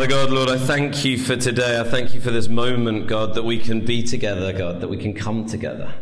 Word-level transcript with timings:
Father 0.00 0.12
God, 0.12 0.30
Lord, 0.30 0.48
I 0.48 0.56
thank 0.56 1.04
you 1.04 1.18
for 1.18 1.36
today. 1.36 1.78
I 1.78 1.84
thank 1.84 2.14
you 2.14 2.22
for 2.22 2.30
this 2.30 2.48
moment, 2.48 3.06
God, 3.06 3.34
that 3.34 3.42
we 3.42 3.58
can 3.58 3.84
be 3.84 4.02
together, 4.02 4.50
God, 4.50 4.80
that 4.80 4.88
we 4.88 4.96
can 4.96 5.12
come 5.12 5.44
together. 5.44 5.92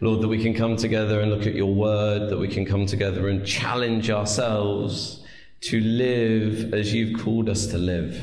Lord, 0.00 0.22
that 0.22 0.28
we 0.28 0.42
can 0.42 0.54
come 0.54 0.76
together 0.76 1.20
and 1.20 1.30
look 1.30 1.46
at 1.46 1.54
your 1.54 1.74
word, 1.74 2.30
that 2.30 2.38
we 2.38 2.48
can 2.48 2.64
come 2.64 2.86
together 2.86 3.28
and 3.28 3.46
challenge 3.46 4.08
ourselves 4.08 5.22
to 5.60 5.78
live 5.78 6.72
as 6.72 6.94
you've 6.94 7.20
called 7.20 7.50
us 7.50 7.66
to 7.66 7.76
live. 7.76 8.18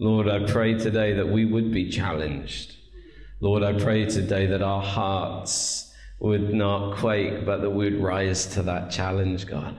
Lord, 0.00 0.28
I 0.28 0.44
pray 0.44 0.74
today 0.74 1.12
that 1.12 1.28
we 1.28 1.44
would 1.44 1.70
be 1.70 1.88
challenged. 1.88 2.74
Lord, 3.38 3.62
I 3.62 3.74
pray 3.74 4.06
today 4.06 4.46
that 4.46 4.62
our 4.62 4.82
hearts 4.82 5.94
would 6.18 6.52
not 6.52 6.96
quake, 6.96 7.46
but 7.46 7.60
that 7.60 7.70
we 7.70 7.92
would 7.92 8.02
rise 8.02 8.44
to 8.54 8.62
that 8.62 8.90
challenge, 8.90 9.46
God. 9.46 9.78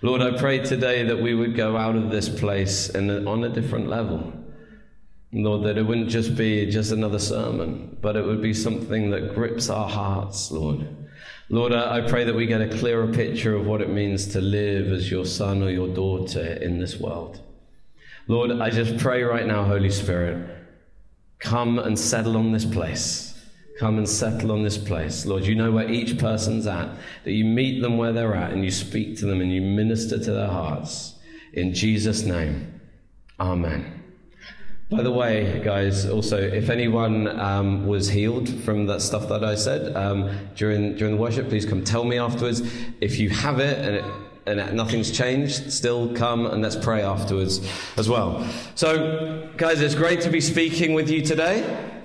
Lord, 0.00 0.22
I 0.22 0.38
pray 0.38 0.60
today 0.60 1.02
that 1.04 1.20
we 1.20 1.34
would 1.34 1.56
go 1.56 1.76
out 1.76 1.96
of 1.96 2.10
this 2.10 2.28
place 2.28 2.88
and 2.88 3.26
on 3.26 3.42
a 3.42 3.48
different 3.48 3.88
level. 3.88 4.32
Lord, 5.32 5.64
that 5.64 5.76
it 5.76 5.82
wouldn't 5.82 6.08
just 6.08 6.36
be 6.36 6.70
just 6.70 6.92
another 6.92 7.18
sermon, 7.18 7.96
but 8.00 8.14
it 8.14 8.24
would 8.24 8.40
be 8.40 8.54
something 8.54 9.10
that 9.10 9.34
grips 9.34 9.68
our 9.68 9.88
hearts, 9.88 10.52
Lord. 10.52 10.86
Lord, 11.48 11.72
I 11.72 12.08
pray 12.08 12.24
that 12.24 12.34
we 12.34 12.46
get 12.46 12.60
a 12.60 12.78
clearer 12.78 13.08
picture 13.08 13.56
of 13.56 13.66
what 13.66 13.82
it 13.82 13.90
means 13.90 14.28
to 14.28 14.40
live 14.40 14.92
as 14.92 15.10
your 15.10 15.24
son 15.26 15.62
or 15.62 15.70
your 15.70 15.88
daughter 15.88 16.44
in 16.44 16.78
this 16.78 17.00
world. 17.00 17.40
Lord, 18.28 18.52
I 18.52 18.70
just 18.70 18.98
pray 18.98 19.22
right 19.22 19.46
now, 19.46 19.64
Holy 19.64 19.90
Spirit, 19.90 20.48
come 21.40 21.78
and 21.78 21.98
settle 21.98 22.36
on 22.36 22.52
this 22.52 22.64
place. 22.64 23.27
Come 23.78 23.98
and 23.98 24.08
settle 24.08 24.52
on 24.52 24.62
this 24.62 24.78
place. 24.78 25.24
Lord, 25.24 25.46
you 25.46 25.54
know 25.54 25.70
where 25.70 25.88
each 25.88 26.18
person's 26.18 26.66
at, 26.66 26.88
that 27.24 27.32
you 27.32 27.44
meet 27.44 27.80
them 27.80 27.96
where 27.96 28.12
they're 28.12 28.34
at 28.34 28.52
and 28.52 28.64
you 28.64 28.70
speak 28.70 29.18
to 29.18 29.26
them 29.26 29.40
and 29.40 29.52
you 29.52 29.60
minister 29.60 30.18
to 30.18 30.32
their 30.32 30.48
hearts. 30.48 31.14
In 31.52 31.72
Jesus' 31.74 32.24
name, 32.24 32.78
Amen. 33.40 34.02
By 34.90 35.02
the 35.02 35.12
way, 35.12 35.60
guys, 35.62 36.08
also, 36.08 36.38
if 36.38 36.70
anyone 36.70 37.28
um, 37.38 37.86
was 37.86 38.08
healed 38.08 38.48
from 38.64 38.86
that 38.86 39.02
stuff 39.02 39.28
that 39.28 39.44
I 39.44 39.54
said 39.54 39.94
um, 39.94 40.30
during, 40.56 40.96
during 40.96 41.16
the 41.16 41.20
worship, 41.20 41.48
please 41.48 41.66
come 41.66 41.84
tell 41.84 42.04
me 42.04 42.18
afterwards. 42.18 42.62
If 43.00 43.18
you 43.18 43.28
have 43.28 43.60
it 43.60 43.78
and, 43.78 43.96
it 43.96 44.04
and 44.46 44.76
nothing's 44.76 45.10
changed, 45.10 45.70
still 45.70 46.14
come 46.14 46.46
and 46.46 46.62
let's 46.62 46.74
pray 46.74 47.02
afterwards 47.02 47.60
as 47.98 48.08
well. 48.08 48.48
So, 48.74 49.50
guys, 49.58 49.82
it's 49.82 49.94
great 49.94 50.22
to 50.22 50.30
be 50.30 50.40
speaking 50.40 50.94
with 50.94 51.10
you 51.10 51.20
today. 51.20 51.97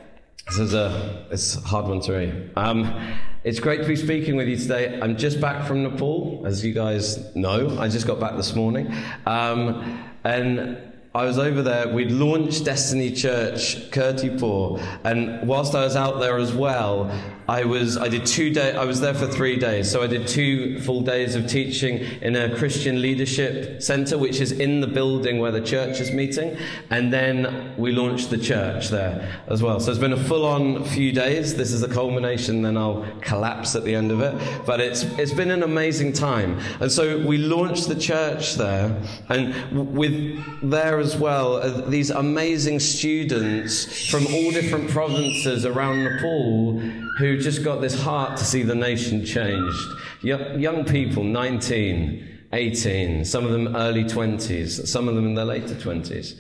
This 0.47 0.59
is 0.59 0.73
a, 0.73 1.25
it's 1.31 1.55
a 1.55 1.61
hard 1.61 1.87
one 1.87 2.01
to 2.01 2.11
read. 2.13 2.51
Um, 2.55 3.15
it's 3.43 3.59
great 3.59 3.81
to 3.81 3.87
be 3.87 3.95
speaking 3.95 4.35
with 4.35 4.47
you 4.47 4.57
today. 4.57 4.99
I'm 5.01 5.17
just 5.17 5.39
back 5.39 5.65
from 5.65 5.83
Nepal, 5.83 6.43
as 6.45 6.65
you 6.65 6.73
guys 6.73 7.33
know. 7.35 7.77
I 7.79 7.87
just 7.87 8.05
got 8.05 8.19
back 8.19 8.35
this 8.35 8.53
morning. 8.53 8.93
Um, 9.25 10.03
and 10.23 10.77
I 11.15 11.25
was 11.25 11.37
over 11.37 11.61
there. 11.61 11.87
We'd 11.87 12.11
launched 12.11 12.65
Destiny 12.65 13.11
Church, 13.11 13.89
Kirtipur, 13.91 14.79
and 15.05 15.47
whilst 15.47 15.75
I 15.75 15.85
was 15.85 15.95
out 15.95 16.19
there 16.19 16.37
as 16.37 16.53
well, 16.53 17.09
I 17.47 17.65
was 17.65 17.97
I 17.97 18.07
did 18.07 18.25
two 18.25 18.49
day 18.51 18.75
I 18.75 18.85
was 18.85 19.01
there 19.01 19.13
for 19.13 19.27
three 19.27 19.57
days. 19.57 19.91
So 19.91 20.01
I 20.01 20.07
did 20.07 20.27
two 20.27 20.79
full 20.79 21.01
days 21.01 21.35
of 21.35 21.47
teaching 21.47 21.99
in 22.21 22.35
a 22.35 22.55
Christian 22.55 23.01
leadership 23.01 23.81
center, 23.81 24.17
which 24.17 24.39
is 24.39 24.51
in 24.51 24.81
the 24.81 24.87
building 24.87 25.39
where 25.39 25.51
the 25.51 25.61
church 25.61 25.99
is 25.99 26.11
meeting, 26.11 26.57
and 26.89 27.11
then 27.11 27.73
we 27.77 27.91
launched 27.91 28.29
the 28.29 28.37
church 28.37 28.89
there 28.89 29.41
as 29.47 29.61
well. 29.61 29.79
So 29.79 29.91
it's 29.91 29.99
been 29.99 30.13
a 30.13 30.23
full-on 30.23 30.83
few 30.85 31.11
days. 31.11 31.55
This 31.55 31.71
is 31.71 31.81
the 31.81 31.87
culmination. 31.87 32.61
Then 32.61 32.77
I'll 32.77 33.05
collapse 33.21 33.75
at 33.75 33.83
the 33.83 33.95
end 33.95 34.11
of 34.11 34.21
it. 34.21 34.33
But 34.65 34.79
it's 34.79 35.03
it's 35.03 35.33
been 35.33 35.51
an 35.51 35.63
amazing 35.63 36.13
time, 36.13 36.59
and 36.79 36.91
so 36.91 37.19
we 37.19 37.37
launched 37.37 37.87
the 37.87 37.95
church 37.95 38.55
there, 38.55 38.95
and 39.29 39.95
with 39.95 40.13
there 40.61 40.99
as 40.99 41.17
well 41.17 41.57
uh, 41.57 41.81
these 41.89 42.09
amazing 42.09 42.79
students 42.79 44.09
from 44.09 44.25
all 44.27 44.51
different 44.51 44.89
provinces 44.89 45.65
around 45.65 46.03
Nepal 46.03 46.81
who 47.17 47.37
just 47.37 47.63
got 47.63 47.81
this 47.81 48.01
heart 48.01 48.37
to 48.37 48.43
see 48.43 48.63
the 48.63 48.75
nation 48.75 49.23
changed. 49.25 49.87
Young 50.21 50.85
people, 50.85 51.23
19, 51.23 52.27
18, 52.51 53.25
some 53.25 53.45
of 53.45 53.51
them 53.51 53.75
early 53.75 54.03
20s, 54.03 54.87
some 54.87 55.07
of 55.07 55.15
them 55.15 55.25
in 55.25 55.35
their 55.35 55.45
later 55.45 55.75
20s, 55.75 56.39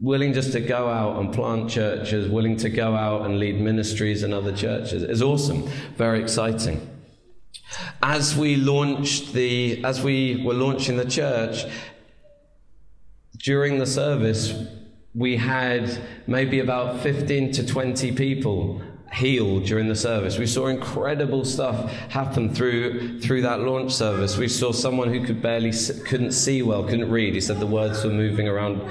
willing 0.00 0.32
just 0.32 0.52
to 0.52 0.60
go 0.60 0.88
out 0.88 1.20
and 1.20 1.32
plant 1.32 1.70
churches, 1.70 2.28
willing 2.28 2.56
to 2.56 2.70
go 2.70 2.94
out 2.94 3.26
and 3.26 3.38
lead 3.38 3.60
ministries 3.60 4.22
in 4.22 4.32
other 4.32 4.54
churches. 4.56 5.02
It's 5.02 5.22
awesome, 5.22 5.68
very 5.96 6.22
exciting. 6.22 6.86
As 8.02 8.36
we 8.36 8.56
launched 8.56 9.32
the, 9.32 9.84
as 9.84 10.02
we 10.02 10.42
were 10.44 10.54
launching 10.54 10.96
the 10.96 11.04
church, 11.04 11.64
during 13.38 13.78
the 13.78 13.86
service, 13.86 14.54
we 15.14 15.36
had 15.36 15.98
maybe 16.26 16.60
about 16.60 17.00
15 17.00 17.52
to 17.52 17.66
20 17.66 18.12
people 18.12 18.82
healed 19.12 19.64
during 19.64 19.88
the 19.88 19.96
service. 19.96 20.38
We 20.38 20.46
saw 20.46 20.68
incredible 20.68 21.44
stuff 21.44 21.90
happen 22.10 22.54
through 22.54 23.20
through 23.20 23.42
that 23.42 23.60
launch 23.60 23.92
service. 23.92 24.36
We 24.36 24.48
saw 24.48 24.72
someone 24.72 25.12
who 25.12 25.24
could 25.24 25.42
barely 25.42 25.72
couldn't 26.06 26.32
see 26.32 26.62
well, 26.62 26.84
couldn't 26.84 27.10
read. 27.10 27.34
He 27.34 27.40
said 27.40 27.60
the 27.60 27.66
words 27.66 28.04
were 28.04 28.10
moving 28.10 28.48
around 28.48 28.82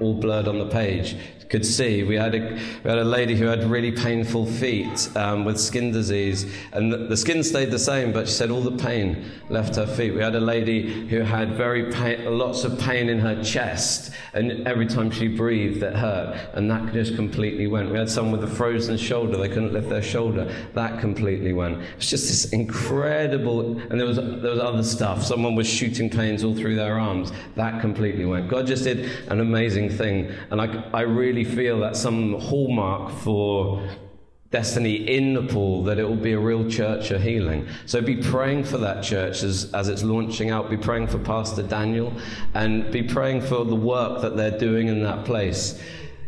all 0.00 0.14
blurred 0.14 0.48
on 0.48 0.58
the 0.58 0.66
page 0.66 1.16
could 1.48 1.64
see. 1.64 2.02
We 2.02 2.16
had 2.16 2.34
a, 2.34 2.40
we 2.82 2.90
had 2.90 2.98
a 2.98 3.04
lady 3.04 3.36
who 3.36 3.46
had 3.46 3.64
really 3.64 3.92
painful 3.92 4.46
feet 4.46 5.08
um, 5.16 5.44
with 5.44 5.58
skin 5.60 5.92
disease, 5.92 6.46
and 6.72 6.92
the, 6.92 6.98
the, 6.98 7.16
skin 7.16 7.42
stayed 7.42 7.70
the 7.70 7.78
same, 7.78 8.12
but 8.12 8.28
she 8.28 8.34
said 8.34 8.50
all 8.50 8.60
the 8.60 8.76
pain 8.82 9.24
left 9.48 9.76
her 9.76 9.86
feet. 9.86 10.14
We 10.14 10.20
had 10.20 10.34
a 10.34 10.40
lady 10.40 11.06
who 11.08 11.20
had 11.20 11.56
very 11.56 11.92
pain, 11.92 12.38
lots 12.38 12.64
of 12.64 12.78
pain 12.78 13.08
in 13.08 13.18
her 13.18 13.42
chest, 13.42 14.12
and 14.32 14.66
every 14.66 14.86
time 14.86 15.10
she 15.10 15.28
breathed, 15.28 15.82
it 15.82 15.94
hurt, 15.94 16.38
and 16.54 16.70
that 16.70 16.92
just 16.92 17.14
completely 17.14 17.66
went. 17.66 17.90
We 17.90 17.98
had 17.98 18.10
someone 18.10 18.40
with 18.40 18.50
a 18.50 18.54
frozen 18.54 18.96
shoulder; 18.96 19.36
they 19.36 19.48
couldn't 19.48 19.72
lift 19.72 19.88
their 19.88 20.02
shoulder. 20.02 20.52
That 20.74 21.00
completely 21.00 21.52
went. 21.52 21.82
It's 21.96 22.10
just 22.10 22.26
this 22.26 22.52
incredible, 22.52 23.78
and 23.90 24.00
there 24.00 24.06
was 24.06 24.16
there 24.16 24.50
was 24.50 24.60
other 24.60 24.82
stuff. 24.82 25.22
Someone 25.22 25.54
was 25.54 25.68
shooting 25.68 26.08
pains 26.08 26.44
all 26.44 26.54
through 26.54 26.76
their 26.76 26.98
arms. 26.98 27.32
That 27.56 27.80
completely 27.80 28.24
went. 28.24 28.48
God 28.48 28.66
just 28.66 28.84
did 28.84 29.10
an 29.28 29.40
amazing 29.40 29.90
thing, 29.90 30.32
and 30.50 30.60
I 30.60 30.84
I 30.92 31.02
really 31.02 31.33
feel 31.42 31.80
that 31.80 31.96
some 31.96 32.38
hallmark 32.38 33.10
for 33.10 33.82
destiny 34.54 34.94
in 34.94 35.34
Nepal 35.34 35.82
that 35.82 35.98
it 35.98 36.04
will 36.04 36.14
be 36.14 36.32
a 36.32 36.38
real 36.38 36.70
church 36.70 37.10
of 37.10 37.20
healing. 37.20 37.66
So 37.86 38.00
be 38.00 38.14
praying 38.14 38.62
for 38.62 38.78
that 38.78 39.02
church 39.02 39.42
as, 39.42 39.74
as 39.74 39.88
it's 39.88 40.04
launching 40.04 40.50
out. 40.50 40.70
Be 40.70 40.76
praying 40.76 41.08
for 41.08 41.18
Pastor 41.18 41.64
Daniel 41.64 42.12
and 42.54 42.88
be 42.92 43.02
praying 43.02 43.40
for 43.40 43.64
the 43.64 43.74
work 43.74 44.22
that 44.22 44.36
they're 44.36 44.56
doing 44.56 44.86
in 44.86 45.02
that 45.02 45.24
place. 45.24 45.82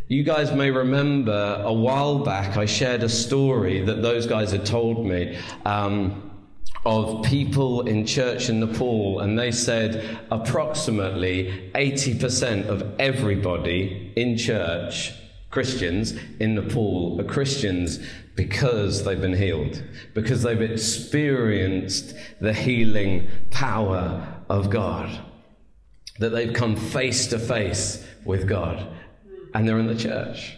You 0.08 0.24
guys 0.24 0.50
may 0.50 0.72
remember 0.72 1.62
a 1.64 1.72
while 1.72 2.18
back 2.18 2.56
I 2.56 2.66
shared 2.66 3.04
a 3.04 3.08
story 3.08 3.84
that 3.84 4.02
those 4.02 4.26
guys 4.26 4.50
had 4.50 4.66
told 4.66 5.06
me. 5.06 5.38
Um, 5.64 6.25
of 6.86 7.24
people 7.24 7.82
in 7.88 8.06
church 8.06 8.48
in 8.48 8.60
Nepal, 8.60 9.18
and 9.18 9.36
they 9.36 9.50
said 9.50 10.20
approximately 10.30 11.70
80% 11.74 12.68
of 12.68 12.94
everybody 13.00 14.12
in 14.14 14.38
church, 14.38 15.12
Christians 15.50 16.14
in 16.38 16.54
Nepal, 16.54 17.20
are 17.20 17.24
Christians 17.24 17.98
because 18.36 19.02
they've 19.02 19.20
been 19.20 19.34
healed, 19.34 19.82
because 20.14 20.44
they've 20.44 20.62
experienced 20.62 22.14
the 22.40 22.52
healing 22.52 23.26
power 23.50 24.42
of 24.48 24.70
God, 24.70 25.10
that 26.20 26.28
they've 26.28 26.54
come 26.54 26.76
face 26.76 27.26
to 27.28 27.38
face 27.40 28.06
with 28.24 28.46
God, 28.46 28.86
and 29.54 29.66
they're 29.66 29.80
in 29.80 29.88
the 29.88 29.96
church. 29.96 30.56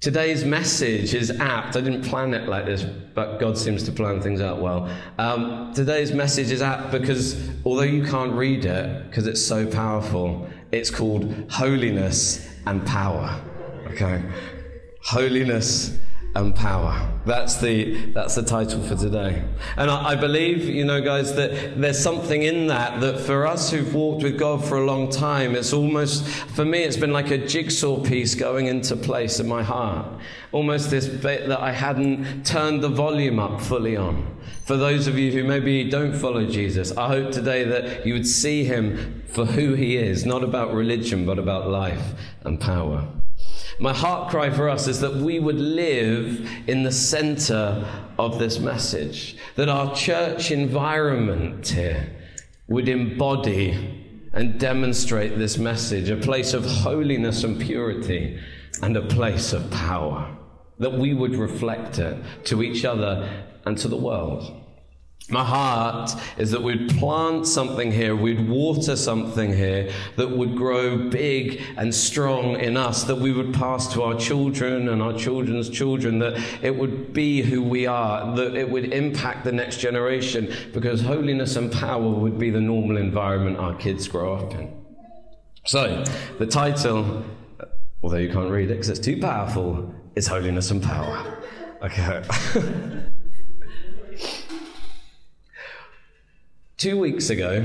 Today's 0.00 0.44
message 0.44 1.12
is 1.12 1.32
apt. 1.40 1.74
I 1.74 1.80
didn't 1.80 2.02
plan 2.02 2.32
it 2.32 2.48
like 2.48 2.66
this, 2.66 2.84
but 2.84 3.38
God 3.38 3.58
seems 3.58 3.82
to 3.82 3.90
plan 3.90 4.20
things 4.20 4.40
out 4.40 4.60
well. 4.60 4.88
Um, 5.18 5.72
today's 5.74 6.12
message 6.12 6.52
is 6.52 6.62
apt 6.62 6.92
because 6.92 7.50
although 7.64 7.82
you 7.82 8.04
can't 8.04 8.32
read 8.32 8.64
it 8.64 9.08
because 9.08 9.26
it's 9.26 9.44
so 9.44 9.66
powerful, 9.66 10.48
it's 10.70 10.88
called 10.88 11.50
Holiness 11.50 12.48
and 12.64 12.86
Power. 12.86 13.40
Okay? 13.88 14.22
Holiness 15.02 15.98
and 16.34 16.54
power. 16.54 17.10
That's 17.26 17.56
the, 17.56 18.12
that's 18.12 18.34
the 18.34 18.42
title 18.42 18.82
for 18.82 18.94
today. 18.94 19.42
And 19.76 19.90
I, 19.90 20.10
I, 20.10 20.14
believe, 20.14 20.68
you 20.68 20.84
know, 20.84 21.00
guys, 21.00 21.34
that 21.34 21.80
there's 21.80 21.98
something 21.98 22.42
in 22.42 22.68
that 22.68 23.00
that 23.00 23.20
for 23.20 23.46
us 23.46 23.70
who've 23.70 23.94
walked 23.94 24.22
with 24.22 24.38
God 24.38 24.64
for 24.64 24.78
a 24.78 24.84
long 24.84 25.10
time, 25.10 25.54
it's 25.54 25.72
almost, 25.72 26.26
for 26.26 26.64
me, 26.64 26.84
it's 26.84 26.96
been 26.96 27.12
like 27.12 27.30
a 27.30 27.38
jigsaw 27.38 28.02
piece 28.02 28.34
going 28.34 28.66
into 28.66 28.94
place 28.96 29.40
in 29.40 29.48
my 29.48 29.62
heart. 29.62 30.06
Almost 30.52 30.90
this 30.90 31.08
bit 31.08 31.48
that 31.48 31.60
I 31.60 31.72
hadn't 31.72 32.46
turned 32.46 32.82
the 32.82 32.88
volume 32.88 33.38
up 33.38 33.60
fully 33.60 33.96
on. 33.96 34.36
For 34.64 34.76
those 34.76 35.06
of 35.06 35.18
you 35.18 35.32
who 35.32 35.44
maybe 35.44 35.88
don't 35.88 36.14
follow 36.14 36.46
Jesus, 36.46 36.96
I 36.96 37.08
hope 37.08 37.32
today 37.32 37.64
that 37.64 38.06
you 38.06 38.12
would 38.12 38.26
see 38.26 38.64
him 38.64 39.22
for 39.28 39.46
who 39.46 39.74
he 39.74 39.96
is, 39.96 40.26
not 40.26 40.44
about 40.44 40.74
religion, 40.74 41.24
but 41.24 41.38
about 41.38 41.68
life 41.68 42.12
and 42.44 42.60
power. 42.60 43.08
My 43.78 43.92
heart 43.92 44.30
cry 44.30 44.50
for 44.50 44.68
us 44.68 44.88
is 44.88 45.00
that 45.00 45.16
we 45.16 45.38
would 45.38 45.60
live 45.60 46.48
in 46.66 46.82
the 46.82 46.92
center 46.92 47.86
of 48.18 48.38
this 48.38 48.58
message, 48.58 49.36
that 49.56 49.68
our 49.68 49.94
church 49.94 50.50
environment 50.50 51.68
here 51.68 52.10
would 52.66 52.88
embody 52.88 54.30
and 54.32 54.58
demonstrate 54.60 55.38
this 55.38 55.58
message 55.58 56.10
a 56.10 56.16
place 56.16 56.54
of 56.54 56.64
holiness 56.64 57.44
and 57.44 57.60
purity, 57.60 58.38
and 58.82 58.96
a 58.96 59.02
place 59.02 59.52
of 59.52 59.70
power. 59.70 60.36
That 60.78 60.92
we 60.92 61.14
would 61.14 61.34
reflect 61.34 61.98
it 61.98 62.22
to 62.44 62.62
each 62.62 62.84
other 62.84 63.44
and 63.64 63.76
to 63.78 63.88
the 63.88 63.96
world. 63.96 64.57
My 65.30 65.44
heart 65.44 66.14
is 66.38 66.52
that 66.52 66.62
we'd 66.62 66.88
plant 66.96 67.46
something 67.46 67.92
here, 67.92 68.16
we'd 68.16 68.48
water 68.48 68.96
something 68.96 69.52
here 69.52 69.92
that 70.16 70.30
would 70.30 70.56
grow 70.56 71.10
big 71.10 71.60
and 71.76 71.94
strong 71.94 72.58
in 72.58 72.78
us, 72.78 73.04
that 73.04 73.16
we 73.16 73.32
would 73.32 73.52
pass 73.52 73.92
to 73.92 74.04
our 74.04 74.14
children 74.14 74.88
and 74.88 75.02
our 75.02 75.12
children's 75.12 75.68
children, 75.68 76.18
that 76.20 76.42
it 76.62 76.74
would 76.74 77.12
be 77.12 77.42
who 77.42 77.62
we 77.62 77.86
are, 77.86 78.34
that 78.36 78.54
it 78.54 78.70
would 78.70 78.90
impact 78.94 79.44
the 79.44 79.52
next 79.52 79.80
generation, 79.80 80.50
because 80.72 81.02
holiness 81.02 81.56
and 81.56 81.70
power 81.72 82.08
would 82.08 82.38
be 82.38 82.48
the 82.48 82.60
normal 82.60 82.96
environment 82.96 83.58
our 83.58 83.74
kids 83.74 84.08
grow 84.08 84.34
up 84.34 84.54
in. 84.54 84.74
So, 85.66 86.04
the 86.38 86.46
title, 86.46 87.22
although 88.02 88.16
you 88.16 88.32
can't 88.32 88.50
read 88.50 88.70
it 88.70 88.74
because 88.74 88.88
it's 88.88 88.98
too 88.98 89.20
powerful, 89.20 89.94
is 90.14 90.26
Holiness 90.26 90.70
and 90.70 90.82
Power. 90.82 91.38
Okay. 91.82 92.24
Two 96.78 96.96
weeks 96.96 97.28
ago, 97.28 97.60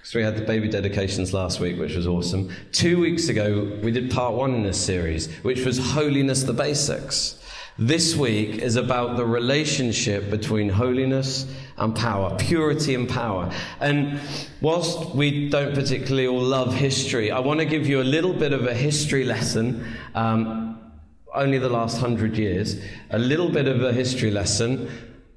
because 0.00 0.12
we 0.12 0.24
had 0.24 0.36
the 0.36 0.42
baby 0.42 0.66
dedications 0.66 1.32
last 1.32 1.60
week, 1.60 1.78
which 1.78 1.94
was 1.94 2.08
awesome. 2.08 2.50
Two 2.72 2.98
weeks 2.98 3.28
ago, 3.28 3.78
we 3.80 3.92
did 3.92 4.10
part 4.10 4.34
one 4.34 4.54
in 4.54 4.64
this 4.64 4.84
series, 4.84 5.32
which 5.44 5.64
was 5.64 5.78
Holiness 5.78 6.42
the 6.42 6.52
Basics. 6.52 7.40
This 7.78 8.16
week 8.16 8.56
is 8.56 8.74
about 8.74 9.16
the 9.16 9.24
relationship 9.24 10.30
between 10.30 10.68
holiness 10.68 11.46
and 11.78 11.94
power, 11.94 12.36
purity 12.38 12.96
and 12.96 13.08
power. 13.08 13.52
And 13.78 14.18
whilst 14.60 15.14
we 15.14 15.48
don't 15.48 15.72
particularly 15.72 16.26
all 16.26 16.42
love 16.42 16.74
history, 16.74 17.30
I 17.30 17.38
want 17.38 17.60
to 17.60 17.66
give 17.66 17.86
you 17.86 18.00
a 18.00 18.02
little 18.02 18.32
bit 18.32 18.52
of 18.52 18.66
a 18.66 18.74
history 18.74 19.22
lesson. 19.22 19.86
Um, 20.16 20.92
only 21.32 21.58
the 21.58 21.68
last 21.68 21.98
hundred 21.98 22.36
years, 22.36 22.82
a 23.10 23.18
little 23.20 23.48
bit 23.48 23.68
of 23.68 23.84
a 23.84 23.92
history 23.92 24.32
lesson 24.32 24.90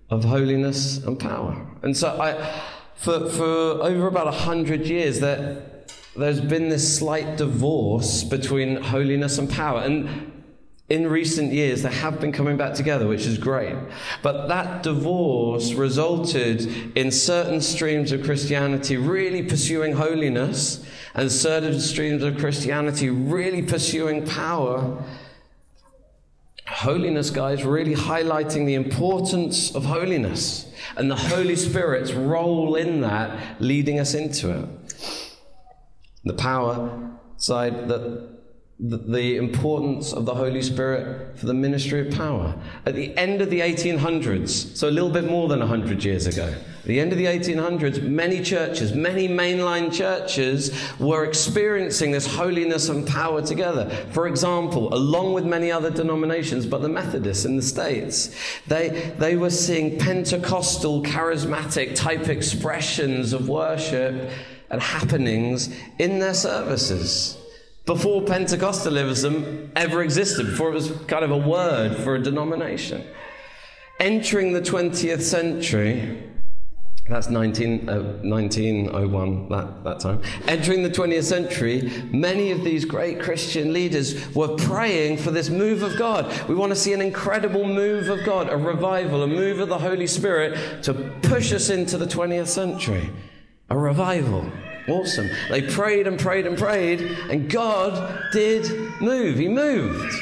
of 0.10 0.24
holiness 0.24 0.98
and 1.06 1.20
power. 1.20 1.64
And 1.84 1.96
so 1.96 2.20
I 2.20 2.34
for, 2.96 3.30
for 3.30 3.44
over 3.44 4.08
about 4.08 4.28
a 4.28 4.32
hundred 4.32 4.86
years, 4.88 5.20
there, 5.20 5.64
there's 6.16 6.42
been 6.42 6.70
this 6.70 6.98
slight 6.98 7.38
divorce 7.38 8.24
between 8.24 8.82
holiness 8.82 9.38
and 9.38 9.50
power. 9.50 9.82
And 9.82 10.32
in 10.90 11.08
recent 11.08 11.54
years, 11.54 11.82
they 11.82 11.92
have 11.92 12.20
been 12.20 12.32
coming 12.32 12.58
back 12.58 12.74
together, 12.74 13.08
which 13.08 13.26
is 13.26 13.38
great. 13.38 13.76
But 14.22 14.48
that 14.48 14.84
divorce 14.84 15.74
resulted 15.74 16.96
in 16.96 17.10
certain 17.10 17.62
streams 17.62 18.12
of 18.12 18.24
Christianity 18.24 18.98
really 18.98 19.44
pursuing 19.44 19.94
holiness 19.94 20.86
and 21.16 21.32
certain 21.32 21.80
streams 21.80 22.22
of 22.22 22.38
Christianity 22.38 23.10
really 23.10 23.62
pursuing 23.62 24.26
power. 24.26 25.04
Holiness, 26.74 27.30
guys, 27.30 27.64
really 27.64 27.96
highlighting 27.96 28.66
the 28.66 28.74
importance 28.74 29.74
of 29.76 29.86
holiness 29.86 30.72
and 30.98 31.10
the 31.10 31.16
Holy 31.16 31.56
Spirit's 31.56 32.12
role 32.12 32.76
in 32.76 33.02
that, 33.02 33.62
leading 33.62 34.00
us 34.00 34.14
into 34.14 34.50
it. 34.50 34.68
The 36.24 36.34
power 36.34 37.12
side, 37.38 37.88
that 37.90 38.34
the 38.80 39.38
importance 39.38 40.12
of 40.14 40.26
the 40.26 40.34
Holy 40.34 40.62
Spirit 40.62 41.38
for 41.38 41.46
the 41.46 41.54
ministry 41.54 42.06
of 42.06 42.14
power. 42.14 42.60
At 42.86 42.96
the 42.96 43.16
end 43.18 43.42
of 43.42 43.50
the 43.50 43.62
1800s, 43.62 44.76
so 44.76 44.90
a 44.90 44.92
little 44.92 45.10
bit 45.10 45.30
more 45.30 45.48
than 45.48 45.60
100 45.60 46.04
years 46.04 46.28
ago, 46.28 46.54
at 46.84 46.88
the 46.88 47.00
end 47.00 47.14
of 47.14 47.18
the 47.18 47.28
1800s, 47.28 48.04
many 48.04 48.42
churches, 48.44 48.92
many 48.92 49.30
mainline 49.30 49.90
churches 49.90 50.78
were 51.00 51.24
experiencing 51.24 52.12
this 52.12 52.28
holiness 52.28 52.90
and 52.90 53.08
power 53.08 53.42
together. 53.42 53.90
For 54.12 54.28
example, 54.28 54.94
along 54.94 55.32
with 55.32 55.46
many 55.46 55.72
other 55.72 55.90
denominations, 55.90 56.66
but 56.66 56.82
the 56.82 56.90
Methodists 56.90 57.46
in 57.46 57.56
the 57.56 57.62
States, 57.62 58.36
they, 58.68 59.14
they 59.18 59.38
were 59.38 59.50
seeing 59.50 59.98
Pentecostal, 59.98 61.04
charismatic 61.04 61.96
type 61.96 62.28
expressions 62.28 63.32
of 63.32 63.48
worship 63.48 64.30
and 64.70 64.82
happenings 64.82 65.74
in 66.00 66.20
their 66.20 66.34
services 66.34 67.38
before 67.86 68.24
Pentecostalism 68.24 69.70
ever 69.78 70.04
existed, 70.04 70.48
before 70.48 70.72
it 70.72 70.74
was 70.74 70.92
kind 71.08 71.24
of 71.24 71.32
a 71.32 71.38
word 71.38 71.96
for 71.96 72.16
a 72.16 72.20
denomination. 72.20 73.08
Entering 74.02 74.52
the 74.52 74.62
20th 74.62 75.22
century, 75.22 76.33
that's 77.10 77.30
19, 77.30 77.90
uh, 77.90 78.02
1901, 78.24 79.50
that, 79.50 79.84
that 79.84 80.00
time. 80.00 80.22
Entering 80.48 80.84
the 80.84 80.90
20th 80.90 81.26
century, 81.26 81.92
many 82.12 82.52
of 82.52 82.64
these 82.64 82.86
great 82.86 83.22
Christian 83.22 83.74
leaders 83.74 84.34
were 84.34 84.56
praying 84.56 85.18
for 85.18 85.30
this 85.30 85.50
move 85.50 85.84
of 85.84 85.98
God. 85.98 86.32
We 86.48 86.56
want 86.56 86.72
to 86.72 86.78
see 86.78 86.94
an 86.94 87.02
incredible 87.02 87.66
move 87.66 88.08
of 88.08 88.24
God, 88.24 88.48
a 88.50 88.56
revival, 88.56 89.22
a 89.22 89.28
move 89.28 89.60
of 89.60 89.68
the 89.68 89.80
Holy 89.80 90.08
Spirit 90.08 90.82
to 90.84 90.94
push 91.24 91.52
us 91.52 91.70
into 91.70 91.98
the 91.98 92.06
20th 92.06 92.48
century. 92.48 93.10
A 93.70 93.78
revival. 93.78 94.50
Awesome. 94.88 95.30
They 95.50 95.62
prayed 95.62 96.08
and 96.08 96.18
prayed 96.18 96.48
and 96.48 96.58
prayed, 96.58 97.02
and 97.02 97.50
God 97.50 98.32
did 98.32 98.72
move. 99.02 99.40
He 99.40 99.50
moved. 99.50 100.16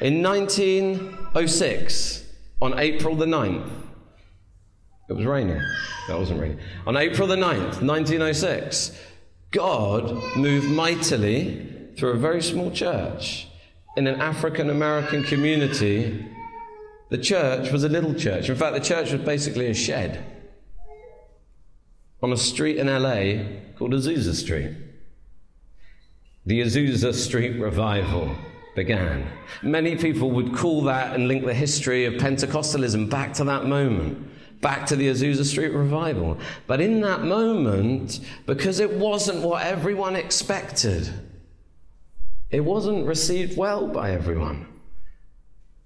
In 0.00 0.22
1906, 0.22 2.24
on 2.60 2.78
April 2.78 3.16
the 3.16 3.24
9th, 3.24 3.70
it 5.08 5.12
was 5.14 5.26
raining. 5.26 5.60
That 6.08 6.18
wasn't 6.18 6.40
raining. 6.40 6.58
On 6.86 6.96
April 6.96 7.28
the 7.28 7.36
9th, 7.36 7.82
1906, 7.82 8.98
God 9.50 10.12
moved 10.36 10.68
mightily 10.68 11.68
through 11.96 12.12
a 12.12 12.16
very 12.16 12.42
small 12.42 12.70
church 12.70 13.48
in 13.96 14.06
an 14.06 14.20
African 14.20 14.70
American 14.70 15.22
community. 15.24 16.26
The 17.10 17.18
church 17.18 17.70
was 17.70 17.84
a 17.84 17.88
little 17.88 18.14
church. 18.14 18.48
In 18.48 18.56
fact, 18.56 18.74
the 18.74 18.80
church 18.80 19.12
was 19.12 19.20
basically 19.20 19.66
a 19.66 19.74
shed 19.74 20.24
on 22.22 22.32
a 22.32 22.36
street 22.36 22.78
in 22.78 22.86
LA 22.86 23.76
called 23.76 23.92
Azusa 23.92 24.34
Street. 24.34 24.70
The 26.46 26.62
Azusa 26.62 27.12
Street 27.12 27.60
revival 27.60 28.34
began. 28.74 29.28
Many 29.62 29.96
people 29.96 30.30
would 30.30 30.54
call 30.54 30.82
that 30.82 31.14
and 31.14 31.28
link 31.28 31.44
the 31.44 31.54
history 31.54 32.06
of 32.06 32.14
Pentecostalism 32.14 33.10
back 33.10 33.34
to 33.34 33.44
that 33.44 33.66
moment, 33.66 34.28
back 34.62 34.86
to 34.86 34.96
the 34.96 35.08
Azusa 35.08 35.44
Street 35.44 35.72
revival. 35.72 36.38
But 36.66 36.80
in 36.80 37.02
that 37.02 37.22
moment, 37.24 38.20
because 38.46 38.80
it 38.80 38.92
wasn't 38.92 39.42
what 39.42 39.66
everyone 39.66 40.16
expected, 40.16 41.12
it 42.50 42.60
wasn't 42.60 43.06
received 43.06 43.58
well 43.58 43.86
by 43.88 44.12
everyone. 44.12 44.66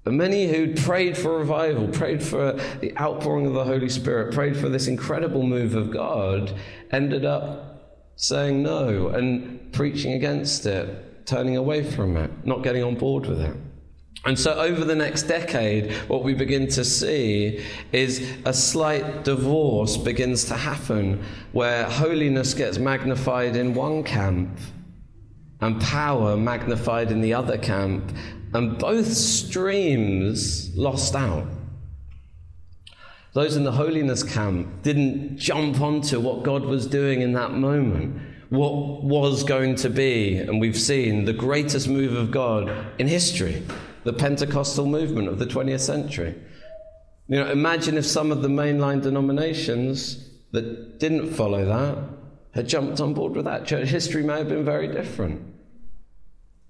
But 0.04 0.12
many 0.12 0.46
who'd 0.46 0.76
prayed 0.76 1.18
for 1.18 1.36
revival, 1.38 1.88
prayed 1.88 2.22
for 2.22 2.52
the 2.80 2.96
outpouring 2.96 3.46
of 3.46 3.54
the 3.54 3.64
Holy 3.64 3.88
Spirit, 3.88 4.32
prayed 4.32 4.56
for 4.56 4.68
this 4.68 4.86
incredible 4.86 5.42
move 5.42 5.74
of 5.74 5.90
God, 5.90 6.54
ended 6.92 7.24
up 7.24 8.12
saying 8.14 8.62
no 8.62 9.08
and 9.08 9.72
preaching 9.72 10.12
against 10.12 10.64
it, 10.64 11.26
turning 11.26 11.56
away 11.56 11.82
from 11.82 12.16
it, 12.16 12.30
not 12.46 12.62
getting 12.62 12.84
on 12.84 12.94
board 12.94 13.26
with 13.26 13.40
it. 13.40 13.56
And 14.26 14.36
so, 14.36 14.54
over 14.54 14.84
the 14.84 14.96
next 14.96 15.22
decade, 15.22 15.92
what 16.08 16.24
we 16.24 16.34
begin 16.34 16.66
to 16.70 16.84
see 16.84 17.64
is 17.92 18.28
a 18.44 18.52
slight 18.52 19.22
divorce 19.22 19.96
begins 19.96 20.44
to 20.46 20.54
happen 20.54 21.22
where 21.52 21.84
holiness 21.84 22.52
gets 22.52 22.76
magnified 22.76 23.54
in 23.54 23.72
one 23.72 24.02
camp 24.02 24.50
and 25.60 25.80
power 25.80 26.36
magnified 26.36 27.12
in 27.12 27.20
the 27.20 27.34
other 27.34 27.56
camp, 27.56 28.12
and 28.52 28.78
both 28.78 29.12
streams 29.12 30.76
lost 30.76 31.14
out. 31.14 31.46
Those 33.32 33.56
in 33.56 33.62
the 33.62 33.72
holiness 33.72 34.22
camp 34.24 34.82
didn't 34.82 35.38
jump 35.38 35.80
onto 35.80 36.18
what 36.18 36.42
God 36.42 36.64
was 36.64 36.86
doing 36.86 37.20
in 37.20 37.32
that 37.34 37.52
moment, 37.52 38.20
what 38.48 39.04
was 39.04 39.44
going 39.44 39.76
to 39.76 39.90
be, 39.90 40.36
and 40.38 40.60
we've 40.60 40.78
seen 40.78 41.26
the 41.26 41.32
greatest 41.32 41.86
move 41.86 42.14
of 42.14 42.30
God 42.30 42.70
in 42.98 43.06
history, 43.06 43.62
the 44.06 44.12
Pentecostal 44.12 44.86
movement 44.86 45.28
of 45.28 45.38
the 45.38 45.46
20th 45.46 45.80
century. 45.80 46.34
You 47.28 47.40
know, 47.40 47.50
imagine 47.50 47.98
if 47.98 48.06
some 48.06 48.30
of 48.30 48.40
the 48.40 48.48
mainline 48.48 49.02
denominations 49.02 50.30
that 50.52 51.00
didn't 51.00 51.32
follow 51.34 51.64
that 51.64 51.98
had 52.54 52.68
jumped 52.68 53.00
on 53.00 53.14
board 53.14 53.34
with 53.34 53.44
that. 53.44 53.66
Church 53.66 53.88
history 53.88 54.22
may 54.22 54.38
have 54.38 54.48
been 54.48 54.64
very 54.64 54.86
different. 54.86 55.42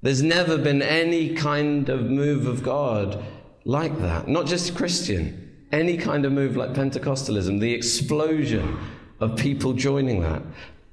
There's 0.01 0.23
never 0.23 0.57
been 0.57 0.81
any 0.81 1.35
kind 1.35 1.91
of 1.91 2.11
move 2.11 2.47
of 2.47 2.63
God 2.63 3.23
like 3.65 3.99
that, 3.99 4.29
not 4.29 4.47
just 4.47 4.75
Christian, 4.75 5.67
any 5.73 5.99
kind 5.99 6.25
of 6.25 6.33
move 6.33 6.57
like 6.57 6.71
Pentecostalism, 6.73 7.61
the 7.61 7.75
explosion 7.75 8.79
of 9.21 9.37
people 9.37 9.75
joining 9.75 10.23
that. 10.23 10.43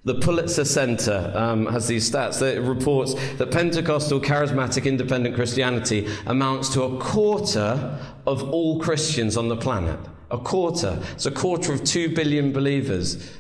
The 0.05 0.15
Pulitzer 0.15 0.65
Center 0.65 1.31
um, 1.33 1.65
has 1.67 1.87
these 1.87 2.09
stats 2.11 2.39
that 2.39 2.61
reports 2.61 3.13
that 3.37 3.51
Pentecostal 3.51 4.19
charismatic 4.19 4.85
independent 4.85 5.35
Christianity 5.35 6.07
amounts 6.25 6.73
to 6.73 6.83
a 6.83 6.99
quarter 6.99 7.97
of 8.27 8.43
all 8.51 8.81
Christians 8.81 9.37
on 9.37 9.47
the 9.47 9.55
planet. 9.55 9.99
A 10.29 10.37
quarter. 10.37 10.99
It's 11.13 11.25
a 11.25 11.31
quarter 11.31 11.71
of 11.71 11.83
two 11.83 12.13
billion 12.13 12.51
believers 12.51 13.31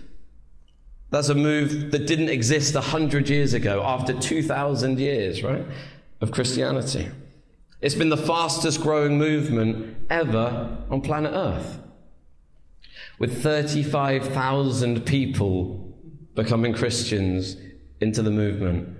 That's 1.13 1.29
a 1.29 1.35
move 1.35 1.91
that 1.91 2.07
didn't 2.07 2.29
exist 2.29 2.73
100 2.73 3.29
years 3.29 3.53
ago, 3.53 3.83
after 3.83 4.13
2,000 4.13 4.99
years, 4.99 5.43
right, 5.43 5.63
of 6.21 6.31
Christianity. 6.31 7.07
It's 7.81 7.93
been 7.93 8.09
the 8.09 8.17
fastest 8.17 8.81
growing 8.81 9.19
movement 9.19 9.95
ever 10.09 10.75
on 10.89 11.01
planet 11.01 11.33
Earth, 11.35 11.77
with 13.19 13.43
35,000 13.43 15.05
people 15.05 15.82
becoming 16.35 16.73
Christians 16.73 17.57
into 17.99 18.21
the 18.21 18.31
movement 18.31 18.97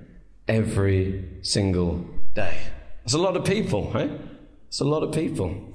every 0.47 1.27
single 1.41 2.05
day. 2.33 2.57
That's 3.03 3.13
a 3.13 3.19
lot 3.19 3.35
of 3.35 3.43
people, 3.45 3.91
right? 3.91 4.11
It's 4.67 4.79
a 4.79 4.85
lot 4.85 5.03
of 5.03 5.13
people. 5.13 5.73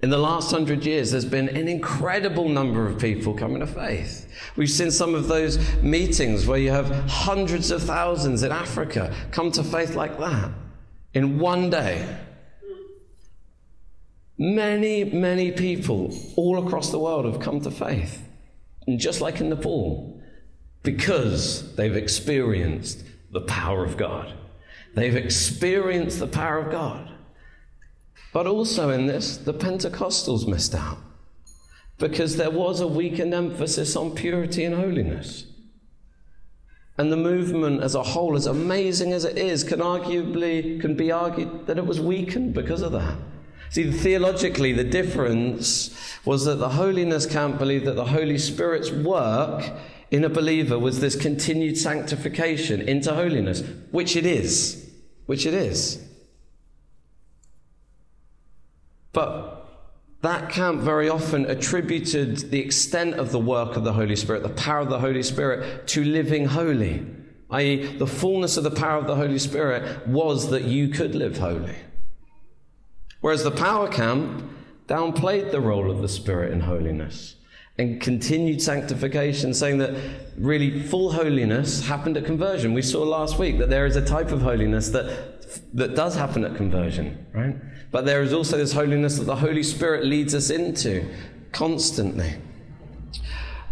In 0.00 0.10
the 0.10 0.18
last 0.18 0.50
hundred 0.52 0.84
years, 0.86 1.10
there's 1.10 1.24
been 1.24 1.48
an 1.48 1.66
incredible 1.66 2.48
number 2.48 2.86
of 2.86 3.00
people 3.00 3.34
coming 3.34 3.58
to 3.60 3.66
faith. 3.66 4.30
We've 4.54 4.70
seen 4.70 4.92
some 4.92 5.14
of 5.14 5.26
those 5.26 5.58
meetings 5.82 6.46
where 6.46 6.58
you 6.58 6.70
have 6.70 6.88
hundreds 7.10 7.72
of 7.72 7.82
thousands 7.82 8.44
in 8.44 8.52
Africa 8.52 9.12
come 9.32 9.50
to 9.52 9.64
faith 9.64 9.96
like 9.96 10.18
that 10.20 10.52
in 11.14 11.40
one 11.40 11.68
day. 11.68 12.16
Many, 14.38 15.02
many 15.02 15.50
people 15.50 16.16
all 16.36 16.64
across 16.64 16.90
the 16.92 16.98
world 17.00 17.24
have 17.24 17.40
come 17.40 17.60
to 17.62 17.70
faith. 17.72 18.27
Just 18.96 19.20
like 19.20 19.40
in 19.40 19.50
Nepal, 19.50 20.20
because 20.82 21.74
they've 21.76 21.96
experienced 21.96 23.04
the 23.30 23.42
power 23.42 23.84
of 23.84 23.96
God. 23.96 24.32
They've 24.94 25.16
experienced 25.16 26.18
the 26.18 26.26
power 26.26 26.58
of 26.58 26.70
God. 26.70 27.10
But 28.32 28.46
also 28.46 28.90
in 28.90 29.06
this, 29.06 29.36
the 29.36 29.54
Pentecostals 29.54 30.46
missed 30.46 30.74
out 30.74 30.98
because 31.98 32.36
there 32.36 32.50
was 32.50 32.80
a 32.80 32.86
weakened 32.86 33.34
emphasis 33.34 33.96
on 33.96 34.14
purity 34.14 34.64
and 34.64 34.74
holiness. 34.74 35.44
And 36.96 37.12
the 37.12 37.16
movement 37.16 37.82
as 37.82 37.94
a 37.94 38.02
whole, 38.02 38.36
as 38.36 38.46
amazing 38.46 39.12
as 39.12 39.24
it 39.24 39.38
is, 39.38 39.62
can 39.62 39.80
arguably 39.80 40.80
can 40.80 40.96
be 40.96 41.12
argued 41.12 41.66
that 41.66 41.78
it 41.78 41.86
was 41.86 42.00
weakened 42.00 42.54
because 42.54 42.82
of 42.82 42.92
that. 42.92 43.16
See, 43.70 43.90
theologically, 43.90 44.72
the 44.72 44.84
difference 44.84 45.94
was 46.24 46.44
that 46.46 46.56
the 46.56 46.70
holiness 46.70 47.26
camp 47.26 47.58
believed 47.58 47.84
that 47.84 47.96
the 47.96 48.06
Holy 48.06 48.38
Spirit's 48.38 48.90
work 48.90 49.70
in 50.10 50.24
a 50.24 50.28
believer 50.28 50.78
was 50.78 51.00
this 51.00 51.16
continued 51.16 51.76
sanctification 51.76 52.80
into 52.80 53.14
holiness, 53.14 53.62
which 53.90 54.16
it 54.16 54.24
is, 54.24 54.90
which 55.26 55.44
it 55.44 55.54
is. 55.54 56.02
But 59.12 59.66
that 60.22 60.50
camp 60.50 60.80
very 60.80 61.08
often 61.08 61.44
attributed 61.46 62.50
the 62.50 62.60
extent 62.60 63.14
of 63.14 63.32
the 63.32 63.38
work 63.38 63.76
of 63.76 63.84
the 63.84 63.92
Holy 63.92 64.16
Spirit, 64.16 64.42
the 64.42 64.48
power 64.48 64.80
of 64.80 64.88
the 64.88 64.98
Holy 64.98 65.22
Spirit, 65.22 65.86
to 65.88 66.04
living 66.04 66.46
holy. 66.46 67.06
I.e., 67.50 67.96
the 67.96 68.06
fullness 68.06 68.56
of 68.56 68.64
the 68.64 68.70
power 68.70 68.98
of 68.98 69.06
the 69.06 69.14
Holy 69.14 69.38
Spirit 69.38 70.06
was 70.06 70.50
that 70.50 70.64
you 70.64 70.88
could 70.88 71.14
live 71.14 71.38
holy. 71.38 71.76
Whereas 73.20 73.44
the 73.44 73.50
power 73.50 73.88
camp 73.88 74.44
downplayed 74.86 75.50
the 75.50 75.60
role 75.60 75.90
of 75.90 76.02
the 76.02 76.08
Spirit 76.08 76.52
in 76.52 76.60
holiness 76.60 77.34
and 77.78 78.00
continued 78.00 78.60
sanctification, 78.60 79.54
saying 79.54 79.78
that 79.78 79.94
really 80.36 80.82
full 80.82 81.12
holiness 81.12 81.86
happened 81.86 82.16
at 82.16 82.24
conversion. 82.24 82.74
We 82.74 82.82
saw 82.82 83.02
last 83.04 83.38
week 83.38 83.58
that 83.58 83.70
there 83.70 83.86
is 83.86 83.94
a 83.94 84.04
type 84.04 84.32
of 84.32 84.42
holiness 84.42 84.88
that, 84.90 85.74
that 85.74 85.94
does 85.94 86.16
happen 86.16 86.44
at 86.44 86.56
conversion, 86.56 87.26
right? 87.32 87.54
But 87.92 88.04
there 88.04 88.22
is 88.22 88.32
also 88.32 88.56
this 88.56 88.72
holiness 88.72 89.16
that 89.18 89.24
the 89.24 89.36
Holy 89.36 89.62
Spirit 89.62 90.04
leads 90.04 90.34
us 90.34 90.50
into 90.50 91.08
constantly. 91.52 92.34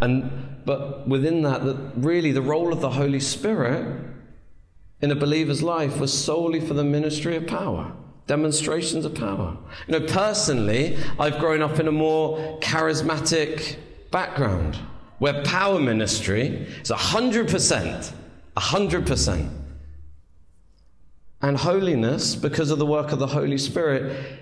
And 0.00 0.64
but 0.64 1.08
within 1.08 1.42
that, 1.42 1.64
that 1.64 1.92
really 1.96 2.32
the 2.32 2.42
role 2.42 2.72
of 2.72 2.80
the 2.80 2.90
Holy 2.90 3.20
Spirit 3.20 4.04
in 5.00 5.10
a 5.10 5.14
believer's 5.14 5.62
life 5.62 5.98
was 6.00 6.12
solely 6.12 6.60
for 6.60 6.74
the 6.74 6.84
ministry 6.84 7.36
of 7.36 7.46
power, 7.46 7.92
demonstrations 8.26 9.04
of 9.04 9.14
power. 9.14 9.56
You 9.86 9.98
know, 9.98 10.06
personally, 10.06 10.96
I've 11.18 11.38
grown 11.38 11.62
up 11.62 11.78
in 11.78 11.88
a 11.88 11.92
more 11.92 12.58
charismatic 12.60 13.76
background 14.10 14.78
where 15.18 15.42
power 15.44 15.80
ministry 15.80 16.66
is 16.82 16.90
100%, 16.90 18.12
100%. 18.56 19.50
And 21.42 21.56
holiness, 21.56 22.34
because 22.34 22.70
of 22.70 22.78
the 22.78 22.86
work 22.86 23.12
of 23.12 23.18
the 23.18 23.26
Holy 23.26 23.58
Spirit, 23.58 24.40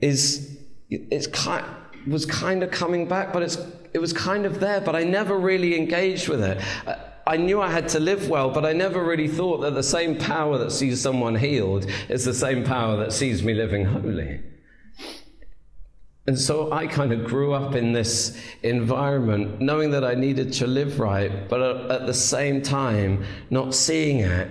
is 0.00 0.58
it's 0.90 1.26
kind, 1.28 1.64
was 2.06 2.26
kind 2.26 2.62
of 2.62 2.70
coming 2.70 3.08
back, 3.08 3.32
but 3.32 3.42
it's, 3.42 3.58
it 3.94 3.98
was 3.98 4.12
kind 4.12 4.44
of 4.44 4.60
there, 4.60 4.80
but 4.80 4.94
I 4.94 5.04
never 5.04 5.38
really 5.38 5.76
engaged 5.76 6.28
with 6.28 6.42
it. 6.42 6.60
Uh, 6.86 6.96
I 7.26 7.36
knew 7.36 7.60
I 7.60 7.70
had 7.70 7.88
to 7.90 8.00
live 8.00 8.28
well, 8.28 8.50
but 8.50 8.64
I 8.64 8.72
never 8.72 9.02
really 9.02 9.28
thought 9.28 9.58
that 9.58 9.74
the 9.74 9.82
same 9.82 10.16
power 10.16 10.58
that 10.58 10.72
sees 10.72 11.00
someone 11.00 11.36
healed 11.36 11.86
is 12.08 12.24
the 12.24 12.34
same 12.34 12.64
power 12.64 12.96
that 12.96 13.12
sees 13.12 13.42
me 13.42 13.54
living 13.54 13.84
holy. 13.84 14.40
And 16.26 16.38
so 16.38 16.72
I 16.72 16.86
kind 16.86 17.12
of 17.12 17.24
grew 17.24 17.52
up 17.52 17.74
in 17.74 17.92
this 17.92 18.40
environment, 18.62 19.60
knowing 19.60 19.90
that 19.90 20.04
I 20.04 20.14
needed 20.14 20.52
to 20.54 20.66
live 20.66 21.00
right, 21.00 21.48
but 21.48 21.90
at 21.90 22.06
the 22.06 22.14
same 22.14 22.62
time, 22.62 23.24
not 23.50 23.74
seeing 23.74 24.20
it 24.20 24.48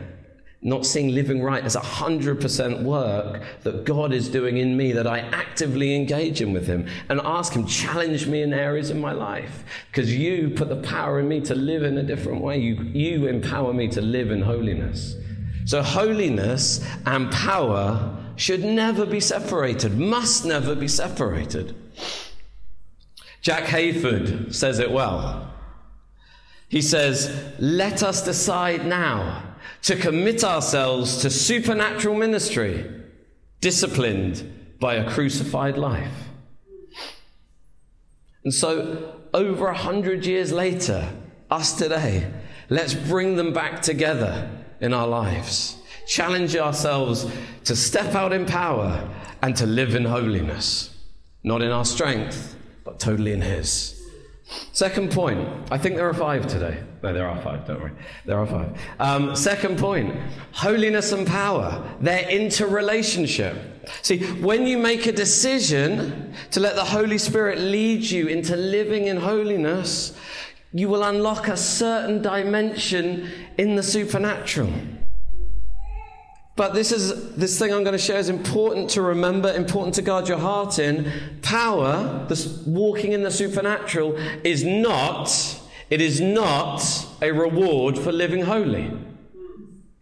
not 0.63 0.85
seeing 0.85 1.09
living 1.09 1.41
right 1.41 1.63
as 1.63 1.75
100% 1.75 2.83
work 2.83 3.41
that 3.63 3.83
God 3.83 4.13
is 4.13 4.29
doing 4.29 4.57
in 4.57 4.77
me, 4.77 4.91
that 4.91 5.07
I 5.07 5.19
actively 5.19 5.95
engage 5.95 6.39
in 6.39 6.53
with 6.53 6.67
Him 6.67 6.87
and 7.09 7.19
ask 7.23 7.53
Him, 7.53 7.65
challenge 7.65 8.27
me 8.27 8.43
in 8.43 8.53
areas 8.53 8.91
in 8.91 9.01
my 9.01 9.11
life. 9.11 9.63
Because 9.87 10.15
you 10.15 10.51
put 10.51 10.69
the 10.69 10.81
power 10.83 11.19
in 11.19 11.27
me 11.27 11.41
to 11.41 11.55
live 11.55 11.81
in 11.81 11.97
a 11.97 12.03
different 12.03 12.41
way. 12.41 12.59
You, 12.59 12.75
you 12.83 13.27
empower 13.27 13.73
me 13.73 13.87
to 13.89 14.01
live 14.01 14.29
in 14.29 14.41
holiness. 14.41 15.15
So, 15.65 15.81
holiness 15.81 16.85
and 17.05 17.31
power 17.31 18.17
should 18.35 18.63
never 18.63 19.05
be 19.05 19.19
separated, 19.19 19.97
must 19.97 20.45
never 20.45 20.75
be 20.75 20.87
separated. 20.87 21.75
Jack 23.41 23.63
Hayford 23.63 24.53
says 24.53 24.77
it 24.77 24.91
well. 24.91 25.51
He 26.69 26.81
says, 26.81 27.53
Let 27.59 28.03
us 28.03 28.23
decide 28.23 28.85
now 28.85 29.50
to 29.83 29.95
commit 29.95 30.43
ourselves 30.43 31.17
to 31.17 31.29
supernatural 31.29 32.15
ministry, 32.15 32.89
disciplined 33.59 34.77
by 34.79 34.95
a 34.95 35.09
crucified 35.09 35.77
life. 35.77 36.29
And 38.43 38.53
so, 38.53 39.19
over 39.33 39.67
a 39.67 39.77
hundred 39.77 40.25
years 40.25 40.51
later, 40.51 41.07
us 41.49 41.73
today, 41.73 42.31
let's 42.69 42.93
bring 42.93 43.35
them 43.35 43.53
back 43.53 43.81
together 43.81 44.49
in 44.79 44.93
our 44.93 45.07
lives. 45.07 45.77
Challenge 46.07 46.55
ourselves 46.55 47.31
to 47.65 47.75
step 47.75 48.15
out 48.15 48.33
in 48.33 48.45
power 48.45 49.07
and 49.41 49.55
to 49.55 49.65
live 49.65 49.95
in 49.95 50.05
holiness, 50.05 50.95
not 51.43 51.61
in 51.61 51.71
our 51.71 51.85
strength, 51.85 52.55
but 52.83 52.99
totally 52.99 53.33
in 53.33 53.41
His. 53.41 54.00
Second 54.73 55.11
point, 55.11 55.47
I 55.71 55.77
think 55.77 55.95
there 55.95 56.07
are 56.09 56.13
five 56.13 56.45
today. 56.47 56.83
No, 57.03 57.13
there 57.13 57.27
are 57.27 57.41
five, 57.41 57.65
don't 57.65 57.81
worry. 57.81 57.91
There 58.25 58.37
are 58.37 58.45
five. 58.45 58.79
Um, 58.99 59.35
second 59.35 59.79
point, 59.79 60.15
holiness 60.51 61.11
and 61.11 61.25
power, 61.25 61.83
their 62.01 62.27
interrelationship. 62.29 63.55
See, 64.01 64.19
when 64.41 64.67
you 64.67 64.77
make 64.77 65.05
a 65.07 65.11
decision 65.11 66.33
to 66.51 66.59
let 66.59 66.75
the 66.75 66.83
Holy 66.83 67.17
Spirit 67.17 67.59
lead 67.59 68.03
you 68.03 68.27
into 68.27 68.55
living 68.55 69.07
in 69.07 69.17
holiness, 69.17 70.17
you 70.73 70.89
will 70.89 71.03
unlock 71.03 71.47
a 71.47 71.57
certain 71.57 72.21
dimension 72.21 73.29
in 73.57 73.75
the 73.75 73.83
supernatural. 73.83 74.71
But 76.61 76.75
this 76.75 76.91
is 76.91 77.33
this 77.33 77.57
thing 77.57 77.73
I'm 77.73 77.83
going 77.83 77.93
to 77.93 77.97
share 77.97 78.19
is 78.19 78.29
important 78.29 78.91
to 78.91 79.01
remember, 79.01 79.51
important 79.51 79.95
to 79.95 80.03
guard 80.03 80.27
your 80.27 80.37
heart 80.37 80.77
in. 80.77 81.11
Power, 81.41 82.23
this 82.29 82.45
walking 82.67 83.13
in 83.13 83.23
the 83.23 83.31
supernatural, 83.31 84.15
is 84.43 84.63
not, 84.63 85.59
it 85.89 86.01
is 86.01 86.21
not 86.21 86.83
a 87.19 87.31
reward 87.31 87.97
for 87.97 88.11
living 88.11 88.43
holy. 88.43 88.93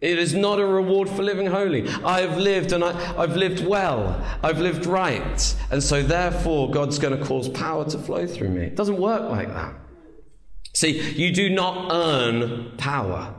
It 0.02 0.18
is 0.18 0.34
not 0.34 0.60
a 0.60 0.66
reward 0.66 1.08
for 1.08 1.22
living 1.22 1.46
holy. 1.46 1.88
I 2.04 2.20
have 2.20 2.36
lived 2.36 2.72
and 2.72 2.84
I, 2.84 2.92
have 2.92 3.36
lived 3.36 3.66
well. 3.66 4.22
I've 4.42 4.58
lived 4.58 4.84
right. 4.84 5.56
And 5.70 5.82
so 5.82 6.02
therefore 6.02 6.70
God's 6.70 6.98
going 6.98 7.18
to 7.18 7.24
cause 7.24 7.48
power 7.48 7.88
to 7.88 7.98
flow 7.98 8.26
through 8.26 8.50
me. 8.50 8.64
It 8.64 8.76
doesn't 8.76 8.98
work 8.98 9.30
like 9.30 9.48
that. 9.48 9.76
See, 10.74 11.00
you 11.12 11.32
do 11.32 11.48
not 11.48 11.90
earn 11.90 12.72
power. 12.76 13.34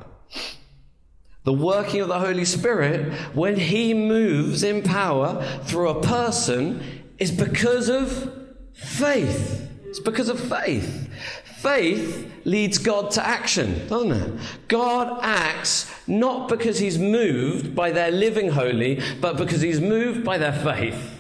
The 1.43 1.53
working 1.53 2.01
of 2.01 2.07
the 2.07 2.19
Holy 2.19 2.45
Spirit, 2.45 3.12
when 3.33 3.55
He 3.55 3.93
moves 3.93 4.63
in 4.63 4.83
power 4.83 5.43
through 5.63 5.89
a 5.89 6.01
person, 6.01 6.83
is 7.17 7.31
because 7.31 7.89
of 7.89 8.31
faith. 8.74 9.69
It's 9.86 10.00
because 10.00 10.29
of 10.29 10.39
faith. 10.39 11.10
Faith 11.43 12.31
leads 12.45 12.77
God 12.77 13.12
to 13.12 13.25
action, 13.25 13.88
doesn't 13.88 14.12
it? 14.12 14.33
God 14.67 15.19
acts 15.21 15.93
not 16.07 16.48
because 16.48 16.79
He's 16.79 16.98
moved 16.98 17.75
by 17.75 17.91
their 17.91 18.12
living 18.12 18.50
holy, 18.50 19.01
but 19.19 19.38
because 19.38 19.62
He's 19.62 19.81
moved 19.81 20.24
by 20.24 20.38
their 20.38 20.53
faith. 20.53 21.19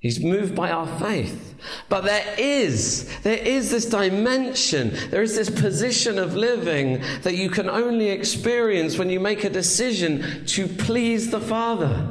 He's 0.00 0.18
moved 0.18 0.54
by 0.54 0.70
our 0.70 0.86
faith. 0.98 1.54
But 1.90 2.04
there 2.04 2.34
is, 2.38 3.14
there 3.20 3.36
is 3.36 3.70
this 3.70 3.84
dimension, 3.84 4.94
there 5.10 5.22
is 5.22 5.36
this 5.36 5.50
position 5.50 6.18
of 6.18 6.34
living 6.34 7.02
that 7.20 7.36
you 7.36 7.50
can 7.50 7.68
only 7.68 8.08
experience 8.08 8.96
when 8.96 9.10
you 9.10 9.20
make 9.20 9.44
a 9.44 9.50
decision 9.50 10.46
to 10.46 10.66
please 10.66 11.30
the 11.30 11.40
Father. 11.40 12.08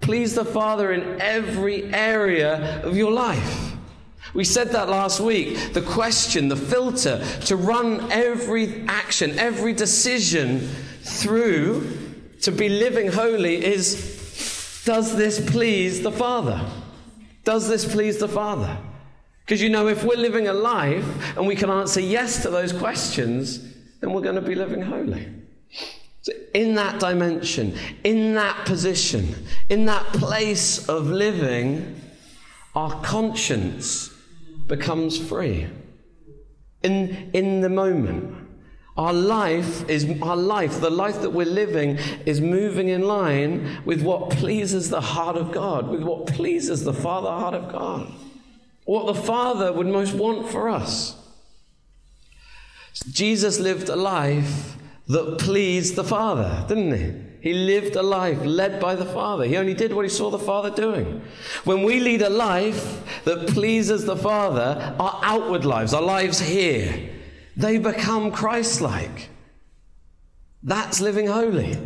Please 0.00 0.34
the 0.34 0.44
Father 0.44 0.92
in 0.92 1.20
every 1.20 1.84
area 1.94 2.82
of 2.82 2.96
your 2.96 3.12
life. 3.12 3.74
We 4.34 4.42
said 4.44 4.70
that 4.70 4.88
last 4.88 5.20
week. 5.20 5.72
The 5.72 5.82
question, 5.82 6.48
the 6.48 6.56
filter 6.56 7.24
to 7.46 7.56
run 7.56 8.10
every 8.10 8.84
action, 8.88 9.38
every 9.38 9.72
decision 9.72 10.68
through 11.02 11.96
to 12.40 12.50
be 12.50 12.68
living 12.68 13.12
holy 13.12 13.64
is 13.64 14.82
does 14.84 15.16
this 15.16 15.48
please 15.50 16.02
the 16.02 16.10
Father? 16.10 16.68
Does 17.44 17.68
this 17.68 17.90
please 17.90 18.18
the 18.18 18.28
Father? 18.28 18.76
Because 19.44 19.62
you 19.62 19.68
know, 19.68 19.88
if 19.88 20.04
we're 20.04 20.16
living 20.16 20.48
a 20.48 20.52
life 20.52 21.36
and 21.36 21.46
we 21.46 21.56
can 21.56 21.70
answer 21.70 22.00
yes 22.00 22.42
to 22.42 22.50
those 22.50 22.72
questions, 22.72 23.58
then 24.00 24.12
we're 24.12 24.20
going 24.20 24.36
to 24.36 24.40
be 24.40 24.54
living 24.54 24.82
holy. 24.82 25.26
So, 26.22 26.32
in 26.54 26.74
that 26.74 27.00
dimension, 27.00 27.74
in 28.04 28.34
that 28.34 28.66
position, 28.66 29.34
in 29.68 29.86
that 29.86 30.04
place 30.12 30.88
of 30.88 31.08
living, 31.08 32.00
our 32.74 32.92
conscience 33.02 34.12
becomes 34.66 35.18
free. 35.18 35.66
In, 36.82 37.30
in 37.32 37.60
the 37.60 37.68
moment, 37.68 38.39
our 39.00 39.14
life 39.14 39.88
is 39.88 40.06
our 40.20 40.36
life, 40.36 40.78
the 40.78 40.90
life 40.90 41.22
that 41.22 41.30
we're 41.30 41.46
living 41.46 41.96
is 42.26 42.38
moving 42.38 42.90
in 42.90 43.00
line 43.00 43.80
with 43.86 44.02
what 44.02 44.28
pleases 44.28 44.90
the 44.90 45.00
heart 45.00 45.38
of 45.38 45.52
God, 45.52 45.88
with 45.88 46.02
what 46.02 46.26
pleases 46.26 46.84
the 46.84 46.92
Father 46.92 47.30
heart 47.30 47.54
of 47.54 47.72
God. 47.72 48.12
What 48.84 49.06
the 49.06 49.14
Father 49.14 49.72
would 49.72 49.86
most 49.86 50.12
want 50.12 50.50
for 50.50 50.68
us. 50.68 51.16
Jesus 53.10 53.58
lived 53.58 53.88
a 53.88 53.96
life 53.96 54.76
that 55.08 55.38
pleased 55.38 55.96
the 55.96 56.04
Father, 56.04 56.66
didn't 56.68 56.92
he? 56.92 57.48
He 57.48 57.54
lived 57.54 57.96
a 57.96 58.02
life 58.02 58.44
led 58.44 58.78
by 58.80 58.96
the 58.96 59.06
Father. 59.06 59.46
He 59.46 59.56
only 59.56 59.72
did 59.72 59.94
what 59.94 60.04
he 60.04 60.10
saw 60.10 60.28
the 60.28 60.38
Father 60.38 60.68
doing. 60.68 61.22
When 61.64 61.84
we 61.84 62.00
lead 62.00 62.20
a 62.20 62.28
life 62.28 63.24
that 63.24 63.48
pleases 63.48 64.04
the 64.04 64.16
Father, 64.16 64.94
our 65.00 65.20
outward 65.24 65.64
lives, 65.64 65.94
our 65.94 66.02
lives 66.02 66.38
here, 66.38 67.09
they 67.60 67.78
become 67.78 68.32
Christ 68.32 68.80
like. 68.80 69.30
That's 70.62 71.00
living 71.00 71.26
holy. 71.26 71.78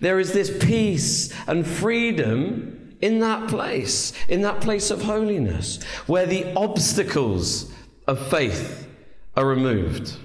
There 0.00 0.18
is 0.18 0.32
this 0.32 0.56
peace 0.64 1.32
and 1.46 1.66
freedom 1.66 2.96
in 3.00 3.20
that 3.20 3.48
place, 3.48 4.12
in 4.28 4.42
that 4.42 4.60
place 4.60 4.90
of 4.90 5.02
holiness, 5.02 5.82
where 6.06 6.26
the 6.26 6.52
obstacles 6.54 7.72
of 8.06 8.28
faith 8.28 8.88
are 9.36 9.46
removed, 9.46 10.16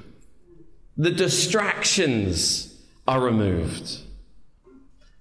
the 0.95 1.11
distractions 1.11 2.81
are 3.07 3.21
removed. 3.21 3.99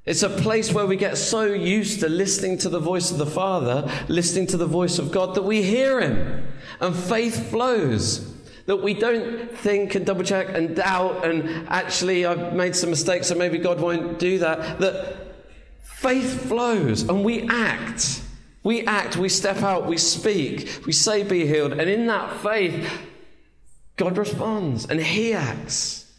It's 0.05 0.23
a 0.23 0.31
place 0.31 0.73
where 0.73 0.87
we 0.87 0.97
get 0.97 1.19
so 1.19 1.45
used 1.45 2.01
to 2.01 2.09
listening 2.09 2.59
to 2.59 2.69
the 2.69 2.81
voice 2.81 3.11
of 3.11 3.19
the 3.19 3.27
Father, 3.27 3.91
listening 4.09 4.47
to 4.49 4.57
the 4.57 4.67
voice 4.67 4.99
of 4.99 5.13
God, 5.13 5.35
that 5.35 5.43
we 5.43 5.63
hear 5.63 6.01
Him 6.01 6.49
and 6.81 6.95
faith 6.97 7.51
flows 7.51 8.28
that 8.69 8.77
we 8.77 8.93
don't 8.93 9.51
think 9.51 9.95
and 9.95 10.05
double 10.05 10.23
check 10.23 10.51
and 10.51 10.77
doubt 10.77 11.25
and 11.25 11.67
actually 11.71 12.27
I've 12.27 12.53
made 12.53 12.77
some 12.77 12.91
mistakes 12.91 13.29
so 13.29 13.35
maybe 13.35 13.57
God 13.57 13.81
won't 13.81 14.19
do 14.19 14.39
that. 14.41 14.79
That 14.79 15.17
faith 15.81 16.47
flows 16.47 17.09
and 17.09 17.25
we 17.25 17.49
act. 17.49 18.21
We 18.63 18.85
act, 18.87 19.17
we 19.17 19.31
step 19.31 19.63
out, 19.63 19.87
we 19.87 19.97
speak, 19.97 20.83
we 20.85 20.93
say 20.93 21.23
be 21.23 21.47
healed. 21.47 21.73
And 21.73 21.89
in 21.89 22.09
that 22.09 22.43
faith, 22.43 22.87
God 23.97 24.19
responds 24.19 24.85
and 24.85 25.01
He 25.01 25.33
acts. 25.33 26.13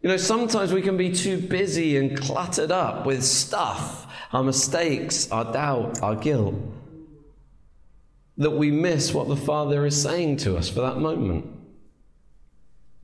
You 0.00 0.08
know, 0.08 0.16
sometimes 0.16 0.72
we 0.72 0.80
can 0.80 0.96
be 0.96 1.12
too 1.12 1.36
busy 1.36 1.98
and 1.98 2.18
cluttered 2.18 2.70
up 2.70 3.04
with 3.04 3.22
stuff, 3.22 4.10
our 4.32 4.42
mistakes, 4.42 5.30
our 5.30 5.52
doubt, 5.52 6.02
our 6.02 6.16
guilt, 6.16 6.54
that 8.38 8.52
we 8.52 8.70
miss 8.70 9.12
what 9.12 9.28
the 9.28 9.36
Father 9.36 9.84
is 9.84 10.00
saying 10.00 10.38
to 10.38 10.56
us 10.56 10.70
for 10.70 10.80
that 10.80 10.96
moment. 10.96 11.55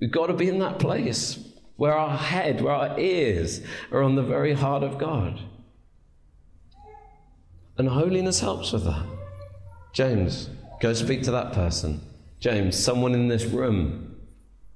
We've 0.02 0.10
got 0.10 0.26
to 0.26 0.32
be 0.34 0.48
in 0.48 0.58
that 0.58 0.80
place 0.80 1.38
where 1.76 1.96
our 1.96 2.16
head, 2.16 2.60
where 2.60 2.74
our 2.74 2.98
ears 2.98 3.60
are 3.92 4.02
on 4.02 4.16
the 4.16 4.22
very 4.24 4.52
heart 4.52 4.82
of 4.82 4.98
God. 4.98 5.38
And 7.78 7.88
holiness 7.88 8.40
helps 8.40 8.72
with 8.72 8.82
that. 8.82 9.06
James, 9.92 10.50
go 10.80 10.92
speak 10.92 11.22
to 11.22 11.30
that 11.30 11.52
person. 11.52 12.00
James, 12.40 12.76
someone 12.76 13.14
in 13.14 13.28
this 13.28 13.44
room 13.44 14.16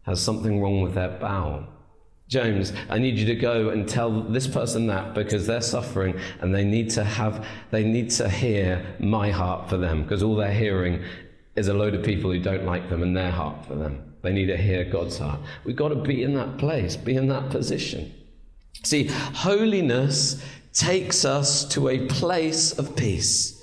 has 0.03 0.23
something 0.23 0.63
wrong 0.63 0.81
with 0.81 0.95
their 0.95 1.19
bowel. 1.19 1.67
James, 2.29 2.73
I 2.89 2.99
need 2.99 3.19
you 3.19 3.27
to 3.27 3.35
go 3.35 3.71
and 3.71 3.89
tell 3.89 4.23
this 4.23 4.47
person 4.47 4.87
that 4.87 5.13
because 5.13 5.45
they're 5.45 5.61
suffering 5.61 6.21
and 6.41 6.55
they 6.55 6.65
need 6.65 6.91
to 6.91 7.03
have 7.03 7.45
they 7.73 7.83
need 7.83 8.11
to 8.11 8.29
hear 8.29 8.95
my 9.01 9.33
heart 9.33 9.69
for 9.69 9.77
them 9.77 10.05
because 10.05 10.23
all 10.23 10.37
they're 10.37 10.53
hearing 10.53 11.03
is 11.57 11.67
a 11.67 11.75
load 11.75 11.97
of 11.97 12.05
people 12.05 12.31
who 12.31 12.39
don't 12.39 12.65
like 12.65 12.89
them 12.89 13.03
and 13.03 13.17
their 13.17 13.33
heart 13.33 13.67
for 13.67 13.75
them. 13.75 14.16
They 14.27 14.33
need 14.33 14.47
to 14.47 14.57
hear 14.57 14.83
God's 14.83 15.19
heart. 15.19 15.39
We've 15.63 15.77
got 15.77 15.91
to 15.91 15.95
be 15.95 16.25
in 16.25 16.35
that 16.35 16.59
place, 16.59 16.97
be 16.97 17.15
in 17.15 17.29
that 17.29 17.49
position. 17.49 18.13
See, 18.83 19.07
holiness 19.07 20.45
takes 20.73 21.25
us 21.25 21.65
to 21.69 21.89
a 21.89 22.09
place 22.09 22.77
of 22.77 22.97
peace, 22.97 23.63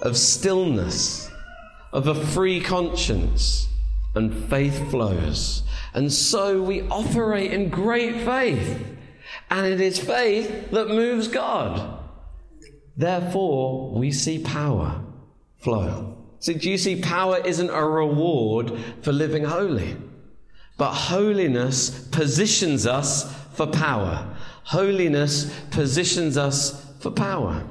of 0.00 0.16
stillness, 0.16 1.30
of 1.92 2.06
a 2.06 2.14
free 2.14 2.58
conscience, 2.58 3.68
and 4.14 4.32
faith 4.48 4.90
flows. 4.90 5.62
And 5.92 6.10
so 6.10 6.62
we 6.62 6.88
operate 6.88 7.52
in 7.52 7.68
great 7.68 8.22
faith. 8.22 8.82
And 9.50 9.66
it 9.66 9.80
is 9.82 9.98
faith 9.98 10.70
that 10.70 10.88
moves 10.88 11.28
God. 11.28 12.00
Therefore, 12.96 13.92
we 13.92 14.10
see 14.12 14.38
power 14.38 15.02
flow. 15.58 16.17
See, 16.40 16.54
do 16.54 16.70
you 16.70 16.78
see, 16.78 17.00
power 17.00 17.38
isn't 17.44 17.70
a 17.70 17.84
reward 17.84 18.72
for 19.02 19.12
living 19.12 19.44
holy, 19.44 19.96
but 20.76 20.92
holiness 20.92 22.06
positions 22.08 22.86
us 22.86 23.34
for 23.54 23.66
power. 23.66 24.36
Holiness 24.64 25.52
positions 25.70 26.36
us 26.36 26.86
for 27.00 27.10
power. 27.10 27.64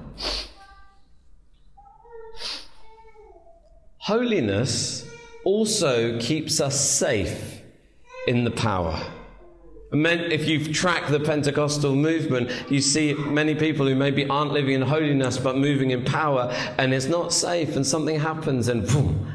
Holiness 3.99 5.06
also 5.43 6.19
keeps 6.19 6.60
us 6.60 6.80
safe 6.80 7.62
in 8.27 8.43
the 8.43 8.51
power. 8.51 9.01
If 9.91 10.47
you've 10.47 10.73
tracked 10.73 11.10
the 11.10 11.19
Pentecostal 11.19 11.95
movement, 11.95 12.52
you 12.69 12.82
see 12.82 13.13
many 13.13 13.56
people 13.56 13.88
who 13.88 13.95
maybe 13.95 14.28
aren't 14.28 14.52
living 14.52 14.76
in 14.76 14.82
holiness 14.82 15.38
but 15.38 15.58
moving 15.58 15.91
in 15.91 16.04
power, 16.04 16.52
and 16.78 16.93
it's 16.93 17.06
not 17.06 17.32
safe, 17.32 17.76
and 17.76 17.88
something 17.88 18.19
happens, 18.19 18.67
and 18.67 18.86
boom, 18.86 19.32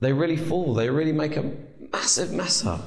they 0.00 0.12
really 0.12 0.36
fall. 0.36 0.74
They 0.74 0.90
really 0.90 1.12
make 1.12 1.36
a 1.36 1.50
massive 1.92 2.32
mess 2.32 2.64
up 2.66 2.82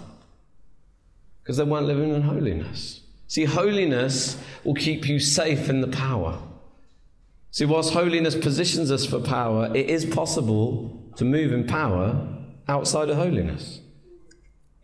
because 1.42 1.58
they 1.58 1.64
weren't 1.64 1.88
living 1.88 2.14
in 2.14 2.22
holiness. 2.22 3.02
See, 3.28 3.46
holiness 3.46 4.38
will 4.64 4.76
keep 4.76 5.08
you 5.08 5.20
safe 5.20 5.70
in 5.70 5.82
the 5.82 5.88
power. 5.88 6.38
See, 7.50 7.66
whilst 7.66 7.94
holiness 7.94 8.36
positions 8.36 8.92
us 8.92 9.06
for 9.06 9.20
power, 9.20 9.76
it 9.76 9.90
is 9.90 10.06
possible 10.06 11.12
to 11.18 11.26
move 11.26 11.52
in 11.52 11.66
power 11.66 12.28
outside 12.68 13.10
of 13.10 13.18
holiness. 13.18 13.80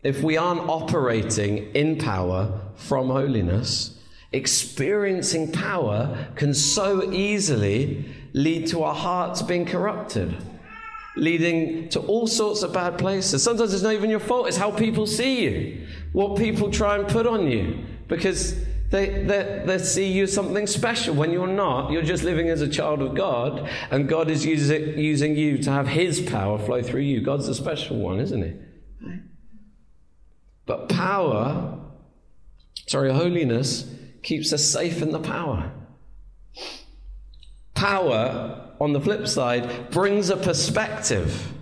If 0.02 0.24
we 0.24 0.38
aren't 0.38 0.62
operating 0.62 1.72
in 1.74 1.98
power 1.98 2.62
from 2.76 3.08
holiness, 3.10 4.00
experiencing 4.32 5.52
power 5.52 6.28
can 6.36 6.54
so 6.54 7.12
easily 7.12 8.06
lead 8.34 8.68
to 8.68 8.84
our 8.84 8.96
hearts 8.96 9.42
being 9.42 9.66
corrupted, 9.66 10.38
leading 11.18 11.90
to 11.90 12.00
all 12.02 12.28
sorts 12.28 12.64
of 12.64 12.72
bad 12.72 12.98
places. 12.98 13.44
Sometimes 13.44 13.74
it's 13.74 13.84
not 13.84 13.94
even 13.94 14.10
your 14.10 14.22
fault, 14.22 14.48
it's 14.48 14.56
how 14.56 14.72
people 14.72 15.06
see 15.06 15.44
you, 15.44 15.86
what 16.14 16.38
people 16.38 16.72
try 16.72 16.98
and 16.98 17.08
put 17.08 17.28
on 17.28 17.48
you, 17.48 17.80
because 18.08 18.56
they, 18.92 19.24
they, 19.24 19.64
they 19.66 19.78
see 19.80 20.10
you 20.12 20.24
as 20.24 20.34
something 20.34 20.66
special 20.66 21.14
when 21.14 21.32
you're 21.32 21.46
not. 21.46 21.92
You're 21.92 22.04
just 22.04 22.24
living 22.24 22.50
as 22.50 22.62
a 22.62 22.70
child 22.70 23.02
of 23.02 23.16
God, 23.16 23.70
and 23.92 24.08
God 24.08 24.30
is 24.30 24.46
using, 24.46 24.98
using 24.98 25.36
you 25.36 25.58
to 25.58 25.72
have 25.72 25.90
His 25.90 26.22
power 26.22 26.58
flow 26.58 26.82
through 26.82 27.02
you. 27.02 27.20
God's 27.20 27.50
a 27.50 27.56
special 27.56 27.98
one, 27.98 28.22
isn't 28.22 28.42
He? 28.42 28.54
But 30.70 30.88
power, 30.88 31.80
sorry, 32.88 33.12
holiness 33.12 33.92
keeps 34.22 34.54
us 34.54 34.64
safe 34.64 35.02
in 35.02 35.12
the 35.12 35.20
power. 35.20 35.72
Power, 37.74 38.76
on 38.80 38.94
the 38.94 39.02
flip 39.02 39.28
side, 39.28 39.90
brings 39.90 40.30
a 40.30 40.38
perspective. 40.38 41.54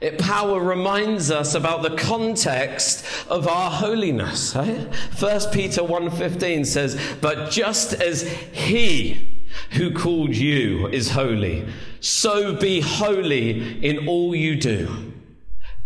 It 0.00 0.18
power 0.18 0.62
reminds 0.62 1.30
us 1.30 1.54
about 1.54 1.82
the 1.82 1.94
context 1.94 3.04
of 3.28 3.46
our 3.46 3.70
holiness. 3.70 4.56
Eh? 4.56 4.60
Right? 4.60 4.94
1 4.94 5.52
Peter 5.52 5.82
1:15 5.82 6.64
says, 6.64 6.98
"But 7.20 7.50
just 7.50 7.92
as 7.92 8.22
he 8.22 9.28
who 9.72 9.92
called 9.92 10.34
you 10.34 10.88
is 10.88 11.10
holy. 11.10 11.66
So 12.00 12.54
be 12.54 12.80
holy 12.80 13.84
in 13.84 14.08
all 14.08 14.34
you 14.34 14.56
do. 14.56 15.07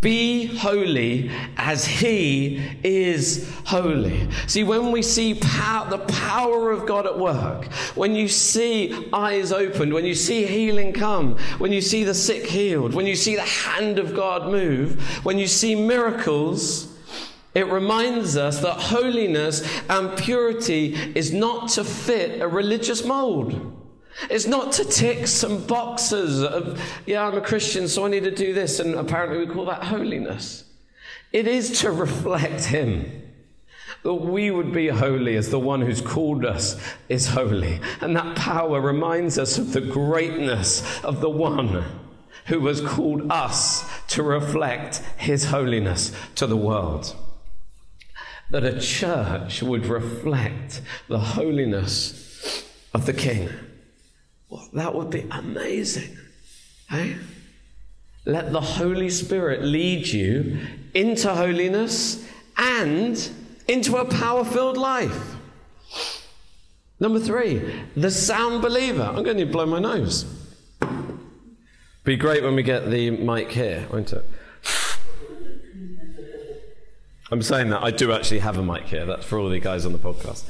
Be 0.03 0.47
holy 0.47 1.31
as 1.57 1.87
he 1.87 2.61
is 2.83 3.49
holy. 3.65 4.29
See, 4.49 4.65
when 4.65 4.91
we 4.91 5.01
see 5.01 5.35
the 5.35 6.05
power 6.09 6.73
of 6.73 6.87
God 6.87 7.07
at 7.07 7.17
work, 7.17 7.73
when 7.95 8.17
you 8.17 8.27
see 8.27 9.09
eyes 9.13 9.53
opened, 9.53 9.95
when 9.95 10.05
you 10.05 10.17
see 10.17 10.45
healing 10.45 10.93
come, 10.93 11.39
when 11.59 11.73
you 11.73 11.81
see 11.81 12.03
the 12.03 12.15
sick 12.15 12.47
healed, 12.47 12.95
when 12.95 13.07
you 13.07 13.15
see 13.15 13.37
the 13.37 13.43
hand 13.43 14.01
of 14.01 14.13
God 14.13 14.51
move, 14.51 15.01
when 15.25 15.39
you 15.39 15.47
see 15.47 15.77
miracles, 15.77 16.93
it 17.55 17.69
reminds 17.69 18.37
us 18.37 18.59
that 18.59 18.81
holiness 18.81 19.63
and 19.89 20.19
purity 20.19 20.95
is 21.15 21.33
not 21.33 21.69
to 21.71 21.85
fit 21.85 22.41
a 22.41 22.49
religious 22.49 23.05
mold. 23.05 23.79
It's 24.31 24.47
not 24.47 24.73
to 24.73 24.85
tick 24.85 25.27
some 25.27 25.67
boxes 25.67 26.43
of, 26.43 26.81
yeah, 27.07 27.27
I'm 27.27 27.37
a 27.37 27.41
Christian, 27.41 27.89
so 27.89 28.05
I 28.05 28.09
need 28.09 28.25
to 28.25 28.31
do 28.31 28.53
this, 28.53 28.79
and 28.79 28.95
apparently 28.95 29.39
we 29.39 29.53
call 29.53 29.65
that 29.67 29.85
holiness. 29.85 30.65
It 31.33 31.47
is 31.47 31.81
to 31.81 31.91
reflect 31.91 32.65
Him. 32.65 33.23
That 34.03 34.15
we 34.15 34.51
would 34.51 34.73
be 34.73 34.89
holy 34.89 35.37
as 35.37 35.51
the 35.51 35.61
one 35.61 35.81
who's 35.81 36.01
called 36.01 36.45
us 36.45 36.81
is 37.09 37.29
holy. 37.29 37.81
And 38.01 38.17
that 38.17 38.37
power 38.37 38.81
reminds 38.81 39.39
us 39.39 39.59
of 39.59 39.73
the 39.73 39.81
greatness 39.81 41.03
of 41.05 41.21
the 41.21 41.31
one 41.31 41.85
who 42.47 42.67
has 42.67 42.81
called 42.81 43.31
us 43.31 43.89
to 44.09 44.23
reflect 44.23 44.97
His 45.17 45.45
holiness 45.47 46.13
to 46.35 46.47
the 46.47 46.57
world. 46.57 47.15
That 48.51 48.65
a 48.65 48.81
church 48.81 49.63
would 49.63 49.87
reflect 49.87 50.83
the 51.09 51.21
holiness 51.21 52.65
of 52.93 53.07
the 53.07 53.15
King. 53.15 53.49
Well, 54.53 54.69
that 54.75 54.95
would 54.95 55.09
be 55.09 55.27
amazing. 55.31 56.15
Hey? 56.91 57.17
Let 58.27 58.53
the 58.53 58.61
Holy 58.61 59.09
Spirit 59.09 59.63
lead 59.63 60.07
you 60.07 60.59
into 60.93 61.35
holiness 61.35 62.29
and 62.59 63.31
into 63.67 63.97
a 63.97 64.05
power 64.05 64.45
filled 64.45 64.77
life. 64.77 65.37
Number 67.01 67.19
three, 67.19 67.83
the 67.97 68.11
sound 68.11 68.61
believer. 68.61 69.05
I'm 69.05 69.23
going 69.23 69.39
to 69.39 69.47
blow 69.47 69.65
my 69.65 69.79
nose. 69.79 70.27
Be 72.05 72.17
great 72.17 72.43
when 72.43 72.55
we 72.55 72.63
get 72.63 72.91
the 72.91 73.11
mic 73.11 73.51
here, 73.53 73.89
won't 73.91 74.13
it? 74.13 74.29
I'm 77.31 77.41
saying 77.41 77.71
that 77.71 77.83
I 77.83 77.91
do 77.91 78.13
actually 78.13 78.41
have 78.41 78.59
a 78.59 78.63
mic 78.63 78.83
here. 78.83 79.07
That's 79.07 79.25
for 79.25 79.39
all 79.39 79.49
the 79.49 79.61
guys 79.61 79.87
on 79.87 79.93
the 79.93 79.99
podcast. 79.99 80.45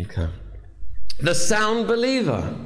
Okay. 0.00 0.28
The 1.20 1.34
sound 1.34 1.86
believer. 1.86 2.56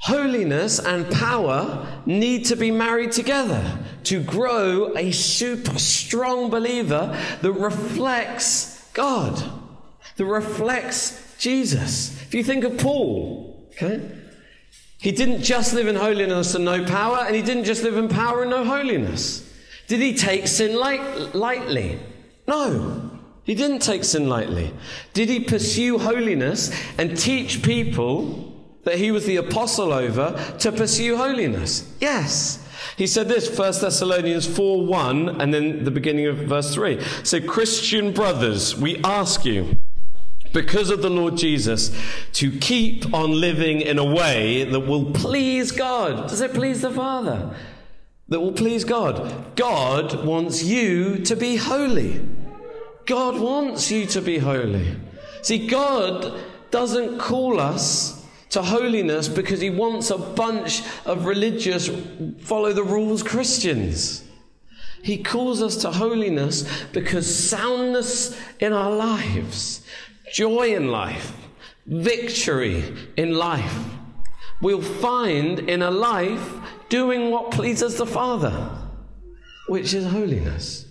Holiness 0.00 0.78
and 0.78 1.10
power 1.10 2.02
need 2.06 2.44
to 2.46 2.56
be 2.56 2.70
married 2.70 3.12
together 3.12 3.78
to 4.04 4.22
grow 4.22 4.96
a 4.96 5.10
super 5.10 5.78
strong 5.78 6.50
believer 6.50 7.18
that 7.42 7.52
reflects 7.52 8.88
God, 8.94 9.42
that 10.16 10.24
reflects 10.24 11.36
Jesus. 11.38 12.20
If 12.22 12.34
you 12.34 12.44
think 12.44 12.64
of 12.64 12.78
Paul, 12.78 13.68
okay, 13.72 14.00
he 15.00 15.12
didn't 15.12 15.42
just 15.42 15.74
live 15.74 15.88
in 15.88 15.96
holiness 15.96 16.54
and 16.54 16.64
no 16.64 16.84
power, 16.84 17.24
and 17.26 17.34
he 17.34 17.42
didn't 17.42 17.64
just 17.64 17.82
live 17.82 17.96
in 17.96 18.08
power 18.08 18.42
and 18.42 18.50
no 18.50 18.64
holiness. 18.64 19.44
Did 19.88 20.00
he 20.00 20.14
take 20.14 20.46
sin 20.46 20.76
light, 20.76 21.34
lightly? 21.34 21.98
No, 22.46 23.10
he 23.44 23.54
didn't 23.54 23.80
take 23.80 24.04
sin 24.04 24.28
lightly. 24.28 24.72
Did 25.12 25.28
he 25.28 25.40
pursue 25.40 25.98
holiness 25.98 26.70
and 26.98 27.16
teach 27.16 27.62
people 27.62 28.47
that 28.88 28.98
he 28.98 29.10
was 29.10 29.26
the 29.26 29.36
apostle 29.36 29.92
over 29.92 30.34
to 30.58 30.72
pursue 30.72 31.16
holiness? 31.16 31.90
Yes. 32.00 32.64
He 32.96 33.06
said 33.06 33.28
this, 33.28 33.46
1 33.48 33.56
Thessalonians 33.80 34.46
4 34.46 34.84
1, 34.84 35.40
and 35.40 35.54
then 35.54 35.84
the 35.84 35.90
beginning 35.90 36.26
of 36.26 36.38
verse 36.38 36.74
3. 36.74 37.00
So, 37.22 37.40
Christian 37.40 38.12
brothers, 38.12 38.76
we 38.76 39.00
ask 39.04 39.44
you, 39.44 39.78
because 40.52 40.90
of 40.90 41.02
the 41.02 41.10
Lord 41.10 41.36
Jesus, 41.36 41.96
to 42.32 42.50
keep 42.50 43.12
on 43.12 43.40
living 43.40 43.82
in 43.82 43.98
a 43.98 44.04
way 44.04 44.64
that 44.64 44.80
will 44.80 45.12
please 45.12 45.70
God. 45.70 46.28
Does 46.28 46.40
it 46.40 46.54
please 46.54 46.80
the 46.80 46.90
Father? 46.90 47.54
That 48.28 48.40
will 48.40 48.52
please 48.52 48.84
God. 48.84 49.54
God 49.56 50.24
wants 50.24 50.62
you 50.64 51.18
to 51.18 51.36
be 51.36 51.56
holy. 51.56 52.26
God 53.06 53.38
wants 53.38 53.90
you 53.90 54.06
to 54.06 54.20
be 54.20 54.38
holy. 54.38 54.96
See, 55.42 55.66
God 55.66 56.34
doesn't 56.70 57.18
call 57.18 57.60
us 57.60 58.17
to 58.50 58.62
holiness 58.62 59.28
because 59.28 59.60
he 59.60 59.70
wants 59.70 60.10
a 60.10 60.18
bunch 60.18 60.82
of 61.04 61.26
religious, 61.26 61.90
follow 62.40 62.72
the 62.72 62.84
rules 62.84 63.22
Christians. 63.22 64.24
He 65.02 65.22
calls 65.22 65.62
us 65.62 65.76
to 65.78 65.90
holiness 65.90 66.68
because 66.92 67.32
soundness 67.32 68.38
in 68.58 68.72
our 68.72 68.90
lives, 68.90 69.82
joy 70.32 70.74
in 70.74 70.88
life, 70.88 71.36
victory 71.86 72.84
in 73.16 73.34
life, 73.34 73.84
we'll 74.60 74.82
find 74.82 75.60
in 75.60 75.82
a 75.82 75.90
life 75.90 76.56
doing 76.88 77.30
what 77.30 77.50
pleases 77.50 77.96
the 77.96 78.06
Father, 78.06 78.70
which 79.68 79.94
is 79.94 80.06
holiness. 80.06 80.86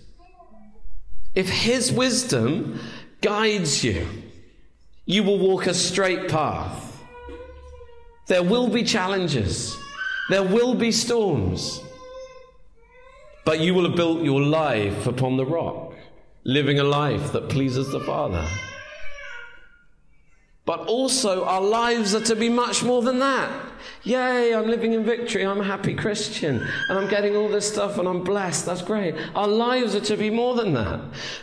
If 1.34 1.48
His 1.48 1.92
wisdom 1.92 2.80
guides 3.20 3.84
you, 3.84 4.06
you 5.04 5.22
will 5.22 5.38
walk 5.38 5.66
a 5.66 5.74
straight 5.74 6.28
path. 6.28 6.87
There 8.28 8.42
will 8.42 8.68
be 8.68 8.82
challenges. 8.82 9.76
There 10.28 10.42
will 10.42 10.74
be 10.74 10.92
storms. 10.92 11.80
But 13.46 13.60
you 13.60 13.72
will 13.72 13.88
have 13.88 13.96
built 13.96 14.22
your 14.22 14.42
life 14.42 15.06
upon 15.06 15.38
the 15.38 15.46
rock, 15.46 15.94
living 16.44 16.78
a 16.78 16.84
life 16.84 17.32
that 17.32 17.48
pleases 17.48 17.90
the 17.90 18.00
Father. 18.00 18.46
But 20.66 20.80
also, 20.80 21.46
our 21.46 21.62
lives 21.62 22.14
are 22.14 22.20
to 22.20 22.36
be 22.36 22.50
much 22.50 22.84
more 22.84 23.00
than 23.00 23.20
that. 23.20 23.50
Yay, 24.02 24.54
I'm 24.54 24.68
living 24.68 24.92
in 24.92 25.02
victory. 25.02 25.46
I'm 25.46 25.62
a 25.62 25.64
happy 25.64 25.94
Christian. 25.94 26.62
And 26.90 26.98
I'm 26.98 27.08
getting 27.08 27.34
all 27.34 27.48
this 27.48 27.66
stuff 27.66 27.96
and 27.96 28.06
I'm 28.06 28.22
blessed. 28.22 28.66
That's 28.66 28.82
great. 28.82 29.14
Our 29.34 29.48
lives 29.48 29.94
are 29.94 30.00
to 30.00 30.16
be 30.18 30.28
more 30.28 30.54
than 30.54 30.74
that. 30.74 31.00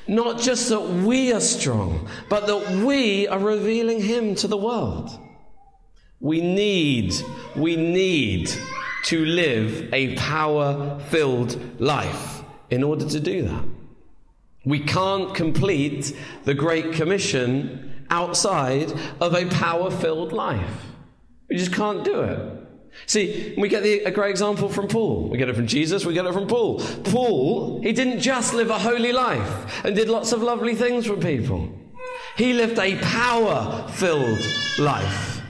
Not 0.08 0.40
just 0.40 0.70
that 0.70 0.82
we 0.82 1.34
are 1.34 1.40
strong, 1.40 2.08
but 2.30 2.46
that 2.46 2.86
we 2.86 3.28
are 3.28 3.40
revealing 3.40 4.00
Him 4.00 4.36
to 4.36 4.48
the 4.48 4.58
world. 4.58 5.10
We 6.20 6.42
need, 6.42 7.14
we 7.56 7.76
need 7.76 8.52
to 9.06 9.26
live 9.26 9.94
a 9.94 10.16
power 10.16 11.00
filled 11.10 11.80
life 11.80 12.44
in 12.70 12.84
order 12.84 13.08
to 13.08 13.20
do 13.20 13.44
that. 13.44 13.64
We 14.66 14.80
can't 14.80 15.36
complete 15.36 16.16
the 16.44 16.56
Great 16.56 16.94
Commission 16.94 18.06
outside 18.10 18.92
of 19.22 19.36
a 19.36 19.46
power 19.46 19.92
filled 19.92 20.34
life. 20.34 20.86
We 21.50 21.58
just 21.58 21.74
can't 21.74 22.04
do 22.04 22.22
it. 22.22 22.66
See, 23.06 23.54
we 23.58 23.68
get 23.70 23.84
the, 23.84 24.00
a 24.06 24.12
great 24.12 24.32
example 24.32 24.70
from 24.70 24.88
Paul. 24.88 25.30
We 25.30 25.38
get 25.38 25.50
it 25.50 25.56
from 25.56 25.68
Jesus, 25.68 26.06
we 26.06 26.14
get 26.14 26.26
it 26.26 26.34
from 26.34 26.48
Paul. 26.48 26.80
Paul, 27.04 27.82
he 27.82 27.92
didn't 27.92 28.22
just 28.22 28.54
live 28.54 28.70
a 28.70 28.80
holy 28.80 29.12
life 29.12 29.86
and 29.86 29.96
did 29.96 30.10
lots 30.10 30.32
of 30.32 30.42
lovely 30.42 30.76
things 30.76 31.06
for 31.06 31.18
people, 31.18 31.70
he 32.38 32.54
lived 32.54 32.80
a 32.80 32.98
power 33.00 33.88
filled 33.90 34.40
life. 34.80 35.42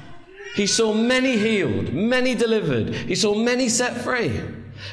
He 0.55 0.67
saw 0.67 0.93
many 0.93 1.37
healed, 1.37 1.93
many 1.93 2.33
delivered. 2.33 2.95
He 2.95 3.15
saw 3.15 3.35
many 3.35 3.67
set 3.67 4.01
free. 4.01 4.39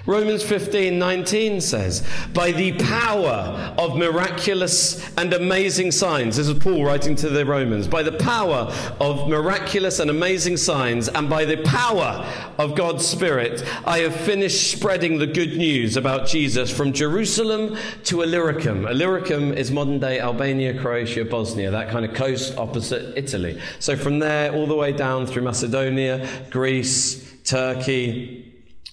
Romans 0.07 0.43
15 0.43 0.99
19 0.99 1.61
says, 1.61 2.07
By 2.35 2.53
the 2.53 2.73
power 2.73 3.75
of 3.79 3.97
miraculous 3.97 5.15
and 5.17 5.33
amazing 5.33 5.93
signs, 5.93 6.37
this 6.37 6.49
is 6.49 6.59
Paul 6.59 6.85
writing 6.85 7.15
to 7.17 7.29
the 7.29 7.45
Romans, 7.47 7.87
by 7.87 8.03
the 8.03 8.13
power 8.13 8.73
of 9.01 9.29
miraculous 9.29 9.99
and 9.99 10.11
amazing 10.11 10.57
signs, 10.57 11.09
and 11.09 11.29
by 11.31 11.45
the 11.45 11.59
power 11.59 12.27
of 12.59 12.75
God's 12.75 13.07
Spirit, 13.07 13.65
I 13.87 13.99
have 13.99 14.15
finished 14.15 14.71
spreading 14.73 15.19
the 15.19 15.27
good 15.27 15.57
news 15.57 15.97
about 15.97 16.27
Jesus 16.27 16.71
from 16.75 16.93
Jerusalem 16.93 17.77
to 18.05 18.23
Illyricum. 18.23 18.87
Illyricum 18.87 19.53
is 19.53 19.71
modern 19.71 19.99
day 19.99 20.21
Albania, 20.21 20.79
Croatia, 20.81 21.25
Bosnia, 21.25 21.71
that 21.71 21.91
kind 21.91 22.05
of 22.05 22.15
coast 22.15 22.57
opposite 22.59 23.17
Italy. 23.17 23.61
So 23.79 23.97
from 23.97 24.19
there 24.19 24.53
all 24.53 24.67
the 24.67 24.75
way 24.75 24.93
down 24.93 25.27
through 25.27 25.43
Macedonia, 25.43 26.29
Greece, 26.51 27.33
Turkey, 27.45 28.42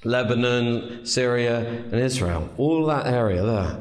Lebanon, 0.03 1.05
Syria, 1.05 1.59
and 1.59 1.95
Israel. 1.95 2.49
All 2.57 2.85
that 2.85 3.07
area 3.07 3.43
there. 3.43 3.79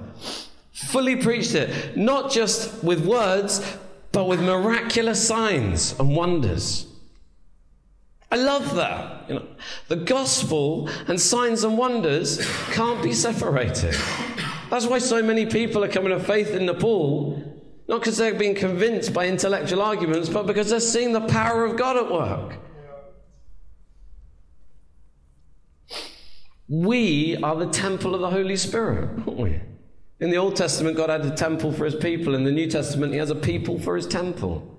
Fully 0.73 1.17
preached 1.17 1.55
it, 1.55 1.97
not 1.97 2.31
just 2.31 2.83
with 2.85 3.05
words, 3.05 3.77
but 4.13 4.27
with 4.27 4.41
miraculous 4.41 5.27
signs 5.27 5.99
and 5.99 6.17
wonders. 6.17 6.87
I 8.31 8.37
love 8.37 8.75
that. 8.77 9.29
You 9.29 9.37
know, 9.37 9.47
the 9.89 9.97
gospel 9.97 10.89
and 11.07 11.21
signs 11.21 11.65
and 11.65 11.79
wonders 11.79 12.47
can't 12.73 13.03
be 13.03 13.13
separated. 13.13 13.95
That's 14.71 14.87
why 14.87 14.99
so 14.99 15.23
many 15.23 15.47
people 15.47 15.83
are 15.83 15.89
coming 15.89 16.11
to 16.11 16.21
faith 16.21 16.51
in 16.51 16.67
Nepal, 16.67 17.43
not 17.89 18.01
because 18.01 18.19
they're 18.19 18.35
being 18.35 18.55
convinced 18.55 19.15
by 19.15 19.27
intellectual 19.27 19.81
arguments, 19.81 20.29
but 20.29 20.47
because 20.47 20.69
they're 20.69 20.81
seeing 20.81 21.13
the 21.13 21.23
power 21.23 21.65
of 21.65 21.77
God 21.77 21.97
at 21.97 22.13
work. 22.13 22.59
We 26.69 27.37
are 27.39 27.57
the 27.57 27.71
temple 27.71 28.15
of 28.15 28.21
the 28.21 28.31
Holy 28.31 28.57
Spirit, 28.57 29.09
aren't 29.27 29.39
we? 29.39 29.61
In 30.21 30.31
the 30.31 30.37
Old 30.37 30.57
Testament, 30.57 30.97
God 30.97 31.09
had 31.09 31.25
a 31.25 31.35
temple 31.35 31.73
for 31.73 31.85
his 31.85 31.95
people. 31.95 32.35
In 32.35 32.45
the 32.45 32.51
New 32.51 32.69
Testament, 32.69 33.13
he 33.13 33.19
has 33.19 33.31
a 33.31 33.35
people 33.35 33.79
for 33.79 33.97
his 33.97 34.07
temple. 34.07 34.77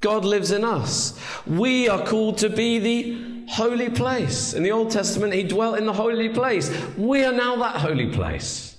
God 0.00 0.24
lives 0.24 0.50
in 0.50 0.64
us. 0.64 1.18
We 1.46 1.88
are 1.88 2.04
called 2.04 2.38
to 2.38 2.50
be 2.50 2.78
the 2.78 3.46
holy 3.48 3.88
place. 3.88 4.52
In 4.52 4.62
the 4.62 4.72
Old 4.72 4.90
Testament, 4.90 5.32
he 5.32 5.42
dwelt 5.42 5.78
in 5.78 5.86
the 5.86 5.92
holy 5.92 6.28
place. 6.28 6.70
We 6.98 7.24
are 7.24 7.32
now 7.32 7.56
that 7.56 7.76
holy 7.76 8.10
place. 8.10 8.76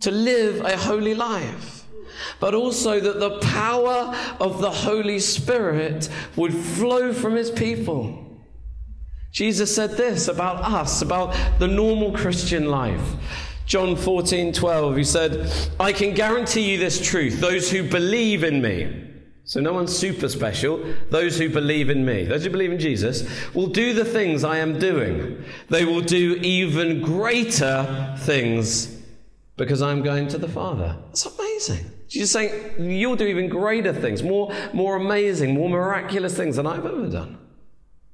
To 0.00 0.10
live 0.10 0.64
a 0.64 0.76
holy 0.76 1.14
life. 1.14 1.84
But 2.40 2.54
also 2.54 3.00
that 3.00 3.20
the 3.20 3.38
power 3.40 4.16
of 4.40 4.60
the 4.60 4.70
Holy 4.70 5.18
Spirit 5.18 6.08
would 6.36 6.54
flow 6.54 7.12
from 7.12 7.34
his 7.34 7.50
people. 7.50 8.23
Jesus 9.34 9.74
said 9.74 9.90
this 9.96 10.28
about 10.28 10.62
us, 10.62 11.02
about 11.02 11.34
the 11.58 11.66
normal 11.66 12.12
Christian 12.12 12.66
life. 12.66 13.02
John 13.66 13.96
14, 13.96 14.52
12, 14.52 14.96
he 14.96 15.02
said, 15.02 15.50
I 15.80 15.92
can 15.92 16.14
guarantee 16.14 16.70
you 16.70 16.78
this 16.78 17.04
truth 17.04 17.40
those 17.40 17.68
who 17.68 17.82
believe 17.82 18.44
in 18.44 18.62
me, 18.62 19.10
so 19.42 19.60
no 19.60 19.72
one's 19.72 19.96
super 19.96 20.28
special, 20.28 20.84
those 21.10 21.36
who 21.36 21.48
believe 21.48 21.90
in 21.90 22.04
me, 22.04 22.22
those 22.22 22.44
who 22.44 22.50
believe 22.50 22.70
in 22.70 22.78
Jesus, 22.78 23.28
will 23.54 23.66
do 23.66 23.92
the 23.92 24.04
things 24.04 24.44
I 24.44 24.58
am 24.58 24.78
doing. 24.78 25.42
They 25.68 25.84
will 25.84 26.02
do 26.02 26.34
even 26.36 27.02
greater 27.02 28.14
things 28.20 29.02
because 29.56 29.82
I'm 29.82 30.02
going 30.02 30.28
to 30.28 30.38
the 30.38 30.48
Father. 30.48 30.96
That's 31.06 31.26
amazing. 31.26 31.90
Jesus 32.06 32.30
saying, 32.30 32.88
You'll 32.88 33.16
do 33.16 33.26
even 33.26 33.48
greater 33.48 33.92
things, 33.92 34.22
more, 34.22 34.54
more 34.72 34.94
amazing, 34.94 35.54
more 35.54 35.68
miraculous 35.68 36.36
things 36.36 36.54
than 36.54 36.68
I've 36.68 36.86
ever 36.86 37.08
done. 37.08 37.38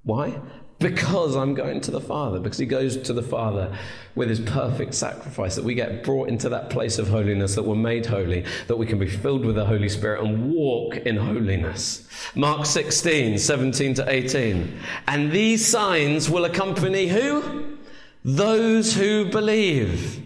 Why? 0.03 0.41
Because 0.81 1.37
I'm 1.37 1.53
going 1.53 1.83
to 1.83 1.91
the 1.91 2.01
Father, 2.01 2.41
because 2.41 2.59
He 2.59 2.65
goes 2.65 2.97
to 2.97 3.13
the 3.13 3.23
Father 3.23 3.77
with 4.15 4.31
His 4.31 4.41
perfect 4.41 4.95
sacrifice, 4.95 5.55
that 5.55 5.65
we 5.65 5.75
get 5.75 6.03
brought 6.03 6.31
into 6.31 6.49
that 6.49 6.71
place 6.71 6.99
of 6.99 7.09
holiness, 7.09 7.55
that 7.55 7.63
we're 7.63 7.75
made 7.75 8.07
holy, 8.07 8.47
that 8.67 8.77
we 8.77 8.87
can 8.87 8.99
be 8.99 9.07
filled 9.07 9.45
with 9.45 9.57
the 9.57 9.67
Holy 9.67 9.91
Spirit 9.91 10.25
and 10.25 10.51
walk 10.51 10.97
in 10.97 11.17
holiness. 11.17 12.09
Mark 12.35 12.65
16, 12.65 13.39
17 13.39 13.95
to 13.95 14.11
18. 14.11 14.81
And 15.07 15.31
these 15.31 15.67
signs 15.67 16.31
will 16.31 16.47
accompany 16.47 17.09
who? 17.09 17.77
Those 18.25 18.95
who 18.95 19.27
believe. 19.27 20.23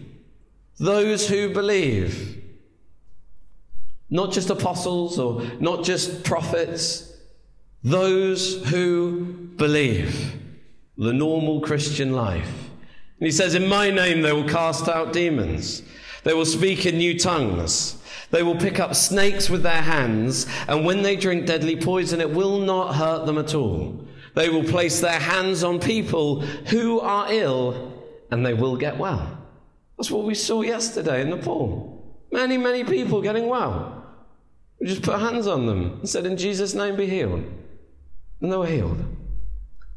Those 0.79 1.27
who 1.27 1.53
believe. 1.53 2.41
Not 4.09 4.31
just 4.31 4.49
apostles 4.49 5.19
or 5.19 5.41
not 5.59 5.83
just 5.83 6.23
prophets, 6.23 7.11
those 7.83 8.65
who 8.67 9.49
believe 9.57 10.43
the 10.97 11.13
normal 11.13 11.61
Christian 11.61 12.13
life. 12.13 12.69
And 13.19 13.25
he 13.25 13.31
says, 13.31 13.55
In 13.55 13.67
my 13.67 13.89
name 13.91 14.21
they 14.21 14.33
will 14.33 14.47
cast 14.47 14.87
out 14.87 15.13
demons, 15.13 15.83
they 16.23 16.33
will 16.33 16.45
speak 16.45 16.85
in 16.85 16.97
new 16.97 17.17
tongues. 17.17 18.01
They 18.31 18.43
will 18.43 18.55
pick 18.55 18.79
up 18.79 18.95
snakes 18.95 19.49
with 19.49 19.61
their 19.61 19.83
hands, 19.83 20.47
and 20.67 20.83
when 20.83 21.03
they 21.03 21.15
drink 21.15 21.45
deadly 21.45 21.75
poison, 21.75 22.19
it 22.19 22.31
will 22.31 22.59
not 22.59 22.95
hurt 22.95 23.25
them 23.25 23.37
at 23.37 23.53
all. 23.53 24.05
They 24.33 24.49
will 24.49 24.63
place 24.63 24.99
their 24.99 25.19
hands 25.19 25.63
on 25.63 25.79
people 25.79 26.41
who 26.41 26.99
are 26.99 27.31
ill, 27.31 28.03
and 28.31 28.45
they 28.45 28.53
will 28.53 28.75
get 28.75 28.97
well. 28.97 29.37
That's 29.97 30.11
what 30.11 30.25
we 30.25 30.33
saw 30.33 30.61
yesterday 30.61 31.21
in 31.21 31.29
Nepal. 31.29 31.95
Many, 32.31 32.57
many 32.57 32.83
people 32.83 33.21
getting 33.21 33.47
well. 33.47 34.03
We 34.79 34.87
just 34.87 35.03
put 35.03 35.19
hands 35.19 35.47
on 35.47 35.67
them 35.67 35.99
and 35.99 36.09
said, 36.09 36.25
In 36.25 36.35
Jesus' 36.35 36.73
name 36.73 36.97
be 36.97 37.07
healed. 37.07 37.45
And 38.41 38.51
they 38.51 38.57
were 38.57 38.67
healed. 38.67 39.03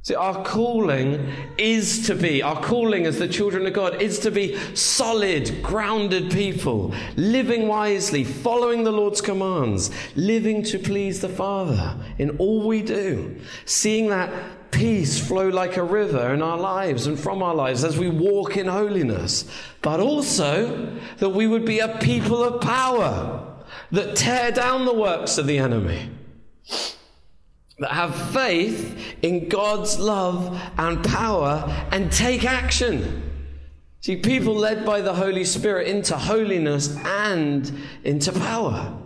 See, 0.09 0.15
our 0.15 0.43
calling 0.43 1.31
is 1.59 2.07
to 2.07 2.15
be, 2.15 2.43
our 2.43 2.63
calling 2.63 3.05
as 3.05 3.19
the 3.19 3.29
children 3.29 3.67
of 3.67 3.75
God 3.75 4.01
is 4.01 4.19
to 4.21 4.31
be 4.31 4.57
solid, 4.75 5.63
grounded 5.63 6.31
people, 6.31 6.95
living 7.17 7.69
wisely, 7.69 8.25
following 8.25 8.85
the 8.85 8.91
Lord's 8.91 9.21
commands, 9.21 9.91
living 10.17 10.63
to 10.63 10.79
please 10.79 11.21
the 11.21 11.29
Father 11.29 11.95
in 12.17 12.39
all 12.39 12.67
we 12.67 12.81
do, 12.81 13.39
seeing 13.67 14.09
that 14.09 14.71
peace 14.71 15.21
flow 15.21 15.51
like 15.51 15.77
a 15.77 15.85
river 15.85 16.33
in 16.33 16.41
our 16.41 16.57
lives 16.57 17.07
and 17.07 17.21
from 17.21 17.43
our 17.43 17.55
lives 17.55 17.85
as 17.85 17.99
we 17.99 18.09
walk 18.09 18.57
in 18.57 18.67
holiness, 18.67 19.45
but 19.83 20.01
also 20.01 20.91
that 21.19 21.29
we 21.29 21.47
would 21.47 21.67
be 21.67 21.81
a 21.81 21.99
people 21.99 22.43
of 22.43 22.63
power 22.63 23.47
that 23.91 24.17
tear 24.17 24.53
down 24.53 24.87
the 24.87 24.95
works 24.95 25.37
of 25.37 25.47
the 25.47 25.59
enemy 25.59 26.09
that 27.79 27.93
have 27.93 28.33
faith 28.33 29.17
in 29.23 29.49
God's 29.49 29.99
love 29.99 30.61
and 30.77 31.03
power 31.05 31.65
and 31.93 32.11
take 32.11 32.45
action. 32.45 33.23
See, 34.01 34.17
people 34.17 34.55
led 34.55 34.87
by 34.87 35.01
the 35.01 35.15
Holy 35.15 35.45
Spirit 35.45 35.89
into 35.89 36.17
holiness 36.17 36.97
and 37.05 37.73
into 38.05 38.33
power. 38.33 38.97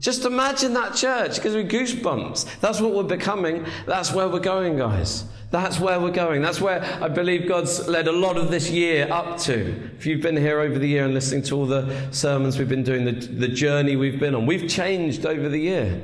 Just 0.00 0.24
imagine 0.24 0.72
that 0.74 0.94
church, 0.94 1.36
because 1.36 1.54
we 1.54 1.62
goosebumps. 1.62 2.60
That's 2.60 2.80
what 2.80 2.94
we're 2.94 3.02
becoming. 3.02 3.66
That's 3.86 4.12
where 4.12 4.28
we're 4.28 4.40
going, 4.40 4.78
guys. 4.78 5.24
That's 5.50 5.78
where 5.78 6.00
we're 6.00 6.10
going. 6.10 6.42
That's 6.42 6.60
where 6.60 6.82
I 7.02 7.08
believe 7.08 7.48
God's 7.48 7.86
led 7.86 8.08
a 8.08 8.12
lot 8.12 8.36
of 8.36 8.50
this 8.50 8.70
year 8.70 9.08
up 9.10 9.38
to. 9.40 9.90
If 9.96 10.06
you've 10.06 10.22
been 10.22 10.36
here 10.36 10.60
over 10.60 10.78
the 10.78 10.88
year 10.88 11.04
and 11.04 11.12
listening 11.12 11.42
to 11.44 11.56
all 11.56 11.66
the 11.66 12.10
sermons 12.12 12.58
we've 12.58 12.68
been 12.68 12.84
doing, 12.84 13.04
the, 13.04 13.12
the 13.12 13.48
journey 13.48 13.96
we've 13.96 14.18
been 14.18 14.34
on, 14.34 14.46
we've 14.46 14.68
changed 14.68 15.26
over 15.26 15.48
the 15.48 15.58
year. 15.58 16.00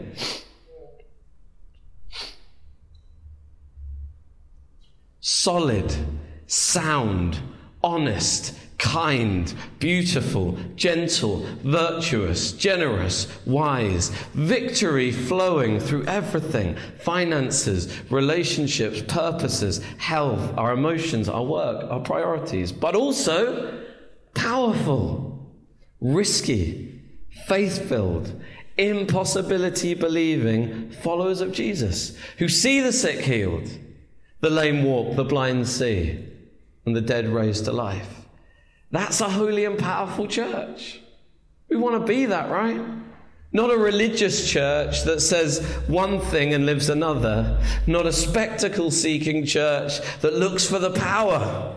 Solid, 5.47 5.95
sound, 6.49 7.39
honest, 7.85 8.59
kind, 8.79 9.55
beautiful, 9.79 10.59
gentle, 10.75 11.47
virtuous, 11.63 12.51
generous, 12.51 13.29
wise, 13.47 14.09
victory 14.35 15.13
flowing 15.13 15.79
through 15.79 16.05
everything. 16.07 16.77
Finances, 16.99 17.97
relationships, 18.11 19.01
purposes, 19.07 19.81
health, 19.99 20.53
our 20.59 20.73
emotions, 20.73 21.29
our 21.29 21.45
work, 21.45 21.89
our 21.93 22.01
priorities, 22.01 22.73
but 22.73 22.97
also 22.97 23.85
powerful, 24.35 25.49
risky, 26.01 27.01
faith 27.47 27.89
filled, 27.89 28.43
impossibility 28.79 29.95
believing 29.95 30.91
followers 30.91 31.41
of 31.41 31.53
Jesus 31.53 32.19
who 32.39 32.49
see 32.49 32.81
the 32.81 32.93
sick 32.93 33.21
healed 33.21 33.71
the 34.41 34.51
lame 34.51 34.85
walk, 34.85 35.17
the 35.17 35.25
blind 35.25 35.69
see, 35.69 36.25
and 36.85 36.95
the 36.95 37.01
dead 37.01 37.29
raised 37.29 37.65
to 37.65 37.73
life. 37.73 38.27
That's 38.91 39.21
a 39.21 39.29
holy 39.29 39.65
and 39.65 39.79
powerful 39.79 40.27
church. 40.27 41.01
We 41.69 41.77
want 41.77 42.01
to 42.01 42.07
be 42.07 42.27
that, 42.27 42.51
right? 42.51 42.81
Not 43.53 43.73
a 43.73 43.79
religious 43.79 44.51
church 44.51 45.05
that 45.05 45.21
says 45.21 45.65
one 45.87 46.21
thing 46.21 46.53
and 46.53 46.67
lives 46.67 46.89
another. 46.89 47.59
Not 47.87 48.07
a 48.07 48.13
spectacle 48.13 48.91
seeking 48.91 49.47
church 49.47 50.01
that 50.21 50.35
looks 50.35 50.67
for 50.67 50.79
the 50.79 50.91
power, 50.91 51.75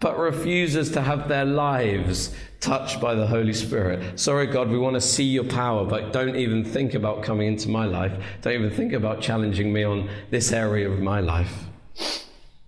but 0.00 0.18
refuses 0.18 0.90
to 0.92 1.02
have 1.02 1.28
their 1.28 1.44
lives 1.44 2.34
touched 2.60 3.00
by 3.00 3.14
the 3.14 3.26
Holy 3.26 3.52
Spirit. 3.52 4.18
Sorry, 4.18 4.46
God, 4.46 4.68
we 4.68 4.78
want 4.78 4.94
to 4.94 5.00
see 5.00 5.24
your 5.24 5.44
power, 5.44 5.84
but 5.84 6.12
don't 6.12 6.36
even 6.36 6.64
think 6.64 6.94
about 6.94 7.22
coming 7.22 7.46
into 7.46 7.68
my 7.68 7.84
life. 7.84 8.12
Don't 8.42 8.54
even 8.54 8.70
think 8.70 8.92
about 8.92 9.20
challenging 9.20 9.72
me 9.72 9.84
on 9.84 10.08
this 10.30 10.52
area 10.52 10.90
of 10.90 10.98
my 11.00 11.20
life. 11.20 11.67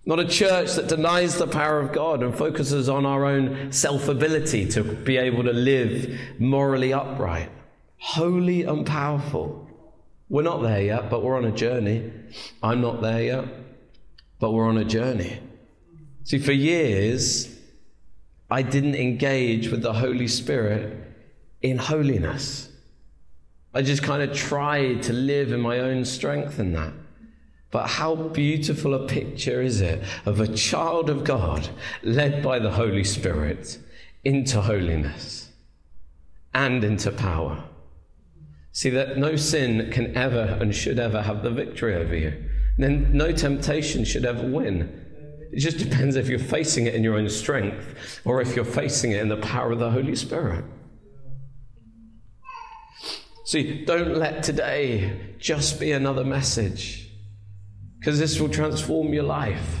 Not 0.05 0.19
a 0.19 0.27
church 0.27 0.73
that 0.73 0.87
denies 0.87 1.37
the 1.37 1.47
power 1.47 1.79
of 1.79 1.93
God 1.93 2.23
and 2.23 2.35
focuses 2.35 2.89
on 2.89 3.05
our 3.05 3.25
own 3.25 3.71
self 3.71 4.07
ability 4.07 4.67
to 4.69 4.83
be 4.83 5.17
able 5.17 5.43
to 5.43 5.53
live 5.53 6.19
morally 6.39 6.91
upright. 6.91 7.49
Holy 7.97 8.63
and 8.63 8.85
powerful. 8.85 9.69
We're 10.27 10.41
not 10.41 10.63
there 10.63 10.81
yet, 10.81 11.09
but 11.09 11.23
we're 11.23 11.37
on 11.37 11.45
a 11.45 11.51
journey. 11.51 12.11
I'm 12.63 12.81
not 12.81 13.01
there 13.01 13.21
yet, 13.21 13.45
but 14.39 14.51
we're 14.51 14.67
on 14.67 14.77
a 14.77 14.85
journey. 14.85 15.39
See, 16.23 16.39
for 16.39 16.51
years, 16.51 17.53
I 18.49 18.63
didn't 18.63 18.95
engage 18.95 19.69
with 19.69 19.81
the 19.81 19.93
Holy 19.93 20.27
Spirit 20.27 20.97
in 21.61 21.77
holiness. 21.77 22.69
I 23.73 23.81
just 23.81 24.03
kind 24.03 24.21
of 24.23 24.35
tried 24.35 25.03
to 25.03 25.13
live 25.13 25.51
in 25.51 25.61
my 25.61 25.79
own 25.79 26.05
strength 26.05 26.59
in 26.59 26.73
that. 26.73 26.93
But 27.71 27.87
how 27.87 28.15
beautiful 28.15 28.93
a 28.93 29.07
picture 29.07 29.61
is 29.61 29.79
it 29.79 30.03
of 30.25 30.41
a 30.41 30.53
child 30.53 31.09
of 31.09 31.23
God 31.23 31.69
led 32.03 32.43
by 32.43 32.59
the 32.59 32.71
Holy 32.71 33.05
Spirit 33.05 33.79
into 34.25 34.61
holiness 34.61 35.49
and 36.53 36.83
into 36.83 37.11
power. 37.11 37.63
See 38.73 38.89
that 38.91 39.17
no 39.17 39.37
sin 39.37 39.89
can 39.91 40.15
ever 40.17 40.57
and 40.59 40.75
should 40.75 40.99
ever 40.99 41.21
have 41.21 41.43
the 41.43 41.49
victory 41.49 41.95
over 41.95 42.15
you. 42.15 42.33
Then 42.77 43.09
no 43.13 43.31
temptation 43.31 44.03
should 44.03 44.25
ever 44.25 44.45
win. 44.45 44.97
It 45.51 45.59
just 45.59 45.77
depends 45.77 46.15
if 46.15 46.27
you're 46.27 46.39
facing 46.39 46.87
it 46.87 46.95
in 46.95 47.03
your 47.03 47.17
own 47.17 47.29
strength 47.29 48.21
or 48.25 48.41
if 48.41 48.55
you're 48.55 48.65
facing 48.65 49.11
it 49.11 49.21
in 49.21 49.29
the 49.29 49.37
power 49.37 49.71
of 49.71 49.79
the 49.79 49.91
Holy 49.91 50.15
Spirit. 50.15 50.65
See, 53.45 53.83
don't 53.83 54.15
let 54.15 54.43
today 54.43 55.35
just 55.37 55.79
be 55.79 55.91
another 55.91 56.23
message 56.23 57.10
because 58.01 58.17
this 58.17 58.39
will 58.39 58.49
transform 58.49 59.13
your 59.13 59.21
life. 59.21 59.77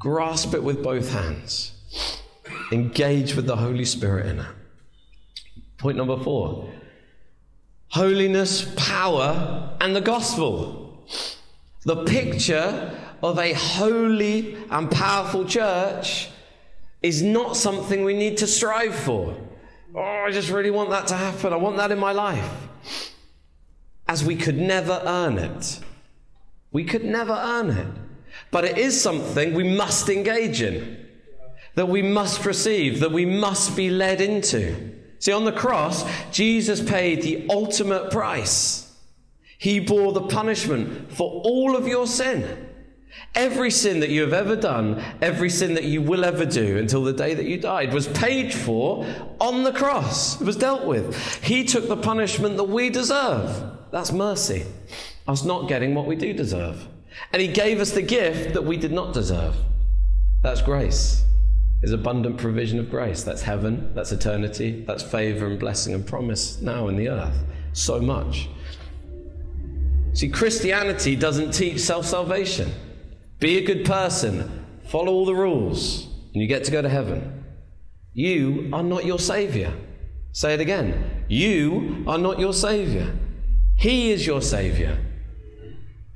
Grasp 0.00 0.52
it 0.52 0.64
with 0.64 0.82
both 0.82 1.12
hands. 1.12 1.70
Engage 2.72 3.36
with 3.36 3.46
the 3.46 3.54
Holy 3.54 3.84
Spirit 3.84 4.26
in 4.26 4.40
it. 4.40 4.46
Point 5.78 5.96
number 5.96 6.16
four 6.16 6.68
holiness, 7.90 8.74
power, 8.76 9.76
and 9.80 9.94
the 9.94 10.00
gospel. 10.00 11.06
The 11.84 12.04
picture 12.04 12.98
of 13.22 13.38
a 13.38 13.52
holy 13.52 14.56
and 14.70 14.90
powerful 14.90 15.44
church 15.44 16.28
is 17.02 17.22
not 17.22 17.56
something 17.56 18.02
we 18.02 18.14
need 18.14 18.38
to 18.38 18.48
strive 18.48 18.96
for. 18.96 19.36
Oh, 19.94 20.00
I 20.00 20.32
just 20.32 20.50
really 20.50 20.72
want 20.72 20.90
that 20.90 21.06
to 21.08 21.14
happen. 21.14 21.52
I 21.52 21.56
want 21.56 21.76
that 21.76 21.92
in 21.92 22.00
my 22.00 22.10
life. 22.10 22.63
As 24.14 24.24
we 24.24 24.36
could 24.36 24.56
never 24.56 25.02
earn 25.04 25.38
it. 25.38 25.80
We 26.70 26.84
could 26.84 27.04
never 27.04 27.32
earn 27.32 27.70
it. 27.70 27.88
But 28.52 28.64
it 28.64 28.78
is 28.78 29.02
something 29.02 29.54
we 29.54 29.64
must 29.64 30.08
engage 30.08 30.62
in, 30.62 31.04
that 31.74 31.88
we 31.88 32.00
must 32.00 32.46
receive, 32.46 33.00
that 33.00 33.10
we 33.10 33.26
must 33.26 33.74
be 33.74 33.90
led 33.90 34.20
into. 34.20 34.92
See, 35.18 35.32
on 35.32 35.44
the 35.44 35.50
cross, 35.50 36.04
Jesus 36.30 36.80
paid 36.80 37.22
the 37.22 37.44
ultimate 37.50 38.12
price. 38.12 38.96
He 39.58 39.80
bore 39.80 40.12
the 40.12 40.28
punishment 40.28 41.12
for 41.12 41.42
all 41.42 41.74
of 41.74 41.88
your 41.88 42.06
sin. 42.06 42.68
Every 43.34 43.72
sin 43.72 43.98
that 43.98 44.10
you 44.10 44.20
have 44.20 44.32
ever 44.32 44.54
done, 44.54 45.02
every 45.22 45.50
sin 45.50 45.74
that 45.74 45.82
you 45.82 46.02
will 46.02 46.24
ever 46.24 46.46
do 46.46 46.78
until 46.78 47.02
the 47.02 47.12
day 47.12 47.34
that 47.34 47.46
you 47.46 47.58
died 47.58 47.92
was 47.92 48.06
paid 48.06 48.54
for 48.54 49.04
on 49.40 49.64
the 49.64 49.72
cross. 49.72 50.40
It 50.40 50.44
was 50.44 50.54
dealt 50.54 50.84
with. 50.84 51.42
He 51.42 51.64
took 51.64 51.88
the 51.88 51.96
punishment 51.96 52.56
that 52.58 52.68
we 52.68 52.90
deserve. 52.90 53.80
That's 53.94 54.10
mercy. 54.10 54.66
Us 55.28 55.44
not 55.44 55.68
getting 55.68 55.94
what 55.94 56.06
we 56.06 56.16
do 56.16 56.32
deserve. 56.32 56.88
And 57.32 57.40
He 57.40 57.46
gave 57.46 57.80
us 57.80 57.92
the 57.92 58.02
gift 58.02 58.52
that 58.54 58.64
we 58.64 58.76
did 58.76 58.90
not 58.90 59.14
deserve. 59.14 59.54
That's 60.42 60.60
grace. 60.60 61.24
Is 61.80 61.92
abundant 61.92 62.38
provision 62.38 62.80
of 62.80 62.90
grace. 62.90 63.22
That's 63.22 63.42
heaven, 63.42 63.94
that's 63.94 64.10
eternity, 64.10 64.82
that's 64.84 65.04
favor 65.04 65.46
and 65.46 65.60
blessing 65.60 65.94
and 65.94 66.04
promise 66.04 66.60
now 66.60 66.88
in 66.88 66.96
the 66.96 67.08
earth. 67.08 67.38
So 67.72 68.00
much. 68.00 68.48
See, 70.12 70.28
Christianity 70.28 71.14
doesn't 71.14 71.52
teach 71.52 71.78
self 71.78 72.04
salvation. 72.04 72.72
Be 73.38 73.58
a 73.58 73.64
good 73.64 73.84
person, 73.84 74.66
follow 74.88 75.12
all 75.12 75.24
the 75.24 75.36
rules, 75.36 76.08
and 76.32 76.42
you 76.42 76.48
get 76.48 76.64
to 76.64 76.72
go 76.72 76.82
to 76.82 76.88
heaven. 76.88 77.44
You 78.12 78.70
are 78.72 78.82
not 78.82 79.04
your 79.04 79.20
Savior. 79.20 79.72
Say 80.32 80.52
it 80.52 80.60
again. 80.60 81.24
You 81.28 82.02
are 82.08 82.18
not 82.18 82.40
your 82.40 82.52
Savior. 82.52 83.14
He 83.76 84.10
is 84.10 84.26
your 84.26 84.42
Savior. 84.42 84.98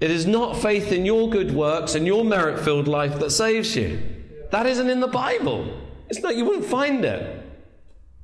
It 0.01 0.11
is 0.11 0.27
not 0.27 0.57
faith 0.57 0.93
in 0.93 1.05
your 1.05 1.29
good 1.29 1.53
works 1.53 1.95
and 1.95 2.07
your 2.07 2.25
merit 2.25 2.61
filled 2.61 2.87
life 2.87 3.19
that 3.19 3.31
saves 3.31 3.75
you. 3.75 4.01
That 4.51 4.67
isn't 4.67 4.89
in 4.89 5.01
the 5.01 5.09
Bible. 5.09 5.77
It's 6.09 6.21
not, 6.21 6.37
you 6.37 6.45
wouldn't 6.45 6.65
find 6.65 7.05
it. 7.05 7.45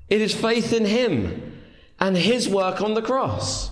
It 0.08 0.20
is 0.20 0.34
faith 0.34 0.72
in 0.72 0.84
Him 0.84 1.60
and 1.98 2.16
His 2.16 2.48
work 2.48 2.80
on 2.80 2.94
the 2.94 3.02
cross 3.02 3.70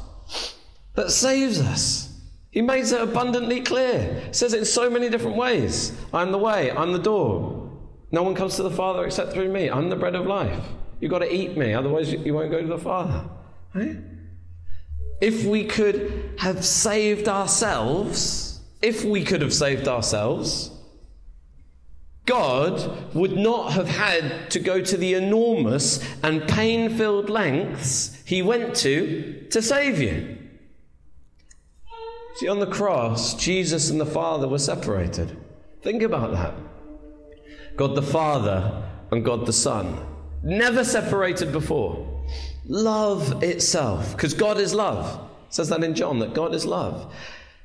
that 0.94 1.10
saves 1.10 1.60
us. 1.60 2.08
He 2.50 2.60
makes 2.60 2.92
it 2.92 3.00
abundantly 3.00 3.62
clear. 3.62 4.28
Says 4.32 4.52
it 4.52 4.58
in 4.58 4.64
so 4.64 4.90
many 4.90 5.08
different 5.08 5.36
ways. 5.36 5.96
I'm 6.12 6.32
the 6.32 6.38
way, 6.38 6.70
I'm 6.70 6.92
the 6.92 6.98
door. 6.98 7.70
No 8.10 8.22
one 8.22 8.34
comes 8.34 8.56
to 8.56 8.62
the 8.62 8.70
Father 8.70 9.06
except 9.06 9.32
through 9.32 9.50
me. 9.50 9.70
I'm 9.70 9.88
the 9.88 9.96
bread 9.96 10.14
of 10.14 10.26
life. 10.26 10.62
You've 11.00 11.10
got 11.10 11.20
to 11.20 11.34
eat 11.34 11.56
me, 11.56 11.72
otherwise, 11.72 12.12
you 12.12 12.34
won't 12.34 12.50
go 12.50 12.60
to 12.60 12.66
the 12.66 12.78
Father. 12.78 13.24
Right? 13.74 13.96
If 15.22 15.44
we 15.44 15.64
could 15.64 16.34
have 16.38 16.64
saved 16.64 17.28
ourselves, 17.28 18.60
if 18.82 19.04
we 19.04 19.22
could 19.22 19.40
have 19.40 19.54
saved 19.54 19.86
ourselves, 19.86 20.72
God 22.26 23.14
would 23.14 23.36
not 23.36 23.70
have 23.72 23.86
had 23.86 24.50
to 24.50 24.58
go 24.58 24.80
to 24.80 24.96
the 24.96 25.14
enormous 25.14 26.04
and 26.24 26.48
pain 26.48 26.96
filled 26.96 27.30
lengths 27.30 28.20
he 28.24 28.42
went 28.42 28.74
to 28.76 29.46
to 29.50 29.62
save 29.62 30.00
you. 30.00 30.38
See, 32.34 32.48
on 32.48 32.58
the 32.58 32.66
cross, 32.66 33.34
Jesus 33.34 33.90
and 33.90 34.00
the 34.00 34.06
Father 34.06 34.48
were 34.48 34.58
separated. 34.58 35.36
Think 35.82 36.02
about 36.02 36.32
that. 36.32 36.54
God 37.76 37.94
the 37.94 38.02
Father 38.02 38.82
and 39.12 39.24
God 39.24 39.46
the 39.46 39.52
Son, 39.52 40.04
never 40.42 40.82
separated 40.82 41.52
before. 41.52 42.11
Love 42.66 43.42
itself, 43.42 44.12
because 44.12 44.34
God 44.34 44.58
is 44.58 44.72
love. 44.72 45.28
It 45.48 45.54
says 45.54 45.68
that 45.70 45.82
in 45.82 45.94
John, 45.94 46.20
that 46.20 46.34
God 46.34 46.54
is 46.54 46.64
love. 46.64 47.12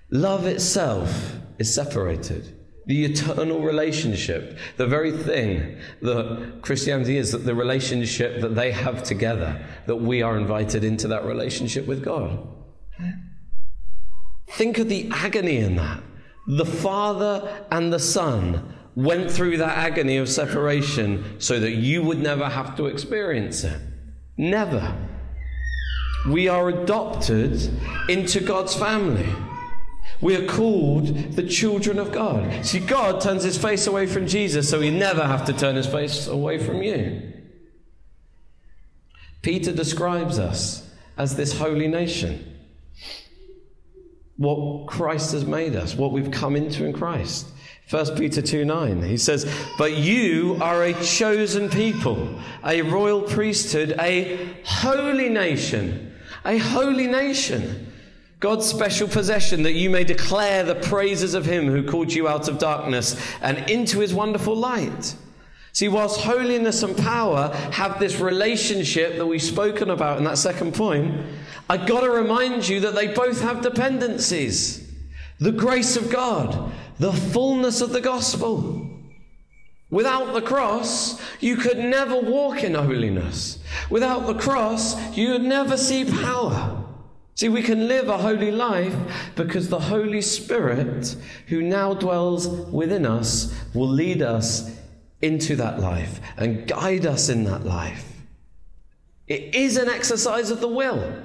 Love 0.09 0.45
itself 0.45 1.35
is 1.59 1.73
separated. 1.73 2.53
The 2.85 3.05
eternal 3.05 3.59
relationship, 3.59 4.57
the 4.77 4.87
very 4.87 5.11
thing 5.11 5.77
that 6.01 6.59
Christianity 6.61 7.17
is, 7.17 7.33
that 7.33 7.39
the 7.39 7.53
relationship 7.53 8.39
that 8.41 8.55
they 8.55 8.71
have 8.71 9.03
together, 9.03 9.63
that 9.87 9.97
we 9.97 10.21
are 10.21 10.37
invited 10.37 10.83
into 10.85 11.09
that 11.09 11.25
relationship 11.25 11.85
with 11.85 12.03
God. 12.03 12.47
Think 14.51 14.77
of 14.77 14.87
the 14.87 15.09
agony 15.11 15.57
in 15.57 15.75
that. 15.75 16.01
The 16.47 16.65
Father 16.65 17.65
and 17.69 17.91
the 17.91 17.99
Son 17.99 18.73
went 18.95 19.29
through 19.29 19.57
that 19.57 19.77
agony 19.77 20.15
of 20.17 20.29
separation 20.29 21.39
so 21.39 21.59
that 21.59 21.73
you 21.73 22.01
would 22.01 22.19
never 22.19 22.47
have 22.47 22.77
to 22.77 22.85
experience 22.85 23.65
it. 23.65 23.79
Never. 24.37 24.95
We 26.27 26.47
are 26.47 26.69
adopted 26.69 27.69
into 28.07 28.39
God's 28.39 28.75
family. 28.75 29.27
We 30.19 30.35
are 30.35 30.47
called 30.47 31.33
the 31.33 31.47
children 31.47 31.99
of 31.99 32.11
God. 32.11 32.65
See, 32.65 32.79
God 32.79 33.21
turns 33.21 33.43
his 33.43 33.57
face 33.57 33.87
away 33.87 34.07
from 34.07 34.27
Jesus 34.27 34.69
so 34.69 34.81
he 34.81 34.89
never 34.89 35.23
have 35.25 35.45
to 35.45 35.53
turn 35.53 35.75
his 35.75 35.87
face 35.87 36.27
away 36.27 36.57
from 36.57 36.81
you. 36.81 37.33
Peter 39.41 39.71
describes 39.71 40.39
us 40.39 40.89
as 41.17 41.35
this 41.35 41.57
holy 41.57 41.87
nation 41.87 42.55
what 44.37 44.87
Christ 44.87 45.31
has 45.31 45.45
made 45.45 45.75
us, 45.75 45.95
what 45.95 46.11
we've 46.11 46.31
come 46.31 46.55
into 46.55 46.85
in 46.85 46.93
Christ. 46.93 47.47
1 47.89 48.17
Peter 48.17 48.41
2 48.41 48.65
9, 48.65 49.01
he 49.03 49.15
says, 49.15 49.49
But 49.77 49.95
you 49.95 50.57
are 50.59 50.83
a 50.83 50.93
chosen 51.01 51.69
people, 51.69 52.37
a 52.65 52.81
royal 52.81 53.21
priesthood, 53.21 53.95
a 53.97 54.53
holy 54.65 55.29
nation, 55.29 56.13
a 56.43 56.57
holy 56.57 57.07
nation, 57.07 57.93
God's 58.41 58.65
special 58.65 59.07
possession, 59.07 59.63
that 59.63 59.73
you 59.73 59.89
may 59.89 60.03
declare 60.03 60.63
the 60.63 60.75
praises 60.75 61.33
of 61.33 61.45
him 61.45 61.67
who 61.67 61.89
called 61.89 62.11
you 62.11 62.27
out 62.27 62.49
of 62.49 62.59
darkness 62.59 63.19
and 63.41 63.57
into 63.69 63.99
his 63.99 64.13
wonderful 64.13 64.55
light. 64.55 65.15
See, 65.71 65.87
whilst 65.87 66.19
holiness 66.19 66.83
and 66.83 66.97
power 66.97 67.55
have 67.71 67.99
this 67.99 68.19
relationship 68.19 69.15
that 69.15 69.25
we've 69.25 69.41
spoken 69.41 69.91
about 69.91 70.17
in 70.17 70.25
that 70.25 70.37
second 70.37 70.73
point, 70.73 71.25
I've 71.69 71.87
got 71.87 72.01
to 72.01 72.09
remind 72.09 72.67
you 72.67 72.81
that 72.81 72.95
they 72.95 73.07
both 73.13 73.41
have 73.41 73.61
dependencies. 73.61 74.91
The 75.39 75.51
grace 75.51 75.95
of 75.95 76.09
God, 76.09 76.71
the 76.99 77.13
fullness 77.13 77.81
of 77.81 77.91
the 77.91 78.01
gospel. 78.01 78.89
Without 79.89 80.33
the 80.33 80.41
cross, 80.41 81.21
you 81.39 81.55
could 81.55 81.77
never 81.77 82.19
walk 82.19 82.63
in 82.63 82.73
holiness. 82.73 83.59
Without 83.89 84.27
the 84.27 84.33
cross, 84.33 85.15
you 85.15 85.31
would 85.31 85.43
never 85.43 85.77
see 85.77 86.03
power. 86.03 86.83
See, 87.35 87.49
we 87.49 87.61
can 87.61 87.87
live 87.87 88.09
a 88.09 88.17
holy 88.17 88.51
life 88.51 88.95
because 89.35 89.69
the 89.69 89.79
Holy 89.79 90.21
Spirit, 90.21 91.15
who 91.47 91.61
now 91.61 91.93
dwells 91.93 92.47
within 92.47 93.05
us, 93.05 93.55
will 93.73 93.87
lead 93.87 94.21
us 94.21 94.75
into 95.21 95.55
that 95.55 95.79
life 95.79 96.19
and 96.35 96.67
guide 96.67 97.05
us 97.05 97.29
in 97.29 97.43
that 97.45 97.63
life. 97.63 98.11
It 99.27 99.55
is 99.55 99.77
an 99.77 99.87
exercise 99.87 100.49
of 100.51 100.61
the 100.61 100.67
will. 100.67 101.23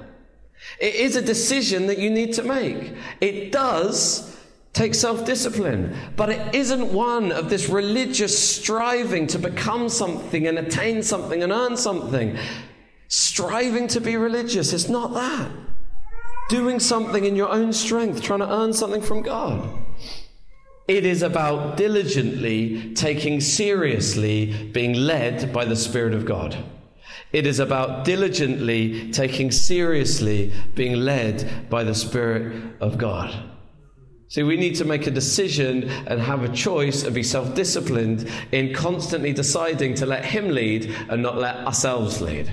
It 0.79 0.95
is 0.95 1.15
a 1.15 1.21
decision 1.21 1.87
that 1.87 1.97
you 1.97 2.09
need 2.09 2.33
to 2.33 2.43
make. 2.43 2.93
It 3.19 3.51
does 3.51 4.32
take 4.73 4.95
self 4.95 5.25
discipline, 5.25 5.95
but 6.15 6.29
it 6.29 6.55
isn't 6.55 6.91
one 6.91 7.31
of 7.31 7.49
this 7.49 7.69
religious 7.69 8.37
striving 8.37 9.27
to 9.27 9.39
become 9.39 9.87
something 9.87 10.47
and 10.47 10.57
attain 10.57 11.03
something 11.03 11.43
and 11.43 11.51
earn 11.51 11.77
something. 11.77 12.37
Striving 13.07 13.87
to 13.89 14.01
be 14.01 14.17
religious, 14.17 14.73
it's 14.73 14.89
not 14.89 15.13
that. 15.13 15.51
Doing 16.49 16.79
something 16.79 17.23
in 17.23 17.35
your 17.35 17.49
own 17.49 17.71
strength, 17.71 18.21
trying 18.21 18.39
to 18.39 18.51
earn 18.51 18.73
something 18.73 19.01
from 19.01 19.21
God. 19.21 19.79
It 20.87 21.05
is 21.05 21.21
about 21.21 21.77
diligently 21.77 22.93
taking 22.93 23.39
seriously 23.39 24.69
being 24.73 24.93
led 24.93 25.53
by 25.53 25.63
the 25.63 25.75
Spirit 25.75 26.13
of 26.13 26.25
God. 26.25 26.57
It 27.31 27.47
is 27.47 27.59
about 27.59 28.03
diligently 28.03 29.11
taking 29.11 29.49
seriously 29.51 30.51
being 30.75 30.95
led 30.95 31.69
by 31.69 31.83
the 31.83 31.95
Spirit 31.95 32.75
of 32.81 32.97
God. 32.97 33.52
See, 34.33 34.41
we 34.41 34.57
need 34.57 34.73
to 34.77 34.85
make 34.85 35.05
a 35.05 35.11
decision 35.11 35.87
and 36.07 36.19
have 36.19 36.41
a 36.41 36.49
choice 36.49 37.03
and 37.03 37.13
be 37.13 37.21
self 37.21 37.53
disciplined 37.53 38.27
in 38.51 38.73
constantly 38.73 39.31
deciding 39.31 39.93
to 39.95 40.07
let 40.07 40.25
Him 40.25 40.49
lead 40.49 40.91
and 41.07 41.21
not 41.21 41.37
let 41.37 41.57
ourselves 41.57 42.19
lead. 42.19 42.51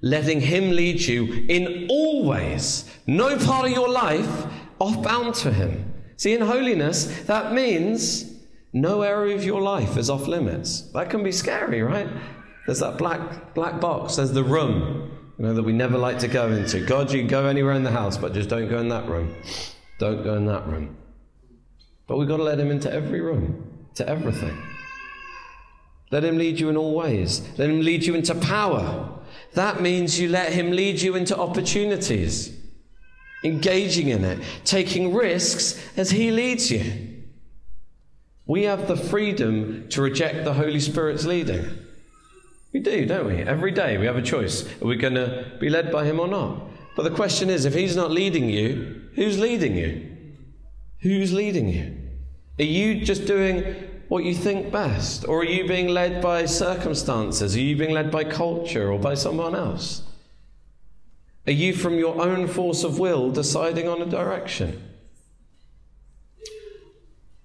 Letting 0.00 0.40
Him 0.40 0.70
lead 0.70 1.00
you 1.00 1.24
in 1.48 1.88
all 1.90 2.24
ways, 2.24 2.88
no 3.08 3.36
part 3.36 3.66
of 3.66 3.72
your 3.72 3.88
life 3.88 4.46
off 4.78 5.02
bound 5.02 5.34
to 5.42 5.52
Him. 5.52 5.92
See, 6.18 6.34
in 6.34 6.42
holiness, 6.42 7.22
that 7.22 7.52
means 7.52 8.32
No 8.76 9.02
area 9.02 9.36
of 9.36 9.44
your 9.44 9.60
life 9.60 9.96
is 9.96 10.10
off 10.10 10.26
limits. 10.26 10.82
That 10.92 11.08
can 11.08 11.22
be 11.22 11.30
scary, 11.30 11.80
right? 11.82 12.08
There's 12.66 12.80
that 12.80 12.98
black, 12.98 13.54
black 13.54 13.80
box, 13.80 14.16
there's 14.16 14.32
the 14.32 14.42
room, 14.42 15.13
you 15.38 15.44
know, 15.44 15.54
that 15.54 15.62
we 15.62 15.72
never 15.72 15.98
like 15.98 16.18
to 16.20 16.28
go 16.28 16.50
into. 16.50 16.84
God, 16.84 17.12
you 17.12 17.18
can 17.18 17.28
go 17.28 17.46
anywhere 17.46 17.72
in 17.72 17.82
the 17.82 17.90
house, 17.90 18.16
but 18.16 18.32
just 18.32 18.48
don't 18.48 18.68
go 18.68 18.78
in 18.78 18.88
that 18.88 19.08
room. 19.08 19.34
Don't 19.98 20.22
go 20.22 20.34
in 20.34 20.46
that 20.46 20.66
room. 20.66 20.96
But 22.06 22.18
we've 22.18 22.28
got 22.28 22.36
to 22.36 22.42
let 22.42 22.60
Him 22.60 22.70
into 22.70 22.92
every 22.92 23.20
room, 23.20 23.86
to 23.94 24.08
everything. 24.08 24.56
Let 26.10 26.24
Him 26.24 26.38
lead 26.38 26.60
you 26.60 26.68
in 26.68 26.76
all 26.76 26.94
ways. 26.94 27.42
Let 27.58 27.68
Him 27.70 27.80
lead 27.80 28.04
you 28.04 28.14
into 28.14 28.34
power. 28.36 29.10
That 29.54 29.80
means 29.80 30.20
you 30.20 30.28
let 30.28 30.52
Him 30.52 30.70
lead 30.70 31.00
you 31.00 31.16
into 31.16 31.36
opportunities, 31.36 32.56
engaging 33.42 34.08
in 34.08 34.24
it, 34.24 34.38
taking 34.64 35.14
risks 35.14 35.80
as 35.96 36.10
He 36.10 36.30
leads 36.30 36.70
you. 36.70 37.22
We 38.46 38.64
have 38.64 38.86
the 38.86 38.96
freedom 38.96 39.88
to 39.88 40.02
reject 40.02 40.44
the 40.44 40.54
Holy 40.54 40.80
Spirit's 40.80 41.24
leading. 41.24 41.83
We 42.74 42.80
do, 42.80 43.06
don't 43.06 43.28
we? 43.28 43.36
Every 43.36 43.70
day 43.70 43.98
we 43.98 44.06
have 44.06 44.16
a 44.16 44.22
choice. 44.22 44.66
Are 44.82 44.86
we 44.86 44.96
going 44.96 45.14
to 45.14 45.46
be 45.60 45.70
led 45.70 45.92
by 45.92 46.04
Him 46.04 46.18
or 46.18 46.26
not? 46.26 46.60
But 46.96 47.04
the 47.04 47.10
question 47.10 47.48
is 47.48 47.64
if 47.64 47.72
He's 47.72 47.94
not 47.94 48.10
leading 48.10 48.50
you, 48.50 49.00
who's 49.14 49.38
leading 49.38 49.76
you? 49.76 50.10
Who's 50.98 51.32
leading 51.32 51.68
you? 51.68 51.96
Are 52.58 52.64
you 52.64 53.04
just 53.04 53.26
doing 53.26 53.62
what 54.08 54.24
you 54.24 54.34
think 54.34 54.72
best? 54.72 55.24
Or 55.28 55.42
are 55.42 55.44
you 55.44 55.68
being 55.68 55.86
led 55.86 56.20
by 56.20 56.46
circumstances? 56.46 57.54
Are 57.54 57.60
you 57.60 57.76
being 57.76 57.94
led 57.94 58.10
by 58.10 58.24
culture 58.24 58.90
or 58.90 58.98
by 58.98 59.14
someone 59.14 59.54
else? 59.54 60.02
Are 61.46 61.52
you 61.52 61.74
from 61.74 61.94
your 61.94 62.20
own 62.20 62.48
force 62.48 62.82
of 62.82 62.98
will 62.98 63.30
deciding 63.30 63.86
on 63.86 64.02
a 64.02 64.06
direction? 64.06 64.82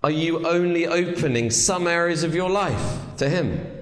Are 0.02 0.10
you 0.10 0.48
only 0.48 0.88
opening 0.88 1.52
some 1.52 1.86
areas 1.86 2.24
of 2.24 2.34
your 2.34 2.50
life 2.50 2.98
to 3.18 3.30
Him? 3.30 3.79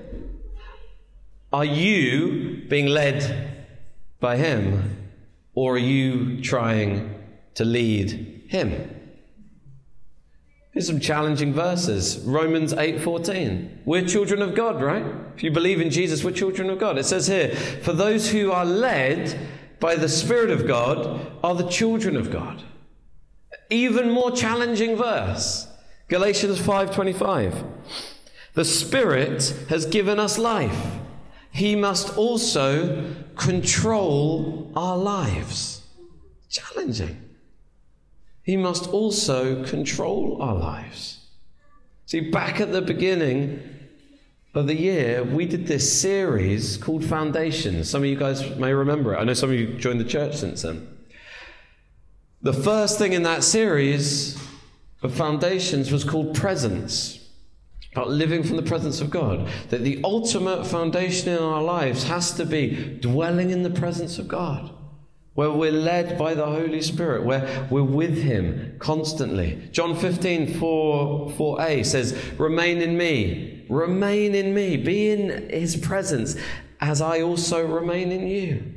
Are 1.51 1.65
you 1.65 2.65
being 2.67 2.87
led 2.87 3.65
by 4.19 4.37
Him, 4.37 4.97
or 5.53 5.75
are 5.75 5.77
you 5.77 6.41
trying 6.41 7.15
to 7.55 7.63
lead 7.63 8.43
Him? 8.49 8.93
Here's 10.73 10.87
some 10.87 10.99
challenging 10.99 11.53
verses. 11.53 12.19
Romans 12.19 12.73
8:14. 12.73 13.81
We're 13.85 14.05
children 14.05 14.41
of 14.41 14.55
God, 14.55 14.81
right? 14.81 15.05
If 15.35 15.41
you 15.41 15.49
believe 15.49 15.81
in 15.81 15.89
Jesus, 15.89 16.23
we're 16.23 16.31
children 16.31 16.69
of 16.69 16.79
God. 16.79 16.97
It 16.97 17.05
says 17.05 17.27
here, 17.27 17.49
"For 17.55 17.93
those 17.93 18.31
who 18.31 18.51
are 18.51 18.65
led 18.65 19.39
by 19.79 19.95
the 19.95 20.09
Spirit 20.09 20.51
of 20.51 20.67
God 20.67 21.31
are 21.43 21.55
the 21.55 21.69
children 21.69 22.15
of 22.15 22.29
God." 22.29 22.61
Even 23.69 24.11
more 24.11 24.31
challenging 24.31 24.95
verse. 24.95 25.67
Galatians 26.09 26.59
5:25. 26.59 27.63
The 28.53 28.65
Spirit 28.65 29.53
has 29.69 29.85
given 29.85 30.19
us 30.19 30.37
life. 30.37 30.99
He 31.58 31.76
must 31.76 32.16
also 32.16 33.03
control 33.36 34.72
our 34.76 34.95
lives. 34.95 35.82
Challenging. 36.51 37.20
He 38.43 38.55
must 38.55 38.88
also 38.89 39.64
control 39.64 40.39
our 40.39 40.53
lives. 40.53 41.26
See, 42.05 42.20
back 42.20 42.62
at 42.62 42.72
the 42.72 42.84
beginning 42.84 43.60
of 44.53 44.68
the 44.68 44.76
year, 44.76 45.24
we 45.24 45.47
did 45.47 45.66
this 45.66 45.99
series 45.99 46.78
called 46.78 47.03
Foundations. 47.03 47.89
Some 47.89 48.03
of 48.03 48.08
you 48.08 48.18
guys 48.18 48.55
may 48.58 48.72
remember 48.72 49.16
it. 49.16 49.18
I 49.18 49.24
know 49.24 49.34
some 49.34 49.49
of 49.49 49.55
you 49.55 49.80
joined 49.80 49.99
the 49.99 50.05
church 50.05 50.36
since 50.36 50.62
then. 50.62 50.88
The 52.43 52.53
first 52.53 52.99
thing 52.99 53.14
in 53.14 53.24
that 53.24 53.43
series 53.43 54.38
of 55.01 55.12
foundations 55.12 55.91
was 55.91 56.03
called 56.03 56.36
presence, 56.36 57.16
about 57.97 58.11
living 58.11 58.43
from 58.43 58.57
the 58.57 58.61
presence 58.61 59.01
of 59.01 59.09
God. 59.09 59.49
That 59.69 59.81
the 59.81 59.99
ultimate 60.03 60.65
foundation 60.67 61.29
in 61.33 61.41
our 61.41 61.63
lives 61.63 62.03
has 62.03 62.31
to 62.33 62.45
be 62.45 62.97
dwelling 63.01 63.49
in 63.49 63.63
the 63.63 63.71
presence 63.71 64.19
of 64.19 64.27
God, 64.27 64.71
where 65.33 65.51
we're 65.51 65.71
led 65.71 66.17
by 66.17 66.35
the 66.35 66.45
Holy 66.45 66.81
Spirit, 66.81 67.23
where 67.23 67.67
we're 67.71 67.83
with 67.83 68.21
Him 68.21 68.75
constantly. 68.79 69.69
John 69.71 69.95
15, 69.95 70.59
4, 70.59 71.29
4a 71.31 71.85
says, 71.85 72.15
Remain 72.37 72.81
in 72.81 72.97
me, 72.97 73.65
remain 73.67 74.35
in 74.35 74.53
me, 74.53 74.77
be 74.77 75.09
in 75.09 75.49
His 75.49 75.75
presence, 75.75 76.35
as 76.79 77.01
I 77.01 77.21
also 77.21 77.65
remain 77.65 78.11
in 78.11 78.27
you. 78.27 78.73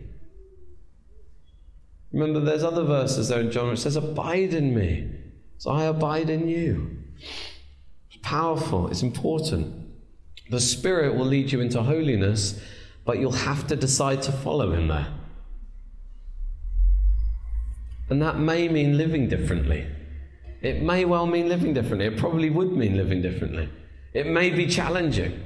Remember, 2.13 2.41
there's 2.41 2.65
other 2.65 2.85
verses 2.85 3.29
there 3.29 3.41
in 3.41 3.53
John 3.53 3.69
which 3.69 3.81
says, 3.81 3.97
Abide 3.97 4.55
in 4.55 4.75
me 4.75 5.21
so 5.61 5.71
I 5.73 5.85
abide 5.85 6.31
in 6.31 6.49
you. 6.49 6.97
Powerful, 8.23 8.89
it's 8.89 9.03
important. 9.03 9.75
The 10.51 10.61
Spirit 10.61 11.15
will 11.15 11.27
lead 11.27 11.53
you 11.53 11.61
into 11.61 11.83
holiness, 11.83 12.61
but 13.05 13.19
you'll 13.19 13.33
have 13.33 13.67
to 13.69 13.77
decide 13.77 14.23
to 14.23 14.33
follow 14.33 14.73
Him 14.73 14.89
there. 14.89 15.09
And 18.09 18.21
that 18.21 18.39
may 18.39 18.69
mean 18.69 18.99
living 18.99 19.29
differently. 19.29 19.87
It 20.61 20.83
may 20.83 21.05
well 21.05 21.27
mean 21.27 21.49
living 21.49 21.73
differently. 21.73 22.07
It 22.07 22.19
probably 22.19 22.51
would 22.51 22.73
mean 22.73 22.97
living 22.97 23.23
differently. 23.23 23.69
It 24.13 24.27
may 24.27 24.51
be 24.51 24.67
challenging. 24.67 25.41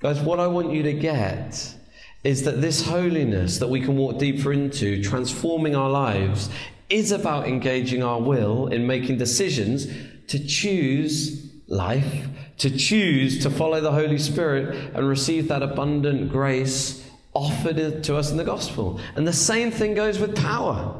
Guys, 0.00 0.20
what 0.20 0.38
I 0.38 0.46
want 0.46 0.72
you 0.72 0.84
to 0.84 0.92
get 0.92 1.74
is 2.22 2.44
that 2.44 2.60
this 2.60 2.86
holiness 2.86 3.58
that 3.58 3.68
we 3.68 3.80
can 3.80 3.96
walk 3.96 4.18
deeper 4.18 4.52
into, 4.52 5.02
transforming 5.02 5.74
our 5.74 5.90
lives, 5.90 6.48
is 6.88 7.10
about 7.10 7.48
engaging 7.48 8.02
our 8.02 8.20
will 8.20 8.68
in 8.68 8.86
making 8.86 9.18
decisions 9.18 9.88
to 10.28 10.44
choose 10.44 11.50
life, 11.66 12.28
to 12.58 12.70
choose 12.70 13.42
to 13.42 13.50
follow 13.50 13.80
the 13.80 13.92
Holy 13.92 14.18
Spirit 14.18 14.92
and 14.94 15.08
receive 15.08 15.48
that 15.48 15.62
abundant 15.62 16.30
grace 16.30 17.08
offered 17.34 18.02
to 18.04 18.16
us 18.16 18.30
in 18.30 18.36
the 18.36 18.44
gospel. 18.44 19.00
And 19.14 19.26
the 19.26 19.32
same 19.32 19.70
thing 19.70 19.94
goes 19.94 20.18
with 20.18 20.36
power. 20.36 20.94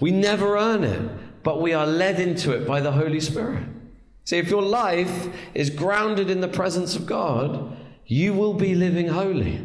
We 0.00 0.10
never 0.10 0.56
earn 0.56 0.84
it, 0.84 1.42
but 1.42 1.60
we 1.60 1.72
are 1.72 1.86
led 1.86 2.18
into 2.18 2.52
it 2.52 2.66
by 2.66 2.80
the 2.80 2.92
Holy 2.92 3.20
Spirit. 3.20 3.64
See, 4.24 4.38
if 4.38 4.50
your 4.50 4.62
life 4.62 5.28
is 5.54 5.70
grounded 5.70 6.30
in 6.30 6.40
the 6.40 6.48
presence 6.48 6.96
of 6.96 7.06
God, 7.06 7.76
you 8.06 8.34
will 8.34 8.54
be 8.54 8.74
living 8.74 9.08
holy. 9.08 9.64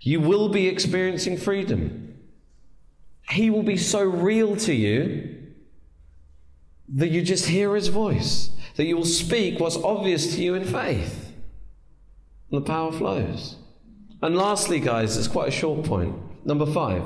You 0.00 0.20
will 0.20 0.48
be 0.48 0.68
experiencing 0.68 1.38
freedom. 1.38 2.16
He 3.30 3.50
will 3.50 3.62
be 3.62 3.76
so 3.76 4.02
real 4.02 4.54
to 4.56 4.74
you 4.74 5.33
that 6.94 7.10
you 7.10 7.22
just 7.22 7.46
hear 7.46 7.74
his 7.74 7.88
voice, 7.88 8.50
that 8.76 8.84
you 8.84 8.96
will 8.96 9.04
speak 9.04 9.60
what's 9.60 9.76
obvious 9.76 10.34
to 10.34 10.42
you 10.42 10.54
in 10.54 10.64
faith. 10.64 11.32
And 12.50 12.62
the 12.62 12.66
power 12.66 12.92
flows. 12.92 13.56
And 14.22 14.36
lastly, 14.36 14.80
guys, 14.80 15.16
it's 15.16 15.28
quite 15.28 15.48
a 15.48 15.52
short 15.52 15.84
point. 15.84 16.14
Number 16.46 16.66
five 16.66 17.02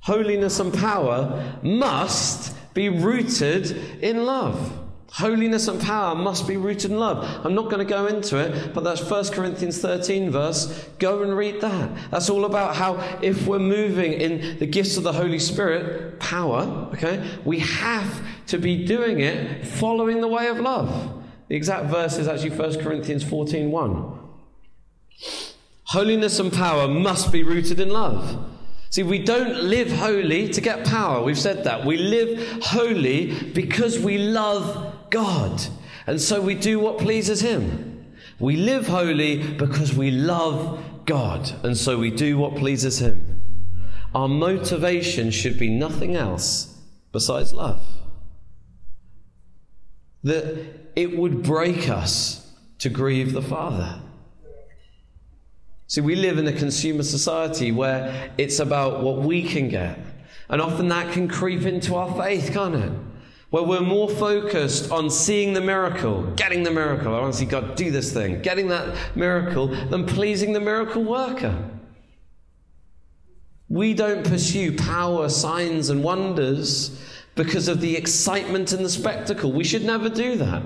holiness 0.00 0.60
and 0.60 0.72
power 0.74 1.58
must 1.62 2.54
be 2.74 2.90
rooted 2.90 3.70
in 4.02 4.24
love. 4.26 4.83
Holiness 5.14 5.68
and 5.68 5.80
power 5.80 6.16
must 6.16 6.48
be 6.48 6.56
rooted 6.56 6.90
in 6.90 6.98
love. 6.98 7.46
I'm 7.46 7.54
not 7.54 7.66
going 7.66 7.78
to 7.78 7.84
go 7.84 8.06
into 8.06 8.36
it, 8.36 8.74
but 8.74 8.82
that's 8.82 9.00
1 9.00 9.26
Corinthians 9.28 9.80
13 9.80 10.28
verse. 10.28 10.88
Go 10.98 11.22
and 11.22 11.36
read 11.36 11.60
that. 11.60 12.10
That's 12.10 12.28
all 12.28 12.44
about 12.44 12.74
how 12.74 12.96
if 13.22 13.46
we're 13.46 13.60
moving 13.60 14.14
in 14.14 14.58
the 14.58 14.66
gifts 14.66 14.96
of 14.96 15.04
the 15.04 15.12
Holy 15.12 15.38
Spirit, 15.38 16.18
power, 16.18 16.62
okay, 16.94 17.24
we 17.44 17.60
have 17.60 18.26
to 18.48 18.58
be 18.58 18.84
doing 18.84 19.20
it 19.20 19.64
following 19.64 20.20
the 20.20 20.26
way 20.26 20.48
of 20.48 20.58
love. 20.58 21.22
The 21.46 21.54
exact 21.54 21.86
verse 21.90 22.18
is 22.18 22.26
actually 22.26 22.50
1 22.50 22.80
Corinthians 22.80 23.22
14 23.22 23.70
1. 23.70 24.18
Holiness 25.84 26.40
and 26.40 26.52
power 26.52 26.88
must 26.88 27.30
be 27.30 27.44
rooted 27.44 27.78
in 27.78 27.90
love. 27.90 28.50
See, 28.90 29.04
we 29.04 29.20
don't 29.20 29.62
live 29.62 29.92
holy 29.92 30.48
to 30.48 30.60
get 30.60 30.84
power. 30.84 31.22
We've 31.22 31.38
said 31.38 31.62
that. 31.64 31.84
We 31.84 31.98
live 31.98 32.64
holy 32.64 33.32
because 33.50 34.00
we 34.00 34.18
love 34.18 34.93
God. 35.14 35.62
And 36.08 36.20
so 36.20 36.40
we 36.40 36.56
do 36.56 36.80
what 36.80 36.98
pleases 36.98 37.40
Him. 37.40 38.16
We 38.40 38.56
live 38.56 38.88
holy 38.88 39.54
because 39.54 39.94
we 39.94 40.10
love 40.10 40.82
God. 41.06 41.52
And 41.62 41.78
so 41.78 41.96
we 41.98 42.10
do 42.10 42.36
what 42.36 42.56
pleases 42.56 43.00
Him. 43.00 43.40
Our 44.12 44.26
motivation 44.26 45.30
should 45.30 45.56
be 45.56 45.68
nothing 45.70 46.16
else 46.16 46.76
besides 47.12 47.52
love. 47.52 47.80
That 50.24 50.90
it 50.96 51.16
would 51.16 51.44
break 51.44 51.88
us 51.88 52.52
to 52.80 52.88
grieve 52.88 53.32
the 53.32 53.42
Father. 53.42 54.00
See, 55.86 56.00
we 56.00 56.16
live 56.16 56.38
in 56.38 56.48
a 56.48 56.52
consumer 56.52 57.04
society 57.04 57.70
where 57.70 58.32
it's 58.36 58.58
about 58.58 59.00
what 59.04 59.18
we 59.18 59.44
can 59.44 59.68
get. 59.68 59.96
And 60.48 60.60
often 60.60 60.88
that 60.88 61.12
can 61.12 61.28
creep 61.28 61.62
into 61.62 61.94
our 61.94 62.12
faith, 62.20 62.52
can't 62.52 62.74
it? 62.74 62.92
Where 63.50 63.62
we're 63.62 63.80
more 63.80 64.08
focused 64.08 64.90
on 64.90 65.10
seeing 65.10 65.52
the 65.52 65.60
miracle, 65.60 66.22
getting 66.36 66.62
the 66.62 66.70
miracle. 66.70 67.14
I 67.14 67.20
want 67.20 67.34
to 67.34 67.38
see 67.38 67.46
God 67.46 67.76
do 67.76 67.90
this 67.90 68.12
thing, 68.12 68.42
getting 68.42 68.68
that 68.68 68.96
miracle, 69.16 69.68
than 69.68 70.06
pleasing 70.06 70.52
the 70.52 70.60
miracle 70.60 71.04
worker. 71.04 71.70
We 73.68 73.94
don't 73.94 74.24
pursue 74.24 74.76
power, 74.76 75.28
signs, 75.28 75.88
and 75.88 76.02
wonders 76.02 77.00
because 77.34 77.68
of 77.68 77.80
the 77.80 77.96
excitement 77.96 78.72
and 78.72 78.84
the 78.84 78.90
spectacle. 78.90 79.52
We 79.52 79.64
should 79.64 79.84
never 79.84 80.08
do 80.08 80.36
that. 80.36 80.62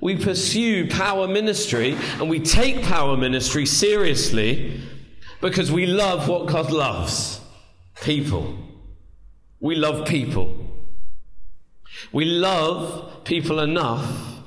We 0.00 0.16
pursue 0.16 0.88
power 0.88 1.26
ministry 1.26 1.96
and 2.20 2.28
we 2.30 2.40
take 2.40 2.82
power 2.82 3.16
ministry 3.16 3.66
seriously 3.66 4.80
because 5.40 5.72
we 5.72 5.86
love 5.86 6.28
what 6.28 6.46
God 6.46 6.70
loves 6.70 7.40
people. 8.00 8.56
We 9.60 9.74
love 9.74 10.06
people. 10.06 10.67
We 12.12 12.24
love 12.24 13.24
people 13.24 13.60
enough 13.60 14.42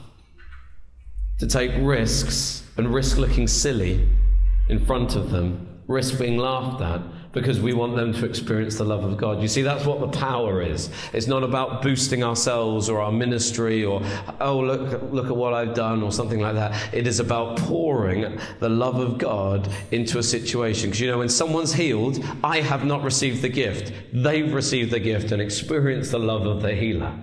to 1.39 1.47
take 1.47 1.72
risks 1.80 2.64
and 2.78 2.93
risk 2.93 3.18
looking 3.18 3.47
silly 3.47 4.07
in 4.70 4.84
front 4.86 5.16
of 5.16 5.32
them, 5.32 5.82
risk 5.88 6.18
being 6.18 6.38
laughed 6.38 6.82
at, 6.82 7.01
because 7.34 7.59
we 7.59 7.74
want 7.74 7.95
them 7.95 8.14
to 8.14 8.26
experience 8.26 8.78
the 8.78 8.84
love 8.84 9.03
of 9.03 9.18
God. 9.18 9.41
You 9.41 9.47
see, 9.47 9.62
that's 9.62 9.86
what 9.86 9.99
the 9.99 10.07
power 10.07 10.62
is. 10.62 10.89
It's 11.14 11.28
not 11.28 11.43
about 11.43 11.82
boosting 11.82 12.24
ourselves 12.24 12.89
or 12.89 12.99
our 12.99 13.12
ministry 13.12 13.86
or, 13.86 14.01
oh, 14.39 14.59
look, 14.59 15.01
look 15.12 15.28
at 15.28 15.36
what 15.36 15.53
I've 15.53 15.74
done 15.74 16.03
or 16.03 16.12
something 16.12 16.39
like 16.39 16.55
that. 16.55 16.93
It 16.93 17.07
is 17.07 17.20
about 17.20 17.57
pouring 17.57 18.39
the 18.59 18.70
love 18.70 18.95
of 18.95 19.18
God 19.18 19.70
into 19.91 20.20
a 20.20 20.24
situation. 20.24 20.89
Because, 20.89 21.01
you 21.01 21.07
know, 21.07 21.20
when 21.20 21.30
someone's 21.30 21.74
healed, 21.74 22.24
I 22.43 22.59
have 22.59 22.86
not 22.86 23.03
received 23.03 23.41
the 23.41 23.49
gift. 23.49 23.93
They've 24.12 24.53
received 24.53 24.91
the 24.91 24.99
gift 24.99 25.32
and 25.32 25.41
experienced 25.41 26.12
the 26.12 26.20
love 26.20 26.45
of 26.45 26.62
the 26.62 26.76
healer. 26.76 27.18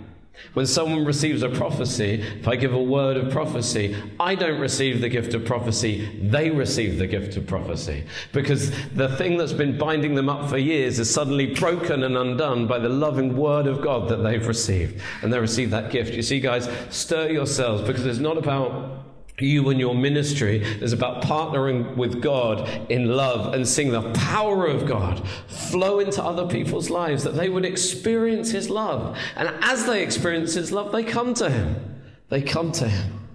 When 0.55 0.67
someone 0.67 1.05
receives 1.05 1.43
a 1.43 1.49
prophecy, 1.49 2.23
if 2.23 2.49
I 2.49 2.57
give 2.57 2.73
a 2.73 2.83
word 2.83 3.17
of 3.17 3.31
prophecy, 3.31 3.97
I 4.19 4.35
don't 4.35 4.59
receive 4.59 5.01
the 5.01 5.09
gift 5.09 5.35
of 5.35 5.45
prophecy, 5.45 6.09
they 6.23 6.51
receive 6.51 6.99
the 6.99 7.07
gift 7.07 7.37
of 7.37 7.47
prophecy. 7.47 8.05
Because 8.33 8.71
the 8.91 9.09
thing 9.17 9.37
that's 9.37 9.53
been 9.53 9.79
binding 9.79 10.15
them 10.15 10.29
up 10.29 10.49
for 10.49 10.59
years 10.59 10.99
is 10.99 11.13
suddenly 11.13 11.55
broken 11.55 12.03
and 12.03 12.17
undone 12.17 12.67
by 12.67 12.79
the 12.79 12.89
loving 12.89 13.37
word 13.37 13.67
of 13.67 13.83
God 13.83 14.09
that 14.09 14.19
they've 14.19 14.47
received. 14.47 15.01
And 15.23 15.33
they 15.33 15.39
receive 15.39 15.71
that 15.71 15.91
gift. 15.91 16.15
You 16.15 16.23
see, 16.23 16.41
guys, 16.41 16.69
stir 16.91 17.31
yourselves 17.31 17.83
because 17.83 18.07
it's 18.07 18.19
not 18.19 18.39
about 18.39 18.98
you 19.47 19.69
and 19.71 19.79
your 19.79 19.95
ministry 19.95 20.63
is 20.63 20.93
about 20.93 21.23
partnering 21.23 21.97
with 21.97 22.21
God 22.21 22.69
in 22.91 23.09
love 23.09 23.55
and 23.55 23.67
seeing 23.67 23.91
the 23.91 24.11
power 24.13 24.67
of 24.67 24.87
God 24.87 25.27
flow 25.47 26.01
into 26.01 26.23
other 26.23 26.47
people's 26.47 26.91
lives, 26.91 27.25
that 27.25 27.37
they 27.37 27.49
would 27.49 27.65
experience 27.65 28.51
His 28.51 28.71
love. 28.71 29.17
And 29.37 29.49
as 29.63 29.87
they 29.87 30.03
experience 30.03 30.55
His 30.55 30.73
love, 30.73 30.93
they 30.93 31.05
come 31.05 31.35
to 31.35 31.51
Him. 31.51 32.03
They 32.29 32.43
come 32.43 32.73
to 32.73 32.89
Him. 32.89 33.29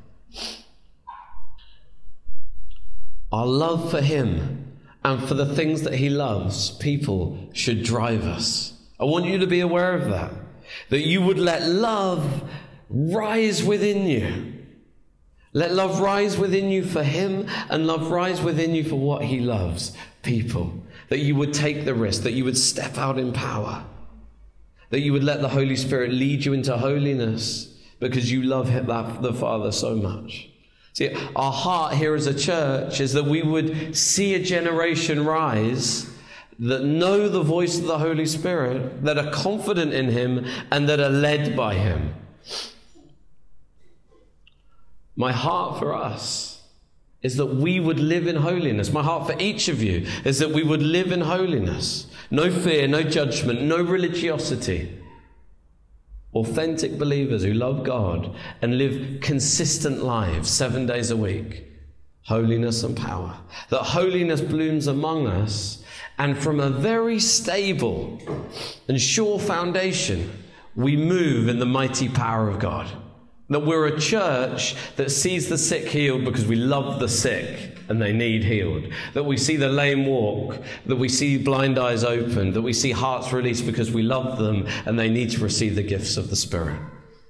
Our 3.31 3.47
love 3.47 3.89
for 3.89 4.01
Him 4.01 4.73
and 5.03 5.27
for 5.27 5.33
the 5.33 5.55
things 5.55 5.81
that 5.83 5.95
He 5.95 6.09
loves, 6.09 6.71
people 6.71 7.49
should 7.53 7.83
drive 7.83 8.25
us. 8.25 8.73
I 8.99 9.05
want 9.05 9.25
you 9.25 9.39
to 9.39 9.47
be 9.47 9.59
aware 9.59 9.93
of 9.93 10.09
that. 10.09 10.31
That 10.89 11.01
you 11.01 11.21
would 11.21 11.39
let 11.39 11.67
love 11.67 12.49
rise 12.89 13.63
within 13.63 14.05
you 14.07 14.52
let 15.53 15.73
love 15.73 15.99
rise 15.99 16.37
within 16.37 16.69
you 16.69 16.83
for 16.83 17.03
Him 17.03 17.47
and 17.69 17.87
love 17.87 18.09
rise 18.11 18.41
within 18.41 18.73
you 18.73 18.83
for 18.83 18.95
what 18.95 19.23
He 19.23 19.39
loves 19.39 19.95
people. 20.23 20.73
That 21.09 21.19
you 21.19 21.35
would 21.35 21.53
take 21.53 21.85
the 21.85 21.93
risk, 21.93 22.23
that 22.23 22.33
you 22.33 22.43
would 22.43 22.57
step 22.57 22.97
out 22.97 23.19
in 23.19 23.33
power, 23.33 23.85
that 24.89 25.01
you 25.01 25.13
would 25.13 25.23
let 25.23 25.41
the 25.41 25.49
Holy 25.49 25.75
Spirit 25.75 26.11
lead 26.11 26.43
you 26.43 26.53
into 26.53 26.75
holiness 26.77 27.73
because 27.99 28.31
you 28.31 28.43
love 28.43 28.69
uh, 28.69 29.21
the 29.21 29.33
Father 29.33 29.71
so 29.71 29.95
much. 29.95 30.49
See, 30.93 31.15
our 31.35 31.51
heart 31.51 31.95
here 31.95 32.15
as 32.15 32.27
a 32.27 32.37
church 32.37 32.99
is 32.99 33.13
that 33.13 33.25
we 33.25 33.41
would 33.41 33.95
see 33.95 34.35
a 34.35 34.43
generation 34.43 35.25
rise 35.25 36.09
that 36.59 36.83
know 36.83 37.27
the 37.27 37.41
voice 37.41 37.79
of 37.79 37.85
the 37.85 37.97
Holy 37.97 38.25
Spirit, 38.25 39.03
that 39.03 39.17
are 39.17 39.31
confident 39.31 39.93
in 39.93 40.09
Him, 40.09 40.45
and 40.71 40.87
that 40.87 40.99
are 40.99 41.09
led 41.09 41.55
by 41.57 41.75
Him. 41.75 42.13
My 45.15 45.31
heart 45.31 45.79
for 45.79 45.93
us 45.93 46.61
is 47.21 47.37
that 47.37 47.45
we 47.45 47.79
would 47.79 47.99
live 47.99 48.27
in 48.27 48.35
holiness. 48.35 48.91
My 48.91 49.03
heart 49.03 49.27
for 49.27 49.39
each 49.39 49.69
of 49.69 49.81
you 49.81 50.05
is 50.25 50.39
that 50.39 50.51
we 50.51 50.63
would 50.63 50.81
live 50.81 51.11
in 51.11 51.21
holiness. 51.21 52.07
No 52.29 52.51
fear, 52.51 52.87
no 52.87 53.03
judgment, 53.03 53.61
no 53.61 53.81
religiosity. 53.81 54.99
Authentic 56.33 56.97
believers 56.97 57.43
who 57.43 57.53
love 57.53 57.83
God 57.83 58.35
and 58.61 58.77
live 58.77 59.21
consistent 59.21 60.03
lives 60.03 60.49
seven 60.49 60.85
days 60.85 61.11
a 61.11 61.17
week. 61.17 61.65
Holiness 62.23 62.83
and 62.83 62.97
power. 62.97 63.37
That 63.69 63.83
holiness 63.83 64.41
blooms 64.41 64.87
among 64.87 65.27
us, 65.27 65.83
and 66.17 66.37
from 66.37 66.59
a 66.59 66.69
very 66.69 67.19
stable 67.19 68.19
and 68.87 68.99
sure 68.99 69.39
foundation, 69.39 70.31
we 70.75 70.95
move 70.95 71.47
in 71.47 71.59
the 71.59 71.65
mighty 71.65 72.09
power 72.09 72.49
of 72.49 72.59
God. 72.59 72.89
That 73.49 73.65
we're 73.65 73.87
a 73.87 73.99
church 73.99 74.75
that 74.95 75.11
sees 75.11 75.49
the 75.49 75.57
sick 75.57 75.87
healed 75.87 76.25
because 76.25 76.45
we 76.45 76.55
love 76.55 76.99
the 76.99 77.09
sick 77.09 77.77
and 77.89 78.01
they 78.01 78.13
need 78.13 78.43
healed. 78.43 78.85
That 79.13 79.25
we 79.25 79.37
see 79.37 79.57
the 79.57 79.69
lame 79.69 80.05
walk, 80.05 80.57
that 80.85 80.95
we 80.95 81.09
see 81.09 81.37
blind 81.37 81.77
eyes 81.77 82.03
opened, 82.03 82.53
that 82.53 82.61
we 82.61 82.73
see 82.73 82.91
hearts 82.91 83.33
released 83.33 83.65
because 83.65 83.91
we 83.91 84.01
love 84.01 84.37
them 84.37 84.67
and 84.85 84.97
they 84.97 85.09
need 85.09 85.31
to 85.31 85.43
receive 85.43 85.75
the 85.75 85.83
gifts 85.83 86.17
of 86.17 86.29
the 86.29 86.35
Spirit. 86.35 86.79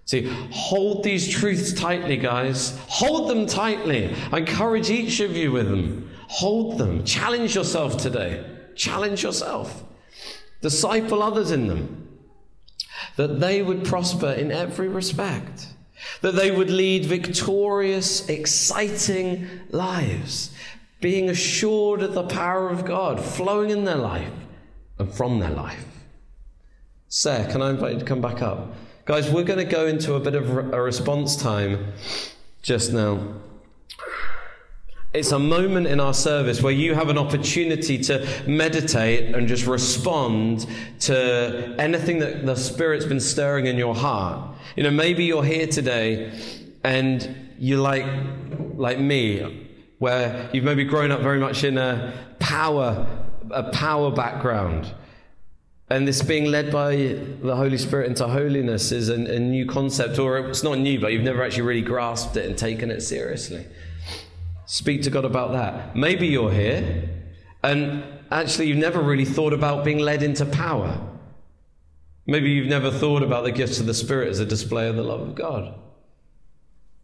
See, 0.06 0.28
hold 0.52 1.04
these 1.04 1.30
truths 1.30 1.74
tightly, 1.74 2.18
guys. 2.18 2.78
Hold 2.88 3.30
them 3.30 3.46
tightly. 3.46 4.14
I 4.32 4.40
encourage 4.40 4.90
each 4.90 5.20
of 5.22 5.36
you 5.36 5.52
with 5.52 5.70
them. 5.70 6.12
Hold 6.28 6.78
them. 6.78 7.06
Challenge 7.06 7.56
yourself 7.56 7.98
today. 7.98 8.46
Challenge 8.76 9.24
yourself. 9.24 9.84
Disciple 10.62 11.24
others 11.24 11.52
in 11.52 11.68
them. 11.68 12.20
That 13.16 13.40
they 13.40 13.62
would 13.62 13.86
prosper 13.86 14.32
in 14.32 14.52
every 14.52 14.88
respect 14.88 15.73
that 16.22 16.36
they 16.36 16.52
would 16.52 16.70
lead 16.70 17.06
victorious, 17.06 18.28
exciting 18.30 19.48
lives, 19.70 20.52
being 21.02 21.30
assured 21.30 22.02
of 22.02 22.14
the 22.14 22.24
power 22.24 22.70
of 22.70 22.86
God 22.86 23.24
flowing 23.24 23.70
in 23.70 23.84
their 23.84 23.96
life 23.96 24.32
and 24.98 25.14
from 25.14 25.40
their 25.40 25.52
life. 25.52 25.86
Sarah, 27.08 27.50
can 27.52 27.62
I 27.62 27.70
invite 27.70 27.94
you 27.94 28.00
to 28.00 28.06
come 28.06 28.22
back 28.22 28.42
up? 28.42 28.74
Guys, 29.06 29.30
we're 29.30 29.44
going 29.44 29.60
to 29.60 29.66
go 29.66 29.86
into 29.86 30.16
a 30.16 30.20
bit 30.20 30.34
of 30.34 30.50
a 30.74 30.82
response 30.82 31.36
time 31.36 31.94
just 32.62 32.94
now. 32.94 33.20
It's 35.14 35.32
a 35.32 35.38
moment 35.38 35.86
in 35.86 36.00
our 36.00 36.14
service 36.14 36.64
where 36.64 36.74
you 36.74 36.96
have 36.96 37.10
an 37.10 37.20
opportunity 37.20 38.00
to 38.00 38.28
meditate 38.48 39.36
and 39.36 39.48
just 39.48 39.68
respond 39.68 40.66
to 41.02 41.76
anything 41.78 42.18
that 42.20 42.48
the 42.48 42.56
Spirit's 42.56 43.06
been 43.06 43.20
stirring 43.20 43.68
in 43.68 43.78
your 43.78 43.94
heart. 43.94 44.58
You 44.76 44.82
know, 44.82 44.90
maybe 44.90 45.24
you're 45.26 45.44
here 45.44 45.68
today 45.68 46.32
and 46.84 47.54
you're 47.60 47.80
like, 47.80 48.06
like 48.74 49.00
me, 49.00 49.68
where 50.00 50.50
you've 50.52 50.64
maybe 50.64 50.84
grown 50.84 51.12
up 51.12 51.22
very 51.22 51.40
much 51.40 51.64
in 51.64 51.78
a 51.78 52.12
power, 52.40 53.06
a 53.52 53.70
power 53.72 54.10
background. 54.10 54.92
And 55.92 56.08
this 56.08 56.24
being 56.24 56.46
led 56.46 56.72
by 56.72 56.96
the 56.96 57.56
Holy 57.56 57.78
Spirit 57.78 58.08
into 58.08 58.28
holiness 58.28 58.92
is 58.92 59.10
a, 59.10 59.14
a 59.14 59.38
new 59.38 59.68
concept, 59.68 60.18
or 60.18 60.40
it's 60.40 60.64
not 60.64 60.80
new, 60.80 61.00
but 61.00 61.14
you've 61.14 61.22
never 61.22 61.44
actually 61.44 61.64
really 61.64 61.82
grasped 61.84 62.36
it 62.36 62.48
and 62.48 62.58
taken 62.58 62.90
it 62.90 63.02
seriously. 63.02 63.68
Speak 64.74 65.04
to 65.04 65.12
God 65.12 65.24
about 65.24 65.52
that. 65.52 65.96
Maybe 65.96 66.26
you're 66.26 66.52
here 66.52 67.08
and 67.62 68.04
actually 68.32 68.70
you've 68.70 68.80
never 68.80 69.04
really 69.04 69.24
thought 69.24 69.54
about 69.54 69.86
being 69.86 70.00
led 70.00 70.24
into 70.24 70.48
power. 70.48 71.00
Maybe 72.26 72.50
you've 72.50 72.66
never 72.66 72.90
thought 72.90 73.22
about 73.22 73.44
the 73.44 73.52
gifts 73.52 73.80
of 73.80 73.86
the 73.86 73.94
Spirit 73.94 74.30
as 74.30 74.40
a 74.40 74.48
display 74.48 74.88
of 74.88 74.96
the 74.96 75.04
love 75.04 75.22
of 75.22 75.36
God. 75.36 75.76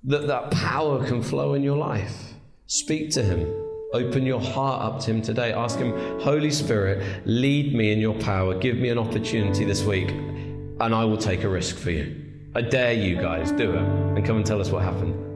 That 0.03 0.25
that 0.25 0.49
power 0.49 1.05
can 1.05 1.21
flow 1.21 1.53
in 1.53 1.61
your 1.61 1.77
life. 1.77 2.33
Speak 2.65 3.11
to 3.11 3.21
Him. 3.21 3.45
Open 3.93 4.25
your 4.25 4.41
heart 4.41 4.81
up 4.81 4.99
to 5.01 5.11
Him 5.11 5.21
today. 5.21 5.53
Ask 5.53 5.77
Him, 5.77 5.91
Holy 6.21 6.49
Spirit, 6.49 7.27
lead 7.27 7.75
me 7.75 7.91
in 7.91 7.99
your 7.99 8.15
power. 8.15 8.57
Give 8.57 8.77
me 8.77 8.89
an 8.89 8.97
opportunity 8.97 9.63
this 9.63 9.83
week, 9.83 10.09
and 10.09 10.95
I 10.95 11.05
will 11.05 11.17
take 11.17 11.43
a 11.43 11.49
risk 11.49 11.75
for 11.75 11.91
you. 11.91 12.19
I 12.55 12.61
dare 12.61 12.93
you 12.93 13.17
guys, 13.17 13.51
do 13.51 13.73
it, 13.73 13.83
and 14.17 14.25
come 14.25 14.37
and 14.37 14.45
tell 14.45 14.59
us 14.59 14.71
what 14.71 14.81
happened. 14.81 15.28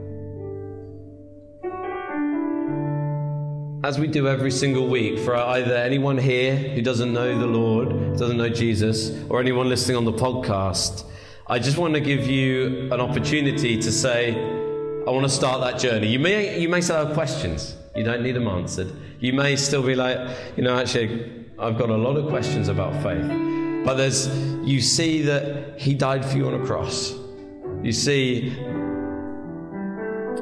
As 3.84 3.98
we 3.98 4.06
do 4.06 4.26
every 4.26 4.50
single 4.50 4.88
week, 4.88 5.18
for 5.18 5.36
either 5.36 5.74
anyone 5.76 6.16
here 6.16 6.56
who 6.56 6.80
doesn't 6.80 7.12
know 7.12 7.38
the 7.38 7.46
Lord, 7.46 8.16
doesn't 8.16 8.38
know 8.38 8.48
Jesus, 8.48 9.10
or 9.28 9.40
anyone 9.40 9.68
listening 9.68 9.98
on 9.98 10.06
the 10.06 10.12
podcast, 10.12 11.04
I 11.46 11.58
just 11.58 11.76
want 11.76 11.92
to 11.92 12.00
give 12.00 12.26
you 12.26 12.90
an 12.90 13.00
opportunity 13.02 13.76
to 13.76 13.92
say, 13.92 14.34
I 15.06 15.10
want 15.10 15.24
to 15.24 15.28
start 15.28 15.60
that 15.60 15.78
journey. 15.78 16.06
You 16.06 16.18
may, 16.18 16.58
you 16.58 16.70
may 16.70 16.80
still 16.80 17.04
have 17.04 17.14
questions. 17.14 17.76
You 17.94 18.04
don't 18.04 18.22
need 18.22 18.32
them 18.32 18.48
answered. 18.48 18.90
You 19.20 19.34
may 19.34 19.54
still 19.56 19.82
be 19.82 19.94
like, 19.94 20.18
you 20.56 20.62
know, 20.62 20.78
actually, 20.78 21.44
I've 21.58 21.76
got 21.76 21.90
a 21.90 21.96
lot 21.96 22.16
of 22.16 22.30
questions 22.30 22.68
about 22.68 22.94
faith. 23.02 23.84
But 23.84 23.96
there's, 23.96 24.28
you 24.66 24.80
see 24.80 25.20
that 25.22 25.78
He 25.78 25.92
died 25.92 26.24
for 26.24 26.38
you 26.38 26.46
on 26.46 26.54
a 26.54 26.64
cross. 26.64 27.12
You 27.82 27.92
see 27.92 28.56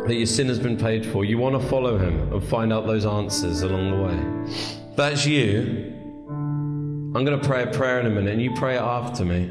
that 0.06 0.14
your 0.14 0.26
sin 0.26 0.48
has 0.48 0.58
been 0.58 0.76
paid 0.76 1.06
for. 1.06 1.24
You 1.24 1.38
want 1.38 1.60
to 1.60 1.68
follow 1.68 1.96
him 1.96 2.32
and 2.32 2.42
find 2.42 2.72
out 2.72 2.86
those 2.86 3.06
answers 3.06 3.62
along 3.62 3.90
the 3.90 4.02
way. 4.02 4.54
That's 4.96 5.24
you. 5.26 5.92
I'm 7.14 7.24
going 7.24 7.38
to 7.38 7.46
pray 7.46 7.62
a 7.62 7.66
prayer 7.68 8.00
in 8.00 8.06
a 8.06 8.10
minute, 8.10 8.32
and 8.32 8.42
you 8.42 8.52
pray 8.54 8.76
it 8.76 8.80
after 8.80 9.24
me. 9.24 9.50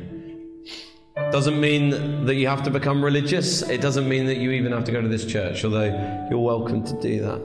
Doesn't 1.31 1.59
mean 1.59 2.25
that 2.25 2.35
you 2.35 2.47
have 2.47 2.63
to 2.63 2.69
become 2.71 3.03
religious. 3.03 3.61
It 3.61 3.79
doesn't 3.79 4.09
mean 4.09 4.25
that 4.25 4.37
you 4.37 4.51
even 4.51 4.71
have 4.71 4.83
to 4.85 4.91
go 4.91 5.01
to 5.01 5.07
this 5.07 5.25
church, 5.25 5.63
although 5.63 6.27
you're 6.29 6.39
welcome 6.39 6.83
to 6.83 6.99
do 6.99 7.21
that. 7.21 7.41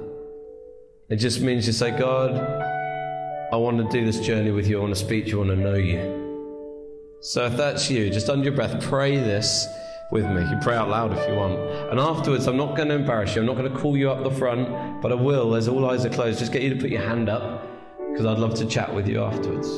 It 1.09 1.17
just 1.17 1.41
means 1.41 1.67
you 1.67 1.73
say, 1.73 1.97
God, 1.97 2.35
I 2.37 3.57
want 3.57 3.79
to 3.79 3.89
do 3.89 4.05
this 4.05 4.19
journey 4.19 4.51
with 4.51 4.67
you. 4.67 4.79
I 4.79 4.81
want 4.81 4.95
to 4.95 5.01
speak 5.01 5.27
to 5.27 5.31
you. 5.31 5.43
I 5.43 5.47
want 5.47 5.59
to 5.59 5.65
know 5.65 5.77
you. 5.77 7.19
So 7.21 7.47
if 7.47 7.57
that's 7.57 7.89
you, 7.89 8.11
just 8.11 8.29
under 8.29 8.45
your 8.45 8.55
breath, 8.55 8.83
pray 8.83 9.17
this 9.17 9.67
with 10.11 10.25
me. 10.27 10.43
You 10.43 10.57
pray 10.61 10.77
out 10.77 10.89
loud 10.89 11.17
if 11.17 11.29
you 11.29 11.35
want. 11.35 11.59
And 11.91 11.99
afterwards, 11.99 12.47
I'm 12.47 12.57
not 12.57 12.77
going 12.77 12.89
to 12.89 12.95
embarrass 12.95 13.35
you. 13.35 13.41
I'm 13.41 13.47
not 13.47 13.57
going 13.57 13.73
to 13.73 13.79
call 13.79 13.97
you 13.97 14.11
up 14.11 14.23
the 14.23 14.31
front, 14.31 15.03
but 15.03 15.13
I 15.13 15.15
will, 15.15 15.55
as 15.55 15.69
all 15.69 15.89
eyes 15.91 16.05
are 16.05 16.11
closed, 16.11 16.39
just 16.39 16.53
get 16.53 16.63
you 16.63 16.71
to 16.71 16.81
put 16.81 16.91
your 16.91 17.03
hand 17.03 17.29
up 17.29 17.67
because 18.11 18.27
I'd 18.27 18.39
love 18.39 18.55
to 18.57 18.67
chat 18.67 18.95
with 18.95 19.09
you 19.09 19.23
afterwards. 19.23 19.69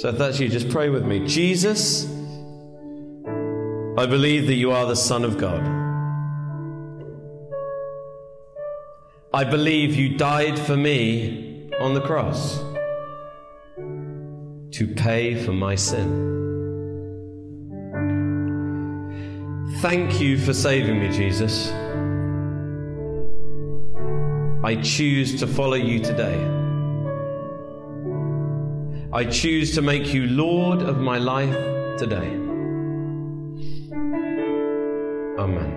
So 0.00 0.08
if 0.08 0.18
that's 0.18 0.40
you, 0.40 0.48
just 0.48 0.68
pray 0.68 0.88
with 0.90 1.04
me. 1.04 1.26
Jesus, 1.26 2.06
I 3.98 4.06
believe 4.06 4.46
that 4.46 4.54
you 4.54 4.72
are 4.72 4.86
the 4.86 4.96
Son 4.96 5.24
of 5.24 5.38
God. 5.38 5.60
I 9.34 9.44
believe 9.44 9.94
you 9.94 10.16
died 10.16 10.58
for 10.58 10.76
me 10.76 11.70
on 11.80 11.94
the 11.94 12.00
cross 12.00 12.58
to 14.72 14.94
pay 14.96 15.34
for 15.44 15.52
my 15.52 15.74
sin. 15.74 16.47
Thank 19.76 20.20
you 20.20 20.38
for 20.38 20.52
saving 20.52 20.98
me, 20.98 21.08
Jesus. 21.10 21.70
I 24.64 24.74
choose 24.82 25.38
to 25.38 25.46
follow 25.46 25.76
you 25.76 26.00
today. 26.00 26.36
I 29.12 29.24
choose 29.24 29.74
to 29.74 29.82
make 29.82 30.12
you 30.12 30.26
Lord 30.26 30.82
of 30.82 30.98
my 30.98 31.18
life 31.18 31.54
today. 31.96 32.28
Amen. 35.38 35.74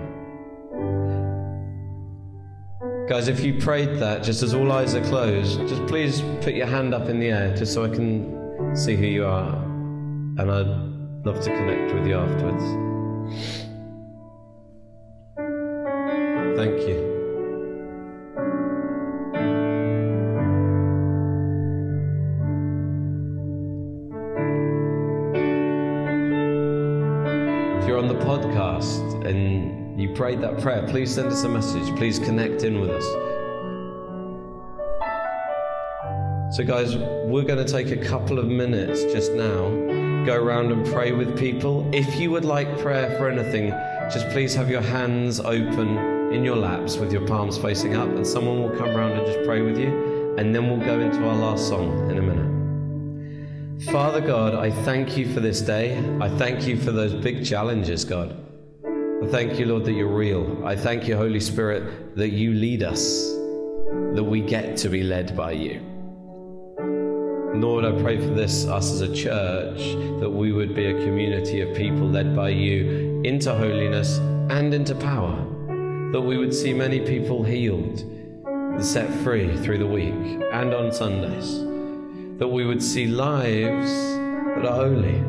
Guys, 3.08 3.28
if 3.28 3.40
you 3.40 3.60
prayed 3.60 3.98
that, 4.00 4.22
just 4.22 4.42
as 4.42 4.52
all 4.54 4.72
eyes 4.72 4.94
are 4.94 5.04
closed, 5.04 5.60
just 5.68 5.86
please 5.86 6.22
put 6.40 6.54
your 6.54 6.66
hand 6.66 6.92
up 6.92 7.08
in 7.08 7.20
the 7.20 7.28
air 7.28 7.54
just 7.54 7.72
so 7.72 7.84
I 7.84 7.88
can 7.88 8.74
see 8.74 8.96
who 8.96 9.06
you 9.06 9.26
are. 9.26 9.54
And 9.54 10.50
I'd 10.50 11.26
love 11.26 11.40
to 11.44 11.50
connect 11.50 11.94
with 11.94 12.06
you 12.06 12.16
afterwards. 12.16 13.61
Thank 16.62 16.78
you. 16.82 16.94
If 27.80 27.88
you're 27.88 27.98
on 27.98 28.06
the 28.06 28.14
podcast 28.14 29.26
and 29.26 30.00
you 30.00 30.14
prayed 30.14 30.40
that 30.42 30.60
prayer, 30.60 30.86
please 30.86 31.12
send 31.12 31.32
us 31.32 31.42
a 31.42 31.48
message. 31.48 31.82
Please 31.96 32.20
connect 32.20 32.62
in 32.62 32.80
with 32.80 32.90
us. 32.90 33.04
So, 36.56 36.62
guys, 36.64 36.96
we're 37.26 37.42
going 37.42 37.58
to 37.58 37.72
take 37.72 37.90
a 37.90 37.96
couple 37.96 38.38
of 38.38 38.46
minutes 38.46 39.02
just 39.12 39.32
now, 39.32 39.68
go 40.24 40.40
around 40.40 40.70
and 40.70 40.86
pray 40.86 41.10
with 41.10 41.36
people. 41.36 41.90
If 41.92 42.20
you 42.20 42.30
would 42.30 42.44
like 42.44 42.78
prayer 42.78 43.18
for 43.18 43.28
anything, 43.28 43.70
just 44.12 44.28
please 44.28 44.54
have 44.54 44.70
your 44.70 44.82
hands 44.82 45.40
open 45.40 46.11
in 46.32 46.44
your 46.44 46.56
laps 46.56 46.96
with 46.96 47.12
your 47.12 47.26
palms 47.26 47.58
facing 47.58 47.94
up, 47.94 48.08
and 48.08 48.26
someone 48.26 48.62
will 48.62 48.76
come 48.76 48.88
around 48.88 49.12
and 49.12 49.26
just 49.26 49.44
pray 49.44 49.60
with 49.60 49.78
you, 49.78 50.34
and 50.38 50.54
then 50.54 50.68
we'll 50.68 50.84
go 50.84 50.98
into 50.98 51.28
our 51.28 51.36
last 51.36 51.68
song 51.68 52.10
in 52.10 52.18
a 52.18 52.22
minute. 52.22 53.82
Father 53.90 54.20
God, 54.20 54.54
I 54.54 54.70
thank 54.70 55.16
you 55.16 55.32
for 55.34 55.40
this 55.40 55.60
day. 55.60 55.98
I 56.20 56.28
thank 56.28 56.66
you 56.66 56.76
for 56.76 56.92
those 56.92 57.12
big 57.12 57.44
challenges, 57.44 58.04
God. 58.04 58.36
I 58.84 59.26
thank 59.26 59.58
you, 59.58 59.66
Lord, 59.66 59.84
that 59.84 59.92
you're 59.92 60.06
real. 60.06 60.64
I 60.64 60.74
thank 60.74 61.06
you, 61.06 61.16
Holy 61.16 61.40
Spirit, 61.40 62.16
that 62.16 62.30
you 62.30 62.54
lead 62.54 62.82
us, 62.82 63.30
that 64.14 64.24
we 64.24 64.40
get 64.40 64.76
to 64.78 64.88
be 64.88 65.02
led 65.02 65.36
by 65.36 65.52
you. 65.52 65.80
Lord, 67.54 67.84
I 67.84 67.92
pray 68.00 68.16
for 68.16 68.32
this, 68.32 68.66
us 68.66 68.90
as 68.90 69.00
a 69.02 69.14
church, 69.14 69.78
that 70.20 70.30
we 70.30 70.52
would 70.52 70.74
be 70.74 70.86
a 70.86 71.04
community 71.04 71.60
of 71.60 71.76
people 71.76 72.08
led 72.08 72.34
by 72.34 72.48
you 72.48 73.20
into 73.24 73.54
holiness 73.54 74.18
and 74.48 74.72
into 74.72 74.94
power 74.94 75.51
that 76.12 76.20
we 76.20 76.36
would 76.36 76.54
see 76.54 76.74
many 76.74 77.00
people 77.00 77.42
healed 77.42 78.00
and 78.46 78.84
set 78.84 79.10
free 79.22 79.56
through 79.58 79.78
the 79.78 79.86
week 79.86 80.14
and 80.52 80.74
on 80.74 80.92
Sundays, 80.92 81.58
that 82.38 82.48
we 82.48 82.66
would 82.66 82.82
see 82.82 83.06
lives 83.06 83.90
that 84.54 84.66
are 84.66 84.74
holy, 84.74 85.22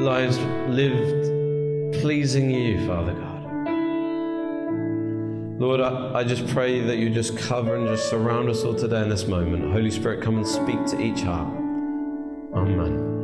lives 0.00 0.38
lived 0.68 2.00
pleasing 2.00 2.50
you, 2.50 2.86
Father 2.86 3.12
God. 3.12 3.32
Lord, 5.60 5.80
I, 5.80 6.20
I, 6.20 6.24
just 6.24 6.46
pray 6.48 6.80
that 6.80 6.96
you 6.96 7.10
just 7.10 7.36
cover 7.38 7.76
and 7.76 7.86
just 7.86 8.08
surround 8.08 8.48
us 8.48 8.64
all 8.64 8.74
today 8.74 9.02
in 9.02 9.08
this 9.08 9.26
moment. 9.26 9.72
Holy 9.72 9.90
Spirit, 9.90 10.20
come 10.20 10.36
and 10.36 10.46
speak 10.46 10.84
to 10.86 11.00
each 11.00 11.22
heart. 11.22 11.54
Amen. 12.54 13.21